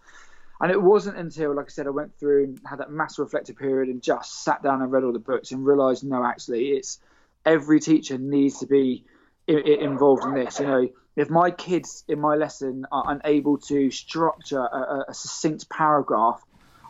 and 0.65 0.73
it 0.73 0.81
wasn't 0.81 1.17
until 1.19 1.55
like 1.55 1.67
i 1.67 1.69
said 1.69 1.87
i 1.87 1.91
went 1.91 2.19
through 2.19 2.45
and 2.45 2.61
had 2.65 2.81
that 2.81 2.91
mass 2.91 3.19
reflective 3.19 3.57
period 3.57 3.91
and 3.91 4.03
just 4.03 4.43
sat 4.43 4.63
down 4.63 4.81
and 4.81 4.91
read 4.91 5.05
all 5.05 5.13
the 5.13 5.19
books 5.19 5.53
and 5.53 5.65
realized 5.65 6.03
no 6.03 6.25
actually 6.25 6.69
it's 6.69 6.99
every 7.45 7.79
teacher 7.79 8.17
needs 8.17 8.61
to 8.61 8.67
be 8.67 9.05
involved 9.47 10.25
in 10.25 10.33
this 10.35 10.59
you 10.59 10.67
know 10.67 10.89
if 11.17 11.29
my 11.29 11.51
kids 11.51 12.03
in 12.09 12.19
my 12.19 12.35
lesson 12.35 12.87
are 12.91 13.05
unable 13.09 13.59
to 13.59 13.91
structure 13.91 14.59
a, 14.59 15.05
a 15.09 15.15
succinct 15.15 15.69
paragraph 15.69 16.43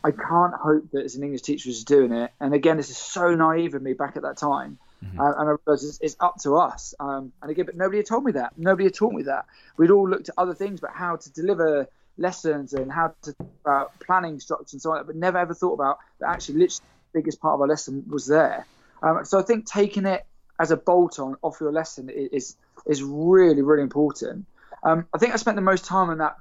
I 0.04 0.10
can't 0.10 0.52
hope 0.52 0.90
that 0.92 1.02
as 1.02 1.14
an 1.16 1.22
English 1.22 1.40
teacher 1.40 1.70
is 1.70 1.82
doing 1.82 2.12
it. 2.12 2.30
And 2.38 2.52
again, 2.52 2.76
this 2.76 2.90
is 2.90 2.98
so 2.98 3.34
naive 3.34 3.74
of 3.74 3.80
me 3.80 3.94
back 3.94 4.18
at 4.18 4.22
that 4.22 4.36
time. 4.36 4.78
Mm-hmm. 5.02 5.18
Uh, 5.18 5.32
and 5.32 5.48
I 5.48 5.54
realised 5.64 5.88
it's, 5.88 5.98
it's, 6.02 6.16
up 6.20 6.36
to 6.42 6.56
us. 6.56 6.92
Um, 7.00 7.32
and 7.40 7.50
again, 7.50 7.64
but 7.64 7.74
nobody 7.74 7.96
had 8.00 8.06
told 8.06 8.22
me 8.22 8.32
that. 8.32 8.52
Nobody 8.58 8.84
had 8.84 8.94
taught 8.94 9.14
me 9.14 9.22
that. 9.22 9.46
We'd 9.78 9.90
all 9.90 10.06
looked 10.06 10.28
at 10.28 10.34
other 10.36 10.52
things, 10.52 10.78
but 10.78 10.90
how 10.92 11.16
to 11.16 11.32
deliver 11.32 11.88
lessons 12.16 12.72
and 12.72 12.92
how 12.92 13.14
to 13.22 13.34
about 13.64 13.98
planning 14.00 14.38
structure 14.40 14.74
and 14.74 14.82
so 14.82 14.92
on, 14.92 15.06
but 15.06 15.16
never 15.16 15.38
ever 15.38 15.54
thought 15.54 15.74
about 15.74 15.98
that. 16.20 16.30
Actually, 16.30 16.58
literally, 16.58 16.86
the 17.12 17.20
biggest 17.20 17.40
part 17.40 17.54
of 17.54 17.60
our 17.60 17.66
lesson 17.66 18.04
was 18.08 18.26
there. 18.26 18.66
Um, 19.02 19.24
so 19.24 19.38
I 19.38 19.42
think 19.42 19.66
taking 19.66 20.06
it 20.06 20.24
as 20.58 20.70
a 20.70 20.76
bolt 20.76 21.18
on 21.18 21.36
off 21.42 21.60
your 21.60 21.72
lesson 21.72 22.10
is 22.10 22.56
is 22.86 23.02
really 23.02 23.62
really 23.62 23.82
important. 23.82 24.46
Um, 24.82 25.06
I 25.14 25.18
think 25.18 25.32
I 25.32 25.36
spent 25.36 25.56
the 25.56 25.62
most 25.62 25.84
time 25.84 26.10
on 26.10 26.18
that 26.18 26.36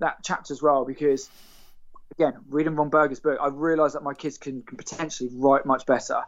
that 0.00 0.18
chapter 0.24 0.52
as 0.52 0.60
well 0.60 0.84
because 0.84 1.28
again 2.12 2.34
reading 2.48 2.76
Ron 2.76 2.90
Berger's 2.90 3.20
book, 3.20 3.38
I 3.40 3.48
realised 3.48 3.94
that 3.94 4.02
my 4.02 4.14
kids 4.14 4.38
can, 4.38 4.62
can 4.62 4.76
potentially 4.76 5.30
write 5.32 5.64
much 5.64 5.86
better. 5.86 6.22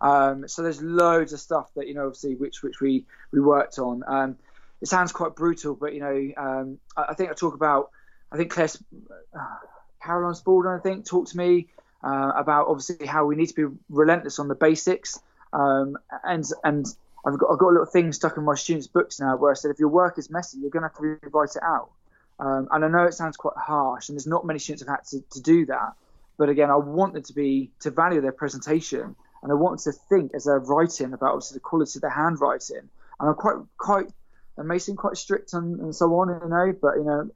Um, 0.00 0.48
so 0.48 0.62
there's 0.62 0.82
loads 0.82 1.32
of 1.32 1.40
stuff 1.40 1.70
that 1.76 1.86
you 1.86 1.94
know, 1.94 2.06
obviously, 2.06 2.34
which 2.34 2.62
which 2.62 2.80
we 2.80 3.04
we 3.32 3.40
worked 3.40 3.78
on. 3.78 4.02
Um, 4.06 4.36
it 4.80 4.88
sounds 4.88 5.12
quite 5.12 5.34
brutal, 5.34 5.74
but 5.74 5.94
you 5.94 6.00
know, 6.00 6.32
um, 6.36 6.78
I, 6.96 7.06
I, 7.10 7.14
think 7.14 7.30
I 7.30 7.34
talk 7.34 7.54
about. 7.54 7.90
I 8.32 8.36
think 8.36 8.50
Claire, 8.50 8.68
uh, 9.38 9.56
Caroline 10.02 10.34
Spalding, 10.34 10.70
I 10.70 10.78
think, 10.78 11.06
talked 11.06 11.30
to 11.32 11.36
me 11.36 11.68
uh, 12.02 12.32
about 12.36 12.68
obviously 12.68 13.06
how 13.06 13.26
we 13.26 13.36
need 13.36 13.46
to 13.46 13.54
be 13.54 13.76
relentless 13.88 14.38
on 14.38 14.48
the 14.48 14.54
basics. 14.54 15.20
Um, 15.52 15.96
and 16.24 16.44
and 16.62 16.86
I've 17.26 17.38
got 17.38 17.50
I've 17.50 17.58
got 17.58 17.68
a 17.68 17.72
little 17.72 17.86
thing 17.86 18.12
stuck 18.12 18.36
in 18.36 18.44
my 18.44 18.54
students' 18.54 18.86
books 18.86 19.20
now 19.20 19.36
where 19.36 19.50
I 19.50 19.54
said 19.54 19.70
if 19.70 19.78
your 19.78 19.88
work 19.88 20.18
is 20.18 20.30
messy, 20.30 20.58
you're 20.58 20.70
going 20.70 20.82
to 20.82 20.88
have 20.88 20.96
to 20.96 21.02
rewrite 21.02 21.56
it 21.56 21.62
out. 21.62 21.90
Um, 22.38 22.68
and 22.70 22.84
I 22.84 22.88
know 22.88 23.04
it 23.04 23.14
sounds 23.14 23.36
quite 23.36 23.56
harsh, 23.56 24.08
and 24.08 24.16
there's 24.16 24.26
not 24.26 24.46
many 24.46 24.58
students 24.58 24.82
have 24.86 24.96
had 24.96 25.04
to, 25.08 25.20
to 25.32 25.40
do 25.42 25.66
that. 25.66 25.92
But 26.38 26.48
again, 26.48 26.70
I 26.70 26.76
want 26.76 27.12
them 27.12 27.22
to 27.24 27.34
be 27.34 27.70
to 27.80 27.90
value 27.90 28.22
their 28.22 28.32
presentation 28.32 29.14
and 29.42 29.52
I 29.52 29.54
want 29.54 29.82
them 29.82 29.92
to 29.92 29.98
think 30.08 30.34
as 30.34 30.44
they're 30.44 30.58
writing 30.58 31.12
about 31.12 31.32
obviously 31.32 31.56
the 31.56 31.60
quality 31.60 31.98
of 31.98 32.02
their 32.02 32.10
handwriting. 32.10 32.88
And 33.18 33.28
I'm 33.28 33.34
quite 33.34 33.56
quite 33.78 34.08
seem 34.78 34.96
quite 34.96 35.16
strict 35.16 35.52
and, 35.54 35.80
and 35.80 35.94
so 35.94 36.14
on, 36.16 36.28
you 36.28 36.48
know, 36.48 36.74
but 36.80 36.96
you 36.96 37.04
know, 37.04 37.30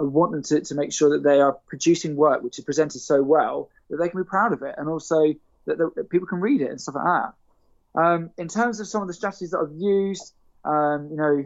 I, 0.00 0.02
want 0.02 0.32
them 0.32 0.42
to, 0.42 0.60
to 0.60 0.74
make 0.74 0.92
sure 0.92 1.10
that 1.10 1.22
they 1.22 1.40
are 1.40 1.52
producing 1.52 2.16
work 2.16 2.42
which 2.42 2.58
is 2.58 2.64
presented 2.64 3.00
so 3.00 3.22
well 3.22 3.68
that 3.88 3.98
they 3.98 4.08
can 4.08 4.20
be 4.20 4.24
proud 4.24 4.52
of 4.52 4.62
it, 4.62 4.74
and 4.78 4.88
also 4.88 5.34
that, 5.66 5.78
the, 5.78 5.90
that 5.96 6.10
people 6.10 6.26
can 6.26 6.40
read 6.40 6.60
it 6.60 6.70
and 6.70 6.80
stuff 6.80 6.94
like 6.94 7.04
that. 7.04 8.00
Um, 8.00 8.30
in 8.38 8.48
terms 8.48 8.80
of 8.80 8.86
some 8.86 9.02
of 9.02 9.08
the 9.08 9.14
strategies 9.14 9.50
that 9.50 9.58
I've 9.58 9.80
used, 9.80 10.32
um, 10.64 11.08
you 11.10 11.16
know, 11.16 11.44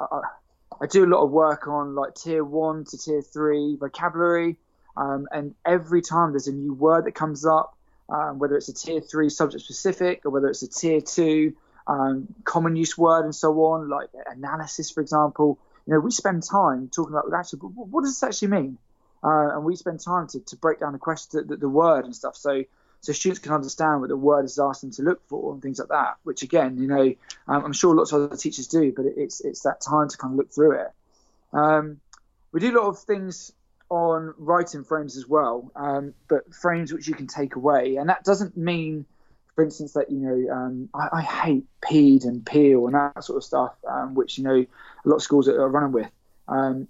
I, 0.00 0.20
I, 0.80 0.86
do 0.86 1.04
a 1.04 1.06
lot 1.06 1.24
of 1.24 1.30
work 1.30 1.66
on 1.66 1.94
like 1.94 2.14
tier 2.14 2.44
one 2.44 2.84
to 2.84 2.98
tier 2.98 3.20
three 3.20 3.76
vocabulary, 3.76 4.56
um, 4.96 5.26
and 5.32 5.54
every 5.66 6.02
time 6.02 6.32
there's 6.32 6.46
a 6.46 6.52
new 6.52 6.72
word 6.72 7.06
that 7.06 7.12
comes 7.12 7.44
up, 7.44 7.76
um, 8.08 8.38
whether 8.38 8.56
it's 8.56 8.68
a 8.68 8.74
tier 8.74 9.00
three 9.00 9.28
subject 9.28 9.64
specific 9.64 10.24
or 10.24 10.30
whether 10.30 10.48
it's 10.48 10.62
a 10.62 10.68
tier 10.68 11.00
two 11.00 11.54
um, 11.86 12.28
common 12.44 12.76
use 12.76 12.96
word 12.96 13.24
and 13.24 13.34
so 13.34 13.52
on, 13.64 13.88
like 13.88 14.08
analysis, 14.30 14.90
for 14.90 15.00
example. 15.00 15.58
You 15.86 15.94
know, 15.94 16.00
we 16.00 16.10
spend 16.10 16.42
time 16.42 16.88
talking 16.94 17.14
about 17.14 17.32
actually 17.34 17.60
what 17.60 18.02
does 18.02 18.12
this 18.12 18.22
actually 18.22 18.48
mean, 18.48 18.78
uh, 19.22 19.50
and 19.54 19.64
we 19.64 19.76
spend 19.76 20.00
time 20.00 20.26
to, 20.28 20.40
to 20.40 20.56
break 20.56 20.80
down 20.80 20.92
the 20.92 20.98
question, 20.98 21.46
the, 21.46 21.56
the, 21.56 21.68
word 21.68 22.04
and 22.04 22.14
stuff, 22.14 22.36
so 22.36 22.64
so 23.00 23.12
students 23.12 23.40
can 23.40 23.52
understand 23.52 24.00
what 24.00 24.08
the 24.08 24.16
word 24.16 24.44
is 24.44 24.60
asking 24.60 24.90
them 24.90 24.96
to 24.96 25.02
look 25.02 25.28
for 25.28 25.52
and 25.52 25.60
things 25.60 25.80
like 25.80 25.88
that. 25.88 26.16
Which 26.22 26.42
again, 26.42 26.78
you 26.78 26.86
know, 26.86 27.14
um, 27.48 27.64
I'm 27.64 27.72
sure 27.72 27.94
lots 27.94 28.12
of 28.12 28.22
other 28.22 28.36
teachers 28.36 28.68
do, 28.68 28.92
but 28.94 29.06
it's 29.06 29.40
it's 29.40 29.62
that 29.62 29.80
time 29.80 30.08
to 30.08 30.16
kind 30.16 30.32
of 30.32 30.38
look 30.38 30.52
through 30.52 30.80
it. 30.80 30.90
Um, 31.52 32.00
we 32.52 32.60
do 32.60 32.76
a 32.76 32.78
lot 32.78 32.88
of 32.88 32.98
things 32.98 33.52
on 33.92 34.32
writing 34.38 34.84
frames 34.84 35.16
as 35.18 35.28
well, 35.28 35.70
um, 35.76 36.14
but 36.26 36.54
frames 36.54 36.92
which 36.92 37.06
you 37.06 37.14
can 37.14 37.26
take 37.26 37.56
away. 37.56 37.96
And 37.96 38.08
that 38.08 38.24
doesn't 38.24 38.56
mean, 38.56 39.04
for 39.54 39.64
instance, 39.64 39.92
that, 39.92 40.10
you 40.10 40.18
know, 40.18 40.54
um, 40.54 40.88
I, 40.94 41.08
I, 41.18 41.22
hate 41.22 41.64
peed 41.82 42.24
and 42.24 42.44
Peel 42.44 42.86
and 42.86 42.94
that 42.94 43.22
sort 43.22 43.36
of 43.36 43.44
stuff, 43.44 43.74
um, 43.88 44.14
which, 44.14 44.38
you 44.38 44.44
know, 44.44 44.54
a 44.54 45.08
lot 45.08 45.16
of 45.16 45.22
schools 45.22 45.48
are, 45.48 45.68
running 45.68 45.92
with. 45.92 46.10
Um, 46.48 46.88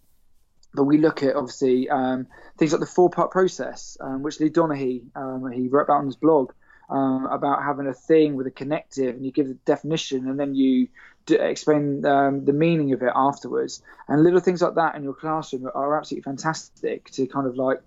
but 0.74 0.84
we 0.84 0.98
look 0.98 1.22
at, 1.22 1.34
obviously, 1.34 1.90
um, 1.90 2.26
things 2.58 2.72
like 2.72 2.80
the 2.80 2.86
four 2.86 3.10
part 3.10 3.30
process, 3.30 3.96
um, 4.00 4.22
which 4.22 4.40
Lee 4.40 4.48
Donaghy, 4.48 5.02
he 5.54 5.68
wrote 5.68 5.82
about 5.82 5.98
on 5.98 6.06
his 6.06 6.16
blog. 6.16 6.52
about 6.88 7.62
having 7.62 7.86
a 7.86 7.94
thing 7.94 8.36
with 8.36 8.46
a 8.46 8.50
connective, 8.50 9.16
and 9.16 9.24
you 9.24 9.32
give 9.32 9.48
the 9.48 9.54
definition, 9.54 10.28
and 10.28 10.38
then 10.38 10.54
you 10.54 10.88
do, 11.26 11.34
explain 11.34 12.04
um, 12.06 12.44
the 12.44 12.52
meaning 12.52 12.92
of 12.92 13.02
it 13.02 13.12
afterwards. 13.14 13.82
And 14.08 14.22
little 14.22 14.40
things 14.40 14.62
like 14.62 14.76
that 14.76 14.94
in 14.94 15.02
your 15.02 15.14
classroom 15.14 15.68
are 15.74 15.98
absolutely 15.98 16.24
fantastic 16.24 17.10
to 17.12 17.26
kind 17.26 17.46
of 17.46 17.56
like 17.56 17.80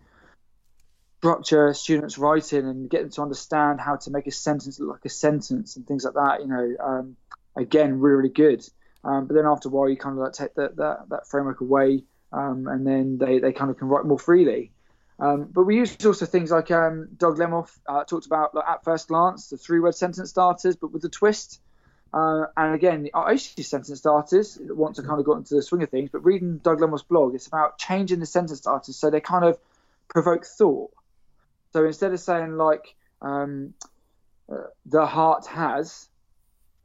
structure 1.26 1.73
students' 1.73 2.19
writing 2.19 2.67
and 2.67 2.88
get 2.88 3.01
them 3.01 3.09
to 3.09 3.21
understand 3.23 3.82
how 3.82 3.95
to 3.95 4.11
make 4.11 4.28
a 4.28 4.32
sentence 4.32 4.80
look 4.80 4.91
like 4.91 5.05
a 5.05 5.09
sentence 5.09 5.76
and 5.76 5.88
things 5.88 6.05
like 6.05 6.13
that. 6.13 6.41
You 6.41 6.47
know, 6.47 6.76
um, 6.80 7.15
again, 7.55 7.99
really, 7.99 8.17
really 8.17 8.30
good. 8.30 8.63
Um, 9.03 9.26
but 9.26 9.34
then 9.34 9.47
after 9.47 9.69
a 9.69 9.71
while, 9.71 9.89
you 9.89 9.97
kind 9.97 10.13
of 10.13 10.23
like 10.23 10.34
take 10.34 10.53
that 10.53 10.76
that, 10.76 11.09
that 11.09 11.28
framework 11.28 11.61
away, 11.61 12.03
um, 12.32 12.67
and 12.67 12.86
then 12.86 13.17
they, 13.17 13.39
they 13.39 13.53
kind 13.53 13.71
of 13.71 13.78
can 13.80 13.88
write 13.88 14.05
more 14.05 14.19
freely. 14.19 14.71
Um, 15.17 15.49
but 15.51 15.63
we 15.63 15.78
use 15.78 16.05
also 16.05 16.28
things 16.28 16.51
like 16.51 16.69
um, 16.69 17.07
Doug 17.17 17.38
Lemov 17.38 17.76
uh, 17.88 18.03
talked 18.03 18.28
about 18.28 18.53
like, 18.53 18.69
at 18.69 18.84
first 18.84 19.07
glance, 19.07 19.49
the 19.49 19.57
three 19.57 19.80
word 19.80 19.95
sentence 19.95 20.30
starters, 20.30 20.76
but 20.76 20.91
with 20.91 21.01
the 21.01 21.09
twist. 21.09 21.59
Uh, 22.13 22.45
and 22.55 22.76
again, 22.76 23.09
I 23.15 23.32
used 23.32 23.57
to 23.57 23.63
sentence 23.63 23.97
starters 23.97 24.59
once 24.61 24.99
I 24.99 25.03
kind 25.03 25.19
of 25.19 25.26
got 25.26 25.38
into 25.38 25.55
the 25.55 25.63
swing 25.63 25.82
of 25.82 25.89
things. 25.89 26.11
But 26.11 26.23
reading 26.23 26.59
Doug 26.59 26.82
Lemov's 26.82 27.03
blog, 27.03 27.34
it's 27.34 27.47
about 27.47 27.80
changing 27.80 28.19
the 28.19 28.28
sentence 28.28 28.59
starters 28.59 28.95
so 28.95 29.09
they 29.09 29.21
kind 29.21 29.43
of 29.43 29.57
provoke 30.07 30.45
thought. 30.45 30.91
So 31.76 31.84
instead 31.84 32.13
of 32.13 32.21
saying 32.21 32.55
like 32.55 32.95
um, 33.21 33.73
uh, 34.49 34.67
the 34.86 35.05
heart 35.05 35.45
has, 35.47 36.07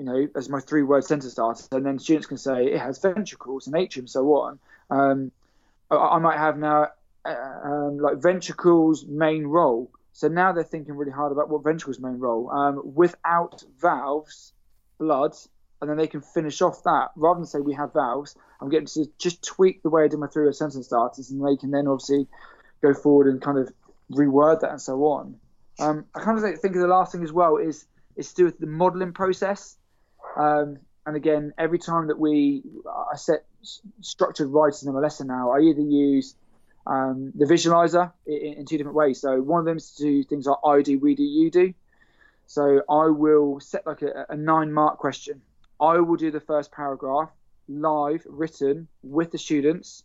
you 0.00 0.04
know, 0.04 0.26
as 0.34 0.48
my 0.48 0.58
three 0.58 0.82
word 0.82 1.04
sentence 1.04 1.30
starter, 1.30 1.62
and 1.70 1.86
then 1.86 2.00
students 2.00 2.26
can 2.26 2.38
say 2.38 2.66
it 2.66 2.80
has 2.80 2.98
ventricles 2.98 3.68
and 3.68 3.76
atrium, 3.76 4.08
so 4.08 4.26
on. 4.32 4.58
Um, 4.90 5.30
I, 5.92 5.94
I, 5.94 6.18
might 6.18 6.38
have 6.38 6.58
now 6.58 6.88
uh, 7.24 7.60
um, 7.62 7.98
like 7.98 8.16
ventricles 8.16 9.06
main 9.06 9.44
role. 9.44 9.92
So 10.12 10.26
now 10.26 10.50
they're 10.50 10.64
thinking 10.64 10.96
really 10.96 11.12
hard 11.12 11.30
about 11.30 11.48
what 11.50 11.62
ventricles 11.62 12.00
main 12.00 12.18
role. 12.18 12.50
Um, 12.50 12.82
without 12.96 13.62
valves, 13.80 14.54
blood, 14.98 15.36
and 15.80 15.88
then 15.88 15.98
they 15.98 16.08
can 16.08 16.20
finish 16.20 16.60
off 16.62 16.82
that 16.82 17.12
rather 17.14 17.38
than 17.38 17.46
say 17.46 17.60
we 17.60 17.74
have 17.74 17.92
valves. 17.92 18.34
I'm 18.60 18.70
getting 18.70 18.88
to 18.88 19.06
just 19.18 19.44
tweak 19.44 19.84
the 19.84 19.88
way 19.88 20.02
I 20.02 20.08
do 20.08 20.16
my 20.16 20.26
three 20.26 20.46
word 20.46 20.56
sentence 20.56 20.86
starters, 20.86 21.30
and 21.30 21.46
they 21.46 21.56
can 21.56 21.70
then 21.70 21.86
obviously 21.86 22.26
go 22.82 22.92
forward 22.92 23.28
and 23.28 23.40
kind 23.40 23.58
of 23.58 23.72
reword 24.10 24.60
that 24.60 24.70
and 24.70 24.80
so 24.80 25.04
on. 25.04 25.36
Um, 25.78 26.04
I 26.14 26.20
kind 26.20 26.36
of 26.38 26.60
think 26.60 26.74
of 26.74 26.82
the 26.82 26.88
last 26.88 27.12
thing 27.12 27.22
as 27.24 27.32
well 27.32 27.56
is 27.56 27.86
is 28.16 28.30
to 28.30 28.36
do 28.36 28.44
with 28.44 28.58
the 28.58 28.66
modelling 28.66 29.12
process. 29.12 29.76
Um, 30.36 30.78
and 31.06 31.16
again, 31.16 31.52
every 31.58 31.78
time 31.78 32.08
that 32.08 32.18
we 32.18 32.62
I 33.12 33.16
set 33.16 33.44
structured 34.00 34.48
writing 34.48 34.88
in 34.88 34.94
my 34.94 35.00
lesson 35.00 35.26
now, 35.26 35.50
I 35.52 35.60
either 35.60 35.80
use 35.80 36.34
um, 36.86 37.32
the 37.34 37.46
visualizer 37.46 38.12
in, 38.26 38.54
in, 38.58 38.66
two 38.66 38.78
different 38.78 38.96
ways. 38.96 39.20
So 39.20 39.40
one 39.40 39.60
of 39.60 39.66
them 39.66 39.76
is 39.76 39.92
to 39.92 40.02
do 40.02 40.24
things 40.24 40.46
like 40.46 40.58
I 40.64 40.82
do, 40.82 40.98
we 40.98 41.14
do, 41.14 41.22
you 41.22 41.50
do. 41.50 41.74
So 42.46 42.82
I 42.88 43.06
will 43.06 43.60
set 43.60 43.86
like 43.86 44.02
a, 44.02 44.26
a 44.28 44.36
nine 44.36 44.72
mark 44.72 44.98
question. 44.98 45.42
I 45.80 45.98
will 45.98 46.16
do 46.16 46.30
the 46.30 46.40
first 46.40 46.72
paragraph 46.72 47.30
live, 47.68 48.26
written 48.26 48.88
with 49.02 49.30
the 49.30 49.38
students. 49.38 50.04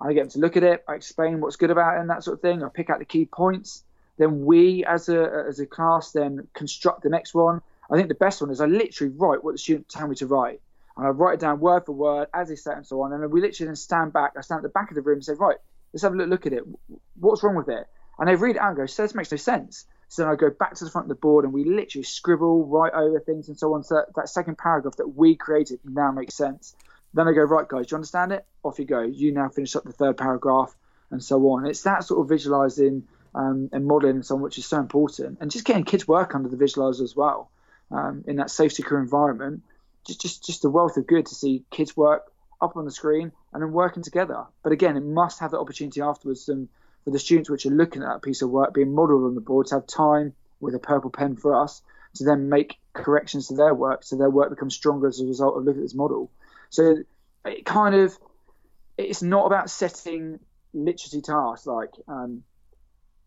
I 0.00 0.12
get 0.12 0.22
them 0.22 0.30
to 0.30 0.38
look 0.38 0.56
at 0.56 0.62
it. 0.62 0.84
I 0.88 0.94
explain 0.94 1.40
what's 1.40 1.56
good 1.56 1.70
about 1.70 1.96
it 1.96 2.00
and 2.00 2.10
that 2.10 2.24
sort 2.24 2.34
of 2.34 2.42
thing. 2.42 2.62
I 2.62 2.68
pick 2.68 2.90
out 2.90 2.98
the 2.98 3.04
key 3.04 3.26
points. 3.26 3.84
Then 4.16 4.44
we, 4.44 4.84
as 4.84 5.08
a 5.08 5.44
as 5.48 5.58
a 5.58 5.66
class, 5.66 6.12
then 6.12 6.46
construct 6.54 7.02
the 7.02 7.08
next 7.08 7.34
one. 7.34 7.62
I 7.90 7.96
think 7.96 8.08
the 8.08 8.14
best 8.14 8.40
one 8.40 8.50
is 8.50 8.60
I 8.60 8.66
literally 8.66 9.12
write 9.16 9.42
what 9.42 9.52
the 9.52 9.58
student 9.58 9.88
tell 9.88 10.06
me 10.06 10.14
to 10.16 10.26
write, 10.26 10.60
and 10.96 11.06
I 11.06 11.10
write 11.10 11.34
it 11.34 11.40
down 11.40 11.60
word 11.60 11.84
for 11.84 11.92
word 11.92 12.28
as 12.32 12.48
they 12.48 12.56
say 12.56 12.72
and 12.72 12.86
so 12.86 13.02
on. 13.02 13.12
And 13.12 13.22
then 13.22 13.30
we 13.30 13.40
literally 13.40 13.68
then 13.68 13.76
stand 13.76 14.12
back. 14.12 14.32
I 14.36 14.40
stand 14.42 14.58
at 14.58 14.62
the 14.62 14.68
back 14.68 14.90
of 14.90 14.94
the 14.94 15.02
room 15.02 15.16
and 15.16 15.24
say, 15.24 15.34
right, 15.34 15.56
let's 15.92 16.02
have 16.02 16.12
a 16.12 16.16
look, 16.16 16.28
look 16.28 16.46
at 16.46 16.52
it. 16.52 16.62
What's 17.18 17.42
wrong 17.42 17.56
with 17.56 17.68
it? 17.68 17.86
And 18.18 18.28
they 18.28 18.36
read 18.36 18.56
it 18.56 18.62
out 18.62 18.68
and 18.68 18.76
go, 18.76 18.86
so 18.86 19.02
this 19.02 19.14
makes 19.14 19.32
no 19.32 19.36
sense. 19.36 19.86
So 20.08 20.22
then 20.22 20.30
I 20.30 20.36
go 20.36 20.50
back 20.50 20.74
to 20.74 20.84
the 20.84 20.90
front 20.90 21.06
of 21.06 21.08
the 21.08 21.16
board 21.16 21.44
and 21.44 21.52
we 21.52 21.64
literally 21.64 22.04
scribble, 22.04 22.66
write 22.66 22.92
over 22.92 23.18
things 23.18 23.48
and 23.48 23.58
so 23.58 23.74
on. 23.74 23.82
So 23.82 23.96
that, 23.96 24.14
that 24.14 24.28
second 24.28 24.58
paragraph 24.58 24.96
that 24.96 25.08
we 25.08 25.34
created 25.34 25.80
now 25.84 26.12
makes 26.12 26.34
sense. 26.34 26.76
Then 27.14 27.28
I 27.28 27.32
go, 27.32 27.42
right, 27.42 27.66
guys, 27.66 27.86
do 27.86 27.92
you 27.92 27.96
understand 27.96 28.32
it? 28.32 28.44
Off 28.64 28.78
you 28.78 28.84
go. 28.84 29.02
You 29.02 29.32
now 29.32 29.48
finish 29.48 29.76
up 29.76 29.84
the 29.84 29.92
third 29.92 30.16
paragraph 30.16 30.74
and 31.10 31.22
so 31.22 31.40
on. 31.50 31.66
It's 31.66 31.82
that 31.82 32.04
sort 32.04 32.20
of 32.20 32.28
visualizing 32.28 33.06
um, 33.34 33.70
and 33.72 33.86
modeling 33.86 34.16
and 34.16 34.26
so 34.26 34.34
on, 34.34 34.42
which 34.42 34.58
is 34.58 34.66
so 34.66 34.78
important. 34.78 35.38
And 35.40 35.50
just 35.50 35.64
getting 35.64 35.84
kids 35.84 36.08
work 36.08 36.34
under 36.34 36.48
the 36.48 36.56
visualizer 36.56 37.02
as 37.02 37.14
well 37.14 37.50
um, 37.90 38.24
in 38.26 38.36
that 38.36 38.50
safe, 38.50 38.72
secure 38.72 39.00
environment. 39.00 39.62
Just, 40.06 40.20
just, 40.20 40.44
just 40.44 40.64
a 40.64 40.68
wealth 40.70 40.96
of 40.96 41.06
good 41.06 41.26
to 41.26 41.34
see 41.34 41.64
kids 41.70 41.96
work 41.96 42.30
up 42.60 42.76
on 42.76 42.84
the 42.84 42.90
screen 42.90 43.32
and 43.52 43.62
then 43.62 43.72
working 43.72 44.02
together. 44.02 44.44
But 44.62 44.72
again, 44.72 44.96
it 44.96 45.04
must 45.04 45.38
have 45.40 45.52
the 45.52 45.60
opportunity 45.60 46.00
afterwards 46.00 46.48
and 46.48 46.68
for 47.04 47.10
the 47.10 47.18
students 47.18 47.48
which 47.48 47.66
are 47.66 47.70
looking 47.70 48.02
at 48.02 48.08
that 48.08 48.22
piece 48.22 48.42
of 48.42 48.50
work 48.50 48.74
being 48.74 48.92
modelled 48.92 49.24
on 49.24 49.34
the 49.34 49.40
board 49.40 49.66
to 49.68 49.76
have 49.76 49.86
time 49.86 50.34
with 50.60 50.74
a 50.74 50.78
purple 50.78 51.10
pen 51.10 51.36
for 51.36 51.62
us 51.62 51.82
to 52.14 52.24
then 52.24 52.48
make 52.48 52.78
corrections 52.92 53.48
to 53.48 53.54
their 53.54 53.74
work 53.74 54.02
so 54.04 54.16
their 54.16 54.30
work 54.30 54.50
becomes 54.50 54.74
stronger 54.74 55.08
as 55.08 55.20
a 55.20 55.26
result 55.26 55.56
of 55.56 55.64
looking 55.64 55.80
at 55.80 55.84
this 55.84 55.94
model. 55.94 56.30
So 56.70 56.96
it 57.44 57.64
kind 57.64 57.94
of 57.94 58.16
it's 58.96 59.22
not 59.22 59.46
about 59.46 59.70
setting 59.70 60.38
literacy 60.72 61.20
tasks 61.20 61.66
like 61.66 61.90
um, 62.08 62.42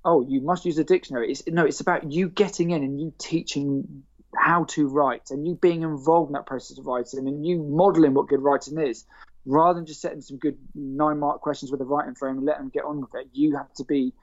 oh 0.03 0.25
you 0.27 0.41
must 0.41 0.65
use 0.65 0.77
a 0.77 0.83
dictionary. 0.83 1.31
It's, 1.31 1.43
no, 1.47 1.65
it's 1.65 1.79
about 1.79 2.11
you 2.11 2.29
getting 2.29 2.71
in 2.71 2.83
and 2.83 2.99
you 2.99 3.13
teaching 3.17 4.03
how 4.35 4.65
to 4.65 4.87
write 4.87 5.31
and 5.31 5.47
you 5.47 5.55
being 5.55 5.83
involved 5.83 6.29
in 6.29 6.33
that 6.33 6.45
process 6.45 6.77
of 6.77 6.85
writing 6.85 7.27
and 7.27 7.45
you 7.45 7.63
modeling 7.63 8.13
what 8.13 8.27
good 8.27 8.41
writing 8.41 8.77
is 8.79 9.05
rather 9.45 9.79
than 9.79 9.85
just 9.85 10.01
setting 10.01 10.21
some 10.21 10.37
good 10.37 10.57
nine 10.75 11.19
mark 11.19 11.41
questions 11.41 11.71
with 11.71 11.81
a 11.81 11.85
writing 11.85 12.13
frame 12.13 12.37
and 12.37 12.45
let 12.45 12.57
them 12.57 12.69
get 12.69 12.83
on 12.83 12.99
with 13.01 13.15
it 13.15 13.27
you 13.31 13.55
have 13.55 13.71
to 13.73 13.85
be 13.85 14.13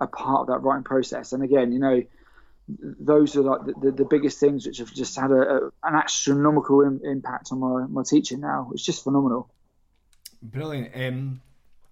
a 0.00 0.06
part 0.06 0.42
of 0.42 0.46
that 0.48 0.58
writing 0.58 0.82
process 0.82 1.32
and 1.32 1.42
again 1.42 1.72
you 1.72 1.78
know 1.78 2.02
those 2.68 3.36
are 3.36 3.42
like 3.42 3.66
the, 3.66 3.74
the, 3.80 3.90
the, 3.92 4.04
biggest 4.04 4.40
things 4.40 4.66
which 4.66 4.78
have 4.78 4.92
just 4.92 5.18
had 5.18 5.30
a, 5.30 5.34
a 5.34 5.56
an 5.82 5.94
astronomical 5.94 6.80
Im- 6.80 7.00
impact 7.04 7.50
on 7.52 7.60
my, 7.60 7.86
my 7.86 8.02
teaching 8.02 8.40
now. 8.40 8.70
It's 8.72 8.82
just 8.82 9.04
phenomenal. 9.04 9.50
Brilliant. 10.42 10.90
Um, 10.94 11.42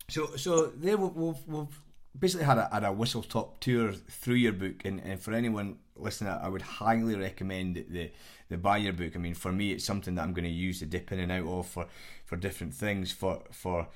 so 0.08 0.34
so 0.36 0.66
there 0.66 0.96
we've, 0.96 1.14
we've, 1.14 1.46
we've 1.46 1.80
basically 2.18 2.46
had 2.46 2.58
a, 2.58 2.68
had 2.72 2.84
a 2.84 2.92
whistle 2.92 3.22
top 3.22 3.60
tour 3.60 3.92
through 3.92 4.36
your 4.36 4.52
book, 4.52 4.84
and, 4.84 5.00
and 5.00 5.20
for 5.20 5.32
anyone 5.32 5.76
listening, 5.96 6.32
I 6.32 6.48
would 6.48 6.62
highly 6.62 7.16
recommend 7.16 7.84
the 7.88 8.10
the 8.48 8.56
buy 8.56 8.78
your 8.78 8.92
book. 8.94 9.12
I 9.14 9.18
mean, 9.18 9.34
for 9.34 9.52
me, 9.52 9.72
it's 9.72 9.84
something 9.84 10.14
that 10.14 10.22
I'm 10.22 10.32
going 10.32 10.44
to 10.44 10.50
use 10.50 10.78
to 10.78 10.86
dip 10.86 11.12
in 11.12 11.18
and 11.18 11.32
out 11.32 11.46
of 11.46 11.66
for 11.66 11.86
for 12.24 12.36
different 12.36 12.74
things 12.74 13.12
for 13.12 13.42
for 13.50 13.88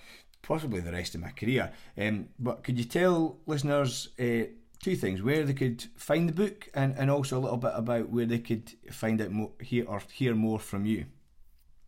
possibly 0.42 0.80
the 0.80 0.92
rest 0.92 1.14
of 1.14 1.22
my 1.22 1.30
career. 1.30 1.72
Um, 1.98 2.28
but 2.38 2.64
could 2.64 2.78
you 2.78 2.84
tell 2.84 3.38
listeners? 3.46 4.08
Uh, 4.18 4.52
two 4.82 4.96
things: 4.96 5.22
where 5.22 5.44
they 5.44 5.54
could 5.54 5.84
find 5.96 6.28
the 6.28 6.32
book, 6.32 6.68
and, 6.74 6.94
and 6.96 7.10
also 7.10 7.38
a 7.38 7.40
little 7.40 7.56
bit 7.56 7.72
about 7.74 8.10
where 8.10 8.26
they 8.26 8.38
could 8.38 8.72
find 8.90 9.20
out 9.20 9.30
more, 9.30 9.50
hear 9.60 9.84
or 9.86 10.02
hear 10.12 10.34
more 10.34 10.58
from 10.58 10.86
you. 10.86 11.06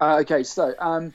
Uh, 0.01 0.19
okay, 0.21 0.43
so 0.43 0.75
um, 0.79 1.13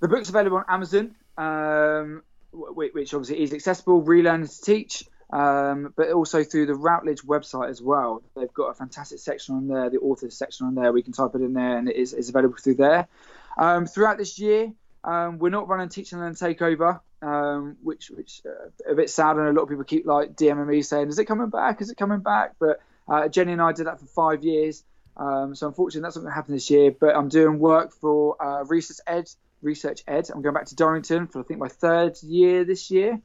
the 0.00 0.08
book's 0.08 0.28
available 0.28 0.58
on 0.58 0.64
Amazon, 0.68 1.14
um, 1.38 2.22
which 2.52 3.14
obviously 3.14 3.42
is 3.42 3.52
accessible. 3.52 4.02
Relearn 4.02 4.46
to 4.46 4.60
teach. 4.62 5.04
Um, 5.30 5.94
but 5.96 6.10
also 6.10 6.44
through 6.44 6.66
the 6.66 6.74
Routledge 6.74 7.22
website 7.22 7.70
as 7.70 7.80
well. 7.80 8.22
They've 8.36 8.52
got 8.52 8.66
a 8.66 8.74
fantastic 8.74 9.18
section 9.18 9.54
on 9.54 9.66
there, 9.66 9.88
the 9.88 9.96
authors 9.96 10.36
section 10.36 10.66
on 10.66 10.74
there. 10.74 10.92
We 10.92 11.02
can 11.02 11.14
type 11.14 11.30
it 11.34 11.40
in 11.40 11.54
there, 11.54 11.78
and 11.78 11.88
it 11.88 11.96
is, 11.96 12.28
available 12.28 12.56
through 12.62 12.74
there. 12.74 13.08
Um, 13.56 13.86
throughout 13.86 14.18
this 14.18 14.38
year, 14.38 14.72
um, 15.04 15.38
we're 15.38 15.48
not 15.48 15.68
running 15.68 15.88
Teaching 15.88 16.18
and 16.18 16.38
Learn 16.38 16.54
Takeover 16.54 17.00
um, 17.22 17.76
which 17.82 18.10
which 18.10 18.42
uh, 18.44 18.90
a 18.90 18.94
bit 18.94 19.08
sad, 19.08 19.36
and 19.36 19.48
a 19.48 19.52
lot 19.52 19.62
of 19.62 19.68
people 19.68 19.84
keep 19.84 20.04
like 20.04 20.34
DMing 20.34 20.66
me 20.66 20.82
saying, 20.82 21.08
"Is 21.08 21.18
it 21.18 21.24
coming 21.26 21.48
back? 21.48 21.80
Is 21.80 21.90
it 21.90 21.96
coming 21.96 22.20
back?" 22.20 22.56
But 22.58 22.80
uh, 23.08 23.28
Jenny 23.28 23.52
and 23.52 23.62
I 23.62 23.72
did 23.72 23.86
that 23.86 24.00
for 24.00 24.06
five 24.06 24.44
years, 24.44 24.84
um, 25.16 25.54
so 25.54 25.68
unfortunately 25.68 26.04
that's 26.04 26.16
not 26.16 26.22
going 26.22 26.32
to 26.32 26.34
happen 26.34 26.54
this 26.54 26.70
year. 26.70 26.90
But 26.90 27.16
I'm 27.16 27.28
doing 27.28 27.58
work 27.58 27.92
for 27.92 28.42
uh, 28.42 28.64
Research 28.64 28.98
Ed. 29.06 29.30
Research 29.62 30.02
Ed. 30.08 30.28
I'm 30.34 30.42
going 30.42 30.54
back 30.54 30.66
to 30.66 30.74
Durrington 30.74 31.30
for 31.30 31.40
I 31.40 31.42
think 31.44 31.60
my 31.60 31.68
third 31.68 32.20
year 32.22 32.64
this 32.64 32.90
year. 32.90 33.20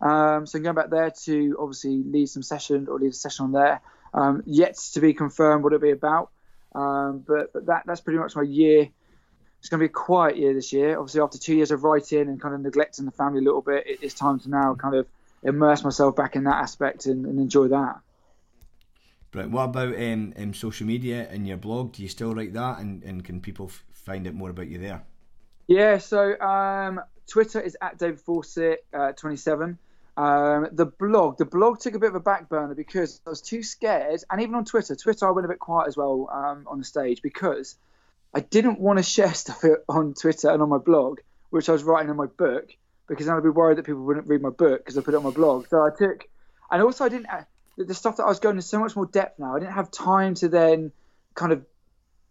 Um, 0.00 0.46
so 0.46 0.58
I'm 0.58 0.62
going 0.64 0.74
back 0.74 0.90
there 0.90 1.12
to 1.24 1.56
obviously 1.60 2.02
lead 2.02 2.28
some 2.28 2.42
session 2.42 2.88
or 2.88 2.98
lead 2.98 3.10
a 3.10 3.14
session 3.14 3.44
on 3.46 3.52
there. 3.52 3.80
Um, 4.14 4.42
yet 4.46 4.76
to 4.94 5.00
be 5.00 5.14
confirmed 5.14 5.62
what 5.62 5.72
it'll 5.72 5.82
be 5.82 5.90
about. 5.90 6.30
Um, 6.74 7.22
but, 7.26 7.52
but 7.52 7.66
that 7.66 7.82
that's 7.86 8.00
pretty 8.00 8.18
much 8.18 8.34
my 8.34 8.42
year 8.42 8.88
it's 9.62 9.68
going 9.68 9.78
to 9.78 9.86
be 9.86 9.90
a 9.90 9.94
quiet 9.94 10.36
year 10.36 10.52
this 10.52 10.72
year. 10.72 10.98
Obviously, 10.98 11.20
after 11.20 11.38
two 11.38 11.54
years 11.54 11.70
of 11.70 11.84
writing 11.84 12.22
and 12.22 12.42
kind 12.42 12.52
of 12.52 12.62
neglecting 12.62 13.04
the 13.04 13.12
family 13.12 13.38
a 13.38 13.42
little 13.42 13.62
bit, 13.62 13.84
it's 13.86 14.12
time 14.12 14.40
to 14.40 14.50
now 14.50 14.74
kind 14.74 14.96
of 14.96 15.06
immerse 15.44 15.84
myself 15.84 16.16
back 16.16 16.34
in 16.34 16.42
that 16.44 16.56
aspect 16.56 17.06
and, 17.06 17.24
and 17.26 17.38
enjoy 17.38 17.68
that. 17.68 18.00
But 19.30 19.50
what 19.50 19.66
about 19.66 19.94
um, 19.94 20.34
um, 20.36 20.52
social 20.52 20.84
media 20.84 21.28
and 21.30 21.46
your 21.46 21.58
blog? 21.58 21.92
Do 21.92 22.02
you 22.02 22.08
still 22.08 22.34
write 22.34 22.52
that, 22.54 22.80
and, 22.80 23.04
and 23.04 23.24
can 23.24 23.40
people 23.40 23.66
f- 23.66 23.84
find 23.92 24.26
out 24.26 24.34
more 24.34 24.50
about 24.50 24.66
you 24.66 24.78
there? 24.78 25.04
Yeah, 25.68 25.98
so 25.98 26.36
um, 26.40 27.00
Twitter 27.28 27.60
is 27.60 27.76
at 27.80 27.98
David 27.98 28.18
Fawcett 28.18 28.84
uh, 28.92 29.12
27. 29.12 29.78
Um, 30.16 30.68
the 30.72 30.86
blog, 30.86 31.38
the 31.38 31.44
blog 31.44 31.78
took 31.78 31.94
a 31.94 32.00
bit 32.00 32.08
of 32.08 32.16
a 32.16 32.20
back 32.20 32.48
burner 32.48 32.74
because 32.74 33.20
I 33.24 33.30
was 33.30 33.40
too 33.40 33.62
scared, 33.62 34.24
and 34.28 34.42
even 34.42 34.56
on 34.56 34.64
Twitter, 34.64 34.96
Twitter 34.96 35.28
I 35.28 35.30
went 35.30 35.44
a 35.44 35.48
bit 35.48 35.60
quiet 35.60 35.86
as 35.86 35.96
well 35.96 36.28
um, 36.32 36.66
on 36.66 36.78
the 36.80 36.84
stage 36.84 37.22
because 37.22 37.76
I 38.34 38.40
didn't 38.40 38.80
want 38.80 38.98
to 38.98 39.02
share 39.02 39.34
stuff 39.34 39.64
on 39.88 40.14
Twitter 40.14 40.50
and 40.50 40.62
on 40.62 40.68
my 40.68 40.78
blog, 40.78 41.20
which 41.50 41.68
I 41.68 41.72
was 41.72 41.82
writing 41.82 42.10
in 42.10 42.16
my 42.16 42.26
book, 42.26 42.70
because 43.08 43.26
then 43.26 43.36
I'd 43.36 43.42
be 43.42 43.50
worried 43.50 43.78
that 43.78 43.84
people 43.84 44.02
wouldn't 44.02 44.28
read 44.28 44.42
my 44.42 44.50
book 44.50 44.80
because 44.80 44.96
I 44.96 45.02
put 45.02 45.14
it 45.14 45.18
on 45.18 45.24
my 45.24 45.30
blog. 45.30 45.68
So 45.68 45.84
I 45.84 45.90
took, 45.96 46.28
and 46.70 46.82
also 46.82 47.04
I 47.04 47.08
didn't, 47.08 47.26
the 47.76 47.94
stuff 47.94 48.16
that 48.16 48.24
I 48.24 48.28
was 48.28 48.40
going 48.40 48.56
into 48.56 48.66
so 48.66 48.78
much 48.78 48.96
more 48.96 49.06
depth 49.06 49.38
now, 49.38 49.56
I 49.56 49.58
didn't 49.58 49.74
have 49.74 49.90
time 49.90 50.34
to 50.36 50.48
then 50.48 50.92
kind 51.34 51.52
of 51.52 51.64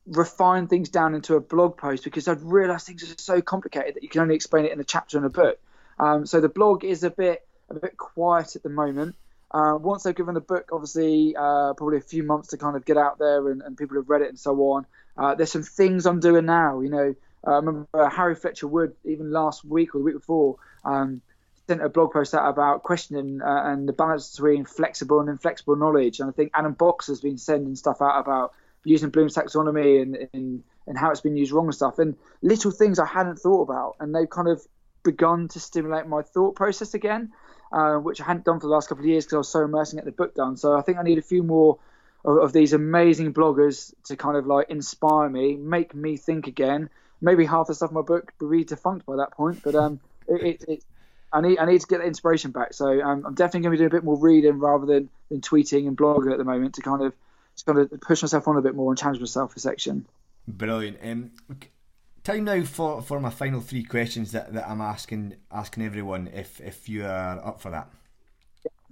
refine 0.07 0.67
things 0.67 0.89
down 0.89 1.13
into 1.13 1.35
a 1.35 1.39
blog 1.39 1.77
post 1.77 2.03
because 2.03 2.27
I'd 2.27 2.41
realised 2.41 2.87
things 2.87 3.03
are 3.03 3.15
so 3.17 3.41
complicated 3.41 3.95
that 3.95 4.03
you 4.03 4.09
can 4.09 4.21
only 4.21 4.35
explain 4.35 4.65
it 4.65 4.71
in 4.71 4.79
a 4.79 4.83
chapter 4.83 5.17
in 5.17 5.23
a 5.23 5.29
book. 5.29 5.59
Um, 5.99 6.25
so 6.25 6.41
the 6.41 6.49
blog 6.49 6.83
is 6.83 7.03
a 7.03 7.11
bit 7.11 7.45
a 7.69 7.75
bit 7.75 7.97
quiet 7.97 8.55
at 8.55 8.63
the 8.63 8.69
moment. 8.69 9.15
Uh, 9.53 9.75
once 9.79 10.03
they've 10.03 10.15
given 10.15 10.33
the 10.33 10.41
book, 10.41 10.69
obviously, 10.71 11.35
uh, 11.35 11.73
probably 11.73 11.97
a 11.97 12.01
few 12.01 12.23
months 12.23 12.49
to 12.49 12.57
kind 12.57 12.75
of 12.75 12.85
get 12.85 12.97
out 12.97 13.19
there 13.19 13.49
and, 13.49 13.61
and 13.61 13.77
people 13.77 13.97
have 13.97 14.09
read 14.09 14.21
it 14.21 14.29
and 14.29 14.39
so 14.39 14.55
on. 14.71 14.85
Uh, 15.17 15.35
there's 15.35 15.51
some 15.51 15.63
things 15.63 16.05
I'm 16.05 16.21
doing 16.21 16.45
now. 16.45 16.79
You 16.79 16.89
know, 16.89 17.15
uh, 17.45 17.51
I 17.51 17.55
remember 17.55 18.09
Harry 18.09 18.35
Fletcher 18.35 18.67
Wood, 18.67 18.95
even 19.03 19.31
last 19.31 19.65
week 19.65 19.93
or 19.93 19.99
the 19.99 20.05
week 20.05 20.15
before, 20.15 20.55
um, 20.85 21.21
sent 21.67 21.83
a 21.83 21.89
blog 21.89 22.11
post 22.11 22.33
out 22.33 22.49
about 22.49 22.83
questioning 22.83 23.41
uh, 23.41 23.63
and 23.65 23.87
the 23.87 23.93
balance 23.93 24.31
between 24.31 24.65
flexible 24.65 25.19
and 25.19 25.29
inflexible 25.29 25.75
knowledge. 25.75 26.19
And 26.19 26.29
I 26.29 26.31
think 26.31 26.51
Adam 26.53 26.73
Box 26.73 27.07
has 27.07 27.19
been 27.19 27.37
sending 27.37 27.75
stuff 27.75 28.01
out 28.01 28.19
about 28.19 28.53
using 28.83 29.09
Bloom's 29.09 29.35
taxonomy 29.35 30.01
and, 30.01 30.29
and, 30.33 30.63
and 30.87 30.97
how 30.97 31.11
it's 31.11 31.21
been 31.21 31.37
used 31.37 31.51
wrong 31.51 31.65
and 31.65 31.75
stuff. 31.75 31.99
And 31.99 32.15
little 32.41 32.71
things 32.71 32.99
I 32.99 33.05
hadn't 33.05 33.39
thought 33.39 33.63
about, 33.63 33.97
and 33.99 34.15
they've 34.15 34.29
kind 34.29 34.47
of 34.47 34.65
begun 35.03 35.47
to 35.49 35.59
stimulate 35.59 36.07
my 36.07 36.21
thought 36.21 36.55
process 36.55 36.93
again, 36.93 37.31
uh, 37.71 37.95
which 37.95 38.21
I 38.21 38.25
hadn't 38.25 38.45
done 38.45 38.59
for 38.59 38.67
the 38.67 38.73
last 38.73 38.89
couple 38.89 39.03
of 39.03 39.09
years 39.09 39.25
because 39.25 39.35
I 39.35 39.37
was 39.37 39.49
so 39.49 39.63
immersed 39.63 39.93
in 39.93 39.97
getting 39.97 40.11
the 40.11 40.15
book 40.15 40.35
done. 40.35 40.57
So 40.57 40.77
I 40.77 40.81
think 40.81 40.97
I 40.97 41.03
need 41.03 41.17
a 41.17 41.23
few 41.23 41.43
more 41.43 41.79
of, 42.25 42.37
of 42.37 42.53
these 42.53 42.73
amazing 42.73 43.33
bloggers 43.33 43.93
to 44.05 44.15
kind 44.15 44.37
of 44.37 44.45
like 44.45 44.69
inspire 44.69 45.29
me, 45.29 45.55
make 45.55 45.95
me 45.95 46.17
think 46.17 46.47
again. 46.47 46.89
Maybe 47.21 47.45
half 47.45 47.67
the 47.67 47.75
stuff 47.75 47.91
in 47.91 47.95
my 47.95 48.01
book 48.01 48.33
would 48.39 48.51
be 48.51 48.63
defunct 48.63 49.05
by 49.05 49.17
that 49.17 49.31
point, 49.31 49.61
but 49.63 49.75
um, 49.75 49.99
it, 50.27 50.41
it, 50.41 50.65
it 50.67 50.83
I 51.33 51.41
need 51.41 51.59
I 51.59 51.65
need 51.65 51.79
to 51.79 51.87
get 51.87 51.99
the 51.99 52.05
inspiration 52.05 52.51
back. 52.51 52.73
So 52.73 53.01
um, 53.01 53.25
I'm 53.25 53.35
definitely 53.35 53.61
going 53.61 53.71
to 53.71 53.77
be 53.77 53.77
doing 53.77 53.91
a 53.91 53.95
bit 53.95 54.03
more 54.03 54.17
reading 54.17 54.59
rather 54.59 54.85
than, 54.85 55.09
than 55.29 55.41
tweeting 55.41 55.87
and 55.87 55.95
blogging 55.95 56.31
at 56.31 56.37
the 56.37 56.43
moment 56.43 56.75
to 56.75 56.81
kind 56.81 57.03
of 57.03 57.13
just 57.55 57.65
kind 57.65 57.79
of 57.79 58.01
push 58.01 58.21
myself 58.21 58.47
on 58.47 58.57
a 58.57 58.61
bit 58.61 58.75
more 58.75 58.91
and 58.91 58.97
challenge 58.97 59.19
myself 59.19 59.55
a 59.55 59.59
section. 59.59 60.05
Brilliant. 60.47 60.97
Um, 61.03 61.31
time 62.23 62.43
now 62.45 62.63
for, 62.63 63.01
for 63.01 63.19
my 63.19 63.29
final 63.29 63.61
three 63.61 63.83
questions 63.83 64.31
that, 64.31 64.53
that 64.53 64.69
I'm 64.69 64.81
asking 64.81 65.35
asking 65.51 65.85
everyone 65.85 66.27
if 66.33 66.59
if 66.61 66.87
you 66.89 67.05
are 67.05 67.45
up 67.45 67.61
for 67.61 67.71
that. 67.71 67.89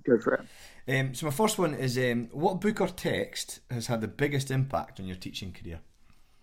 go 0.03 0.19
for 0.19 0.35
it. 0.35 0.99
Um, 0.99 1.13
so 1.13 1.27
my 1.27 1.31
first 1.31 1.59
one 1.59 1.73
is 1.73 1.97
um, 1.97 2.29
what 2.31 2.61
book 2.61 2.81
or 2.81 2.87
text 2.87 3.59
has 3.69 3.87
had 3.87 4.01
the 4.01 4.07
biggest 4.07 4.49
impact 4.49 4.99
on 4.99 5.05
your 5.05 5.15
teaching 5.15 5.51
career? 5.51 5.79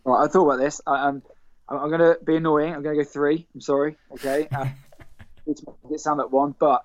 Right, 0.04 0.24
I 0.24 0.28
thought 0.28 0.44
about 0.44 0.62
this. 0.62 0.80
I, 0.86 1.08
um, 1.08 1.22
I'm 1.68 1.88
going 1.88 2.00
to 2.00 2.18
be 2.24 2.36
annoying. 2.36 2.72
I'm 2.72 2.82
going 2.82 2.96
to 2.96 3.02
go 3.02 3.08
three. 3.08 3.46
I'm 3.54 3.60
sorry. 3.60 3.96
Okay. 4.12 4.48
Uh, 5.48 5.52
it 5.92 6.00
sound 6.00 6.18
like 6.18 6.32
one, 6.32 6.52
but 6.58 6.82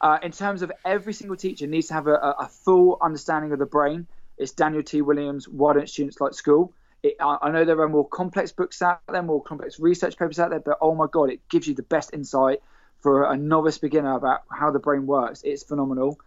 uh, 0.00 0.18
in 0.22 0.30
terms 0.30 0.62
of 0.62 0.70
every 0.84 1.12
single 1.12 1.36
teacher 1.36 1.66
needs 1.66 1.88
to 1.88 1.94
have 1.94 2.06
a, 2.06 2.14
a, 2.14 2.48
full 2.48 2.96
understanding 3.02 3.52
of 3.52 3.58
the 3.58 3.66
brain. 3.66 4.06
It's 4.38 4.52
Daniel 4.52 4.84
T. 4.84 5.02
Willingham's. 5.02 5.48
Why 5.48 5.72
don't 5.72 5.88
students 5.88 6.20
like 6.20 6.32
school? 6.32 6.72
It, 7.04 7.16
I, 7.20 7.50
know 7.50 7.66
there 7.66 7.78
are 7.82 7.88
more 7.88 8.08
complex 8.08 8.52
books 8.52 8.80
out 8.80 9.00
there, 9.06 9.22
more 9.22 9.42
complex 9.42 9.78
research 9.78 10.16
papers 10.16 10.38
out 10.38 10.48
there, 10.48 10.60
but 10.60 10.78
oh 10.80 10.94
my 10.94 11.06
god, 11.06 11.28
it 11.28 11.46
gives 11.50 11.68
you 11.68 11.74
the 11.74 11.82
best 11.82 12.14
insight 12.14 12.60
for 13.02 13.30
a 13.30 13.36
novice 13.36 13.76
beginner 13.76 14.16
about 14.16 14.44
how 14.50 14.70
the 14.70 14.78
brain 14.78 15.06
works. 15.06 15.42
It's 15.44 15.62
phenomenal. 15.62 16.18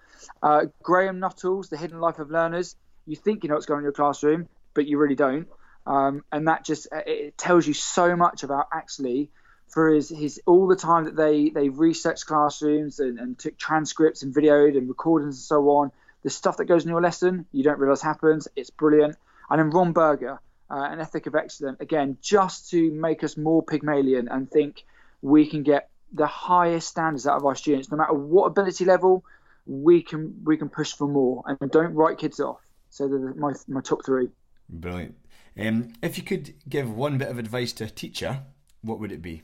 Uh, 0.44 0.66
Graham 0.84 1.20
Nuthall's 1.20 1.70
The 1.70 1.78
Hidden 1.78 2.00
Life 2.00 2.20
of 2.20 2.30
Learners. 2.30 2.76
You 3.08 3.16
think 3.16 3.44
you 3.44 3.50
know 3.50 3.56
what's 3.56 3.66
going 3.66 3.78
on 3.78 3.82
in 3.82 3.86
your 3.86 3.92
classroom, 3.92 4.48
but 4.76 4.86
you 4.86 5.00
really 5.00 5.16
don't. 5.16 5.48
Um, 5.88 6.24
and 6.32 6.48
that 6.48 6.64
just 6.64 6.88
it 6.92 7.40
tells 7.40 7.66
you 7.66 7.74
so 7.74 8.16
much 8.16 8.44
about 8.44 8.68
actually 8.72 9.32
for 9.70 9.90
his, 9.90 10.10
his 10.10 10.40
all 10.46 10.68
the 10.68 10.76
time 10.76 11.06
that 11.06 11.16
they 11.16 11.50
they 11.50 11.70
researched 11.70 12.28
classrooms 12.28 13.00
and, 13.00 13.18
and 13.18 13.40
took 13.40 13.58
transcripts 13.58 14.22
and 14.22 14.36
videoed 14.36 14.78
and 14.78 14.88
recordings 14.88 15.38
and 15.38 15.44
so 15.44 15.70
on. 15.70 15.92
The 16.22 16.30
stuff 16.30 16.58
that 16.58 16.66
goes 16.66 16.84
in 16.84 16.90
your 16.90 17.02
lesson 17.02 17.48
you 17.52 17.64
don't 17.64 17.80
realise 17.80 18.04
happens. 18.04 18.48
It's 18.56 18.70
brilliant. 18.70 19.16
And 19.50 19.60
then 19.60 19.72
Ron 19.72 19.94
Berger, 19.94 20.40
uh, 20.70 20.88
an 20.92 21.00
ethic 21.00 21.28
of 21.28 21.36
excellence, 21.36 21.80
again 21.80 22.18
just 22.22 22.70
to 22.72 22.92
make 22.92 23.24
us 23.24 23.38
more 23.38 23.64
Pygmalion 23.64 24.28
and 24.28 24.50
think 24.50 24.84
we 25.22 25.50
can 25.50 25.64
get 25.64 25.90
the 26.14 26.28
highest 26.28 26.88
standards 26.88 27.28
out 27.28 27.38
of 27.38 27.46
our 27.46 27.56
students, 27.56 27.92
no 27.92 27.98
matter 27.98 28.14
what 28.14 28.46
ability 28.46 28.86
level, 28.86 29.24
we 29.66 30.02
can 30.02 30.42
we 30.44 30.58
can 30.58 30.70
push 30.70 30.94
for 30.94 31.08
more 31.08 31.44
and 31.46 31.72
don't 31.72 31.94
write 31.94 32.18
kids 32.18 32.40
off. 32.40 32.60
So 32.90 33.08
they're 33.08 33.34
my 33.34 33.54
my 33.68 33.82
top 33.82 34.06
three. 34.06 34.30
Brilliant. 34.70 35.16
Um, 35.60 35.94
if 36.02 36.18
you 36.18 36.24
could 36.24 36.54
give 36.70 36.90
one 36.90 37.18
bit 37.18 37.30
of 37.30 37.40
advice 37.40 37.74
to 37.74 37.86
a 37.86 37.90
teacher, 37.90 38.44
what 38.82 39.00
would 39.00 39.12
it 39.12 39.22
be? 39.22 39.44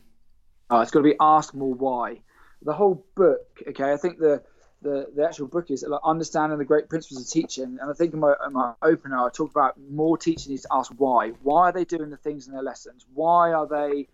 Uh, 0.71 0.79
it's 0.79 0.91
got 0.91 0.99
to 0.99 1.03
be 1.03 1.15
ask 1.19 1.53
more 1.53 1.73
why. 1.73 2.21
The 2.61 2.73
whole 2.73 3.05
book, 3.15 3.61
okay, 3.67 3.91
I 3.91 3.97
think 3.97 4.19
the 4.19 4.41
the, 4.83 5.07
the 5.15 5.25
actual 5.25 5.47
book 5.47 5.71
is 5.71 5.83
like 5.87 6.01
understanding 6.03 6.57
the 6.59 6.65
great 6.65 6.89
principles 6.89 7.21
of 7.21 7.29
teaching. 7.29 7.77
And 7.81 7.89
I 7.89 7.93
think 7.93 8.13
in 8.13 8.19
my, 8.19 8.33
in 8.45 8.53
my 8.53 8.73
opener, 8.81 9.17
I 9.17 9.29
talked 9.29 9.51
about 9.51 9.75
more 9.89 10.17
teachers 10.17 10.49
need 10.49 10.61
to 10.61 10.67
ask 10.71 10.91
why. 10.97 11.29
Why 11.41 11.69
are 11.69 11.71
they 11.71 11.85
doing 11.85 12.09
the 12.09 12.17
things 12.17 12.47
in 12.47 12.53
their 12.53 12.63
lessons? 12.63 13.05
Why 13.13 13.53
are 13.53 13.67
they 13.67 14.07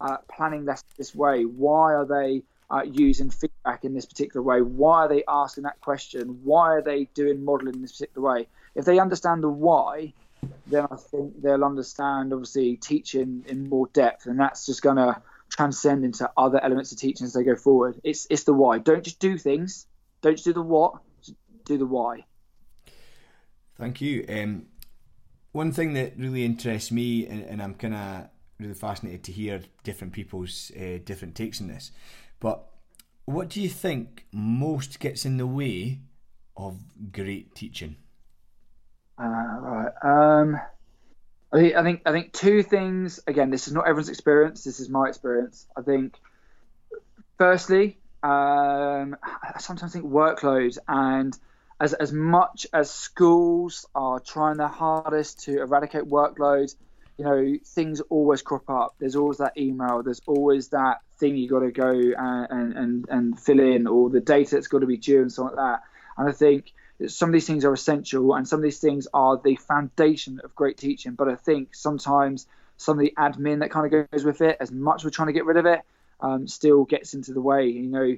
uh, 0.00 0.18
planning 0.34 0.64
lessons 0.64 0.92
this 0.98 1.14
way? 1.14 1.44
Why 1.44 1.94
are 1.94 2.06
they 2.06 2.42
uh, 2.70 2.82
using 2.82 3.30
feedback 3.30 3.84
in 3.84 3.94
this 3.94 4.06
particular 4.06 4.42
way? 4.42 4.60
Why 4.60 5.04
are 5.04 5.08
they 5.08 5.24
asking 5.26 5.64
that 5.64 5.80
question? 5.80 6.40
Why 6.44 6.74
are 6.74 6.82
they 6.82 7.04
doing 7.14 7.44
modeling 7.44 7.76
in 7.76 7.82
this 7.82 7.92
particular 7.92 8.28
way? 8.28 8.48
If 8.74 8.84
they 8.84 8.98
understand 8.98 9.42
the 9.42 9.48
why, 9.48 10.14
then 10.66 10.86
I 10.90 10.96
think 10.96 11.42
they'll 11.42 11.64
understand 11.64 12.32
obviously 12.32 12.76
teaching 12.76 13.44
in 13.48 13.68
more 13.68 13.88
depth, 13.92 14.26
and 14.26 14.38
that's 14.38 14.66
just 14.66 14.82
going 14.82 14.96
to 14.96 15.20
transcend 15.50 16.04
into 16.04 16.30
other 16.36 16.62
elements 16.62 16.92
of 16.92 16.98
teaching 16.98 17.24
as 17.24 17.32
they 17.32 17.42
go 17.42 17.56
forward. 17.56 18.00
It's 18.04 18.26
it's 18.30 18.44
the 18.44 18.54
why. 18.54 18.78
Don't 18.78 19.02
just 19.02 19.18
do 19.18 19.36
things. 19.36 19.86
Don't 20.22 20.34
just 20.34 20.44
do 20.44 20.52
the 20.52 20.62
what. 20.62 20.94
do 21.64 21.78
the 21.78 21.86
why. 21.86 22.24
Thank 23.78 24.00
you. 24.00 24.24
Um, 24.28 24.66
one 25.52 25.72
thing 25.72 25.94
that 25.94 26.18
really 26.18 26.44
interests 26.44 26.90
me, 26.90 27.26
and, 27.26 27.44
and 27.44 27.62
I'm 27.62 27.74
kind 27.74 27.94
of 27.94 28.28
really 28.58 28.74
fascinated 28.74 29.24
to 29.24 29.32
hear 29.32 29.62
different 29.84 30.12
people's 30.12 30.70
uh, 30.76 30.98
different 31.04 31.34
takes 31.34 31.60
on 31.60 31.68
this. 31.68 31.92
But 32.40 32.66
what 33.24 33.48
do 33.48 33.60
you 33.62 33.68
think 33.68 34.26
most 34.32 35.00
gets 35.00 35.24
in 35.24 35.36
the 35.36 35.46
way 35.46 36.00
of 36.56 36.78
great 37.12 37.54
teaching? 37.54 37.96
Uh, 39.18 39.26
right. 39.60 39.92
Um, 40.02 40.60
I 41.52 41.58
think, 41.58 41.74
I 41.76 41.82
think 41.82 42.02
I 42.06 42.12
think 42.12 42.32
two 42.32 42.62
things. 42.62 43.20
Again, 43.26 43.50
this 43.50 43.66
is 43.66 43.72
not 43.72 43.82
everyone's 43.82 44.08
experience. 44.08 44.64
This 44.64 44.80
is 44.80 44.88
my 44.88 45.08
experience. 45.08 45.66
I 45.76 45.82
think, 45.82 46.16
firstly, 47.38 47.99
um, 48.22 49.16
I 49.24 49.58
sometimes 49.58 49.92
think 49.92 50.04
workload 50.04 50.76
and 50.88 51.36
as 51.80 51.94
as 51.94 52.12
much 52.12 52.66
as 52.72 52.90
schools 52.90 53.86
are 53.94 54.20
trying 54.20 54.58
their 54.58 54.68
hardest 54.68 55.44
to 55.44 55.60
eradicate 55.60 56.04
workload, 56.04 56.74
you 57.16 57.24
know, 57.24 57.58
things 57.64 58.00
always 58.02 58.42
crop 58.42 58.68
up. 58.68 58.94
There's 58.98 59.16
always 59.16 59.38
that 59.38 59.56
email. 59.56 60.02
There's 60.02 60.20
always 60.26 60.68
that 60.68 60.98
thing 61.18 61.36
you 61.36 61.48
got 61.48 61.60
to 61.60 61.70
go 61.70 61.90
and, 61.90 62.76
and 62.76 63.08
and 63.08 63.40
fill 63.40 63.60
in, 63.60 63.86
or 63.86 64.10
the 64.10 64.20
data 64.20 64.56
that's 64.56 64.68
got 64.68 64.80
to 64.80 64.86
be 64.86 64.98
due, 64.98 65.22
and 65.22 65.32
so 65.32 65.44
like 65.44 65.56
that. 65.56 65.82
And 66.18 66.28
I 66.28 66.32
think 66.32 66.72
some 67.08 67.30
of 67.30 67.32
these 67.32 67.46
things 67.46 67.64
are 67.64 67.72
essential 67.72 68.34
and 68.34 68.46
some 68.46 68.58
of 68.58 68.62
these 68.62 68.78
things 68.78 69.08
are 69.14 69.40
the 69.42 69.56
foundation 69.56 70.40
of 70.44 70.54
great 70.54 70.76
teaching. 70.76 71.12
But 71.12 71.28
I 71.28 71.34
think 71.34 71.74
sometimes 71.74 72.46
some 72.76 72.98
of 72.98 73.04
the 73.04 73.14
admin 73.16 73.60
that 73.60 73.70
kind 73.70 73.86
of 73.92 74.10
goes 74.10 74.24
with 74.24 74.42
it, 74.42 74.58
as 74.60 74.70
much 74.70 75.00
as 75.00 75.04
we're 75.04 75.10
trying 75.10 75.28
to 75.28 75.32
get 75.32 75.46
rid 75.46 75.56
of 75.56 75.66
it, 75.66 75.80
um, 76.22 76.46
still 76.48 76.84
gets 76.84 77.14
into 77.14 77.32
the 77.32 77.40
way. 77.40 77.66
You 77.66 77.88
know, 77.88 78.16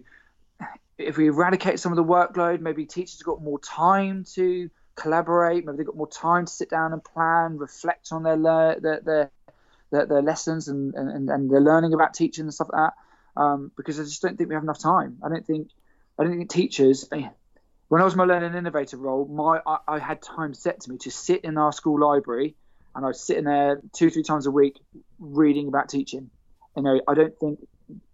if 0.98 1.16
we 1.16 1.28
eradicate 1.28 1.80
some 1.80 1.92
of 1.92 1.96
the 1.96 2.04
workload, 2.04 2.60
maybe 2.60 2.86
teachers 2.86 3.18
have 3.18 3.26
got 3.26 3.42
more 3.42 3.58
time 3.58 4.24
to 4.34 4.70
collaborate. 4.94 5.64
Maybe 5.64 5.78
they've 5.78 5.86
got 5.86 5.96
more 5.96 6.08
time 6.08 6.46
to 6.46 6.52
sit 6.52 6.70
down 6.70 6.92
and 6.92 7.02
plan, 7.02 7.58
reflect 7.58 8.12
on 8.12 8.22
their 8.22 8.36
their 8.36 9.00
their, 9.00 9.30
their, 9.90 10.06
their 10.06 10.22
lessons 10.22 10.68
and, 10.68 10.94
and, 10.94 11.28
and 11.28 11.50
their 11.50 11.60
learning 11.60 11.94
about 11.94 12.14
teaching 12.14 12.44
and 12.44 12.54
stuff 12.54 12.68
like 12.72 12.90
that. 12.90 13.40
Um, 13.40 13.70
because 13.76 13.98
I 13.98 14.04
just 14.04 14.20
don't 14.20 14.36
think 14.36 14.48
we 14.48 14.54
have 14.54 14.62
enough 14.62 14.78
time. 14.78 15.18
I 15.24 15.28
don't 15.28 15.46
think 15.46 15.68
I 16.18 16.24
don't 16.24 16.36
think 16.36 16.50
teachers 16.50 17.08
when 17.92 18.00
I 18.00 18.04
was 18.04 18.14
in 18.14 18.18
my 18.18 18.24
learning 18.24 18.54
innovator 18.54 18.96
role, 18.96 19.26
my 19.26 19.60
I, 19.66 19.76
I, 19.86 19.98
had 19.98 20.22
time 20.22 20.54
set 20.54 20.80
to 20.80 20.90
me 20.90 20.96
to 20.98 21.10
sit 21.10 21.44
in 21.44 21.58
our 21.58 21.72
school 21.72 22.00
library, 22.00 22.54
and 22.94 23.04
I 23.04 23.08
was 23.08 23.22
sitting 23.22 23.44
there 23.44 23.82
two 23.92 24.08
three 24.08 24.22
times 24.22 24.46
a 24.46 24.50
week 24.50 24.80
reading 25.18 25.68
about 25.68 25.90
teaching. 25.90 26.30
You 26.74 26.82
know, 26.84 27.02
I 27.06 27.12
don't 27.12 27.38
think 27.38 27.58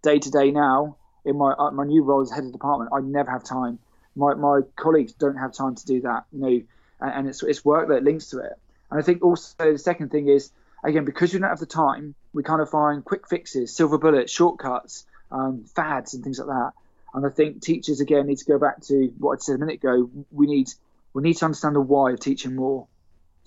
day 0.01 0.19
to 0.19 0.31
day 0.31 0.51
now 0.51 0.97
in 1.25 1.37
my 1.37 1.53
uh, 1.53 1.71
my 1.71 1.85
new 1.85 2.03
role 2.03 2.21
as 2.21 2.31
head 2.31 2.43
of 2.43 2.51
department, 2.51 2.91
I 2.93 3.01
never 3.01 3.31
have 3.31 3.43
time. 3.43 3.79
My 4.15 4.33
my 4.33 4.61
colleagues 4.75 5.13
don't 5.13 5.37
have 5.37 5.53
time 5.53 5.75
to 5.75 5.85
do 5.85 6.01
that. 6.01 6.25
You 6.31 6.39
know, 6.39 6.61
and, 7.01 7.11
and 7.13 7.27
it's 7.27 7.43
it's 7.43 7.63
work 7.63 7.89
that 7.89 8.03
links 8.03 8.27
to 8.31 8.39
it. 8.39 8.53
And 8.91 8.99
I 8.99 9.03
think 9.03 9.23
also 9.23 9.71
the 9.73 9.77
second 9.77 10.09
thing 10.09 10.27
is 10.27 10.51
again 10.83 11.05
because 11.05 11.33
we 11.33 11.39
don't 11.39 11.49
have 11.49 11.59
the 11.59 11.65
time, 11.65 12.15
we 12.33 12.43
kind 12.43 12.61
of 12.61 12.69
find 12.69 13.03
quick 13.03 13.27
fixes, 13.27 13.75
silver 13.75 13.97
bullets, 13.97 14.31
shortcuts, 14.31 15.05
um, 15.31 15.65
fads, 15.75 16.13
and 16.13 16.23
things 16.23 16.39
like 16.39 16.47
that. 16.47 16.71
And 17.13 17.25
I 17.25 17.29
think 17.29 17.61
teachers 17.61 18.01
again 18.01 18.27
need 18.27 18.37
to 18.37 18.45
go 18.45 18.59
back 18.59 18.81
to 18.83 19.11
what 19.17 19.33
I 19.33 19.37
said 19.39 19.55
a 19.55 19.57
minute 19.57 19.75
ago. 19.75 20.09
We 20.31 20.47
need 20.47 20.69
we 21.13 21.23
need 21.23 21.35
to 21.37 21.45
understand 21.45 21.75
the 21.75 21.81
why 21.81 22.11
of 22.11 22.19
teaching 22.19 22.55
more, 22.55 22.87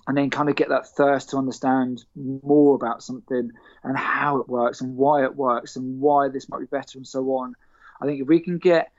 and 0.07 0.17
then 0.17 0.29
kind 0.29 0.49
of 0.49 0.55
get 0.55 0.69
that 0.69 0.87
thirst 0.87 1.29
to 1.29 1.37
understand 1.37 2.03
more 2.15 2.75
about 2.75 3.03
something 3.03 3.51
and 3.83 3.97
how 3.97 4.39
it 4.39 4.49
works 4.49 4.81
and 4.81 4.97
why 4.97 5.23
it 5.23 5.35
works 5.35 5.75
and 5.75 6.01
why 6.01 6.27
this 6.27 6.49
might 6.49 6.59
be 6.59 6.65
better 6.65 6.97
and 6.97 7.07
so 7.07 7.23
on. 7.35 7.55
I 8.01 8.05
think 8.05 8.21
if 8.21 8.27
we 8.27 8.39
can 8.39 8.57
get 8.57 8.91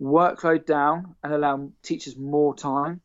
workload 0.00 0.66
down 0.66 1.16
and 1.22 1.32
allow 1.32 1.70
teachers 1.82 2.16
more 2.16 2.54
time, 2.54 3.00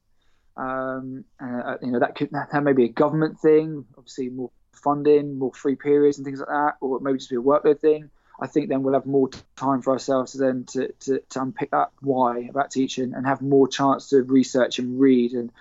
um, 0.56 1.24
uh, 1.40 1.78
you 1.82 1.92
know 1.92 2.00
that 2.00 2.16
could 2.16 2.32
that 2.32 2.64
may 2.64 2.74
be 2.74 2.86
a 2.86 2.90
government 2.90 3.40
thing, 3.40 3.86
obviously 3.98 4.30
more 4.30 4.52
funding, 4.72 5.38
more 5.38 5.54
free 5.54 5.76
periods 5.76 6.18
and 6.18 6.26
things 6.26 6.40
like 6.40 6.50
that, 6.50 6.76
or 6.82 7.00
maybe 7.00 7.18
just 7.18 7.30
be 7.30 7.36
a 7.36 7.42
workload 7.42 7.80
thing, 7.80 8.10
I 8.40 8.48
think 8.48 8.70
then 8.70 8.84
we'll 8.84 8.94
have 8.94 9.06
more 9.06 9.30
time 9.56 9.82
for 9.82 9.94
ourselves 9.94 10.34
to 10.34 10.38
then 10.38 10.66
to, 10.66 10.92
to, 10.92 11.20
to 11.30 11.42
unpick 11.42 11.72
that 11.72 11.90
why 12.02 12.42
about 12.50 12.72
teaching 12.72 13.14
and 13.14 13.26
have 13.26 13.42
more 13.42 13.68
chance 13.68 14.10
to 14.10 14.22
research 14.24 14.80
and 14.80 15.00
read 15.00 15.34
and, 15.34 15.52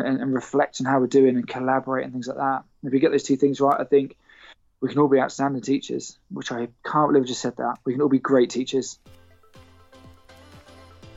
and, 0.00 0.20
and 0.20 0.34
reflect 0.34 0.80
on 0.80 0.86
how 0.86 1.00
we're 1.00 1.06
doing 1.06 1.36
and 1.36 1.46
collaborate 1.46 2.04
and 2.04 2.12
things 2.12 2.28
like 2.28 2.36
that. 2.36 2.64
If 2.82 2.92
we 2.92 3.00
get 3.00 3.10
those 3.10 3.22
two 3.22 3.36
things 3.36 3.60
right, 3.60 3.80
I 3.80 3.84
think 3.84 4.16
we 4.80 4.88
can 4.88 4.98
all 4.98 5.08
be 5.08 5.20
outstanding 5.20 5.62
teachers, 5.62 6.18
which 6.30 6.52
I 6.52 6.68
can't 6.84 7.10
believe 7.10 7.24
I 7.24 7.26
just 7.26 7.40
said 7.40 7.56
that. 7.56 7.78
We 7.84 7.92
can 7.92 8.02
all 8.02 8.08
be 8.08 8.18
great 8.18 8.50
teachers. 8.50 8.98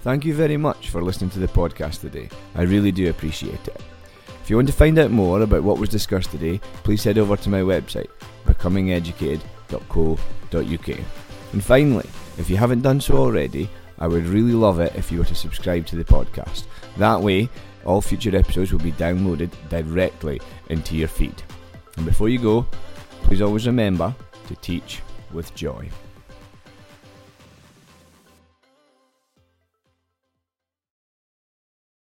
Thank 0.01 0.25
you 0.25 0.33
very 0.33 0.57
much 0.57 0.89
for 0.89 1.03
listening 1.03 1.31
to 1.31 1.39
the 1.39 1.47
podcast 1.47 2.01
today. 2.01 2.29
I 2.55 2.61
really 2.61 2.91
do 2.91 3.09
appreciate 3.09 3.67
it. 3.67 3.81
If 4.41 4.49
you 4.49 4.55
want 4.55 4.69
to 4.69 4.73
find 4.73 4.97
out 4.97 5.11
more 5.11 5.41
about 5.41 5.63
what 5.63 5.79
was 5.79 5.89
discussed 5.89 6.31
today, 6.31 6.61
please 6.83 7.03
head 7.03 7.17
over 7.17 7.35
to 7.35 7.49
my 7.49 7.59
website, 7.59 8.07
becomingeducated.co.uk. 8.45 10.99
And 11.53 11.63
finally, 11.63 12.09
if 12.37 12.49
you 12.49 12.55
haven't 12.55 12.83
done 12.83 13.01
so 13.01 13.17
already, 13.17 13.69
I 13.99 14.07
would 14.07 14.25
really 14.25 14.53
love 14.53 14.79
it 14.79 14.95
if 14.95 15.11
you 15.11 15.19
were 15.19 15.25
to 15.25 15.35
subscribe 15.35 15.85
to 15.87 15.97
the 15.97 16.05
podcast. 16.05 16.67
That 16.97 17.19
way, 17.19 17.49
all 17.87 18.01
future 18.01 18.35
episodes 18.35 18.71
will 18.71 18.79
be 18.79 18.91
downloaded 18.91 19.49
directly 19.69 20.39
into 20.69 20.95
your 20.95 21.07
feed. 21.07 21.41
And 21.95 22.05
before 22.05 22.29
you 22.29 22.37
go, 22.37 22.67
please 23.23 23.41
always 23.41 23.65
remember 23.65 24.13
to 24.47 24.55
teach 24.57 25.01
with 25.31 25.55
joy. 25.55 25.89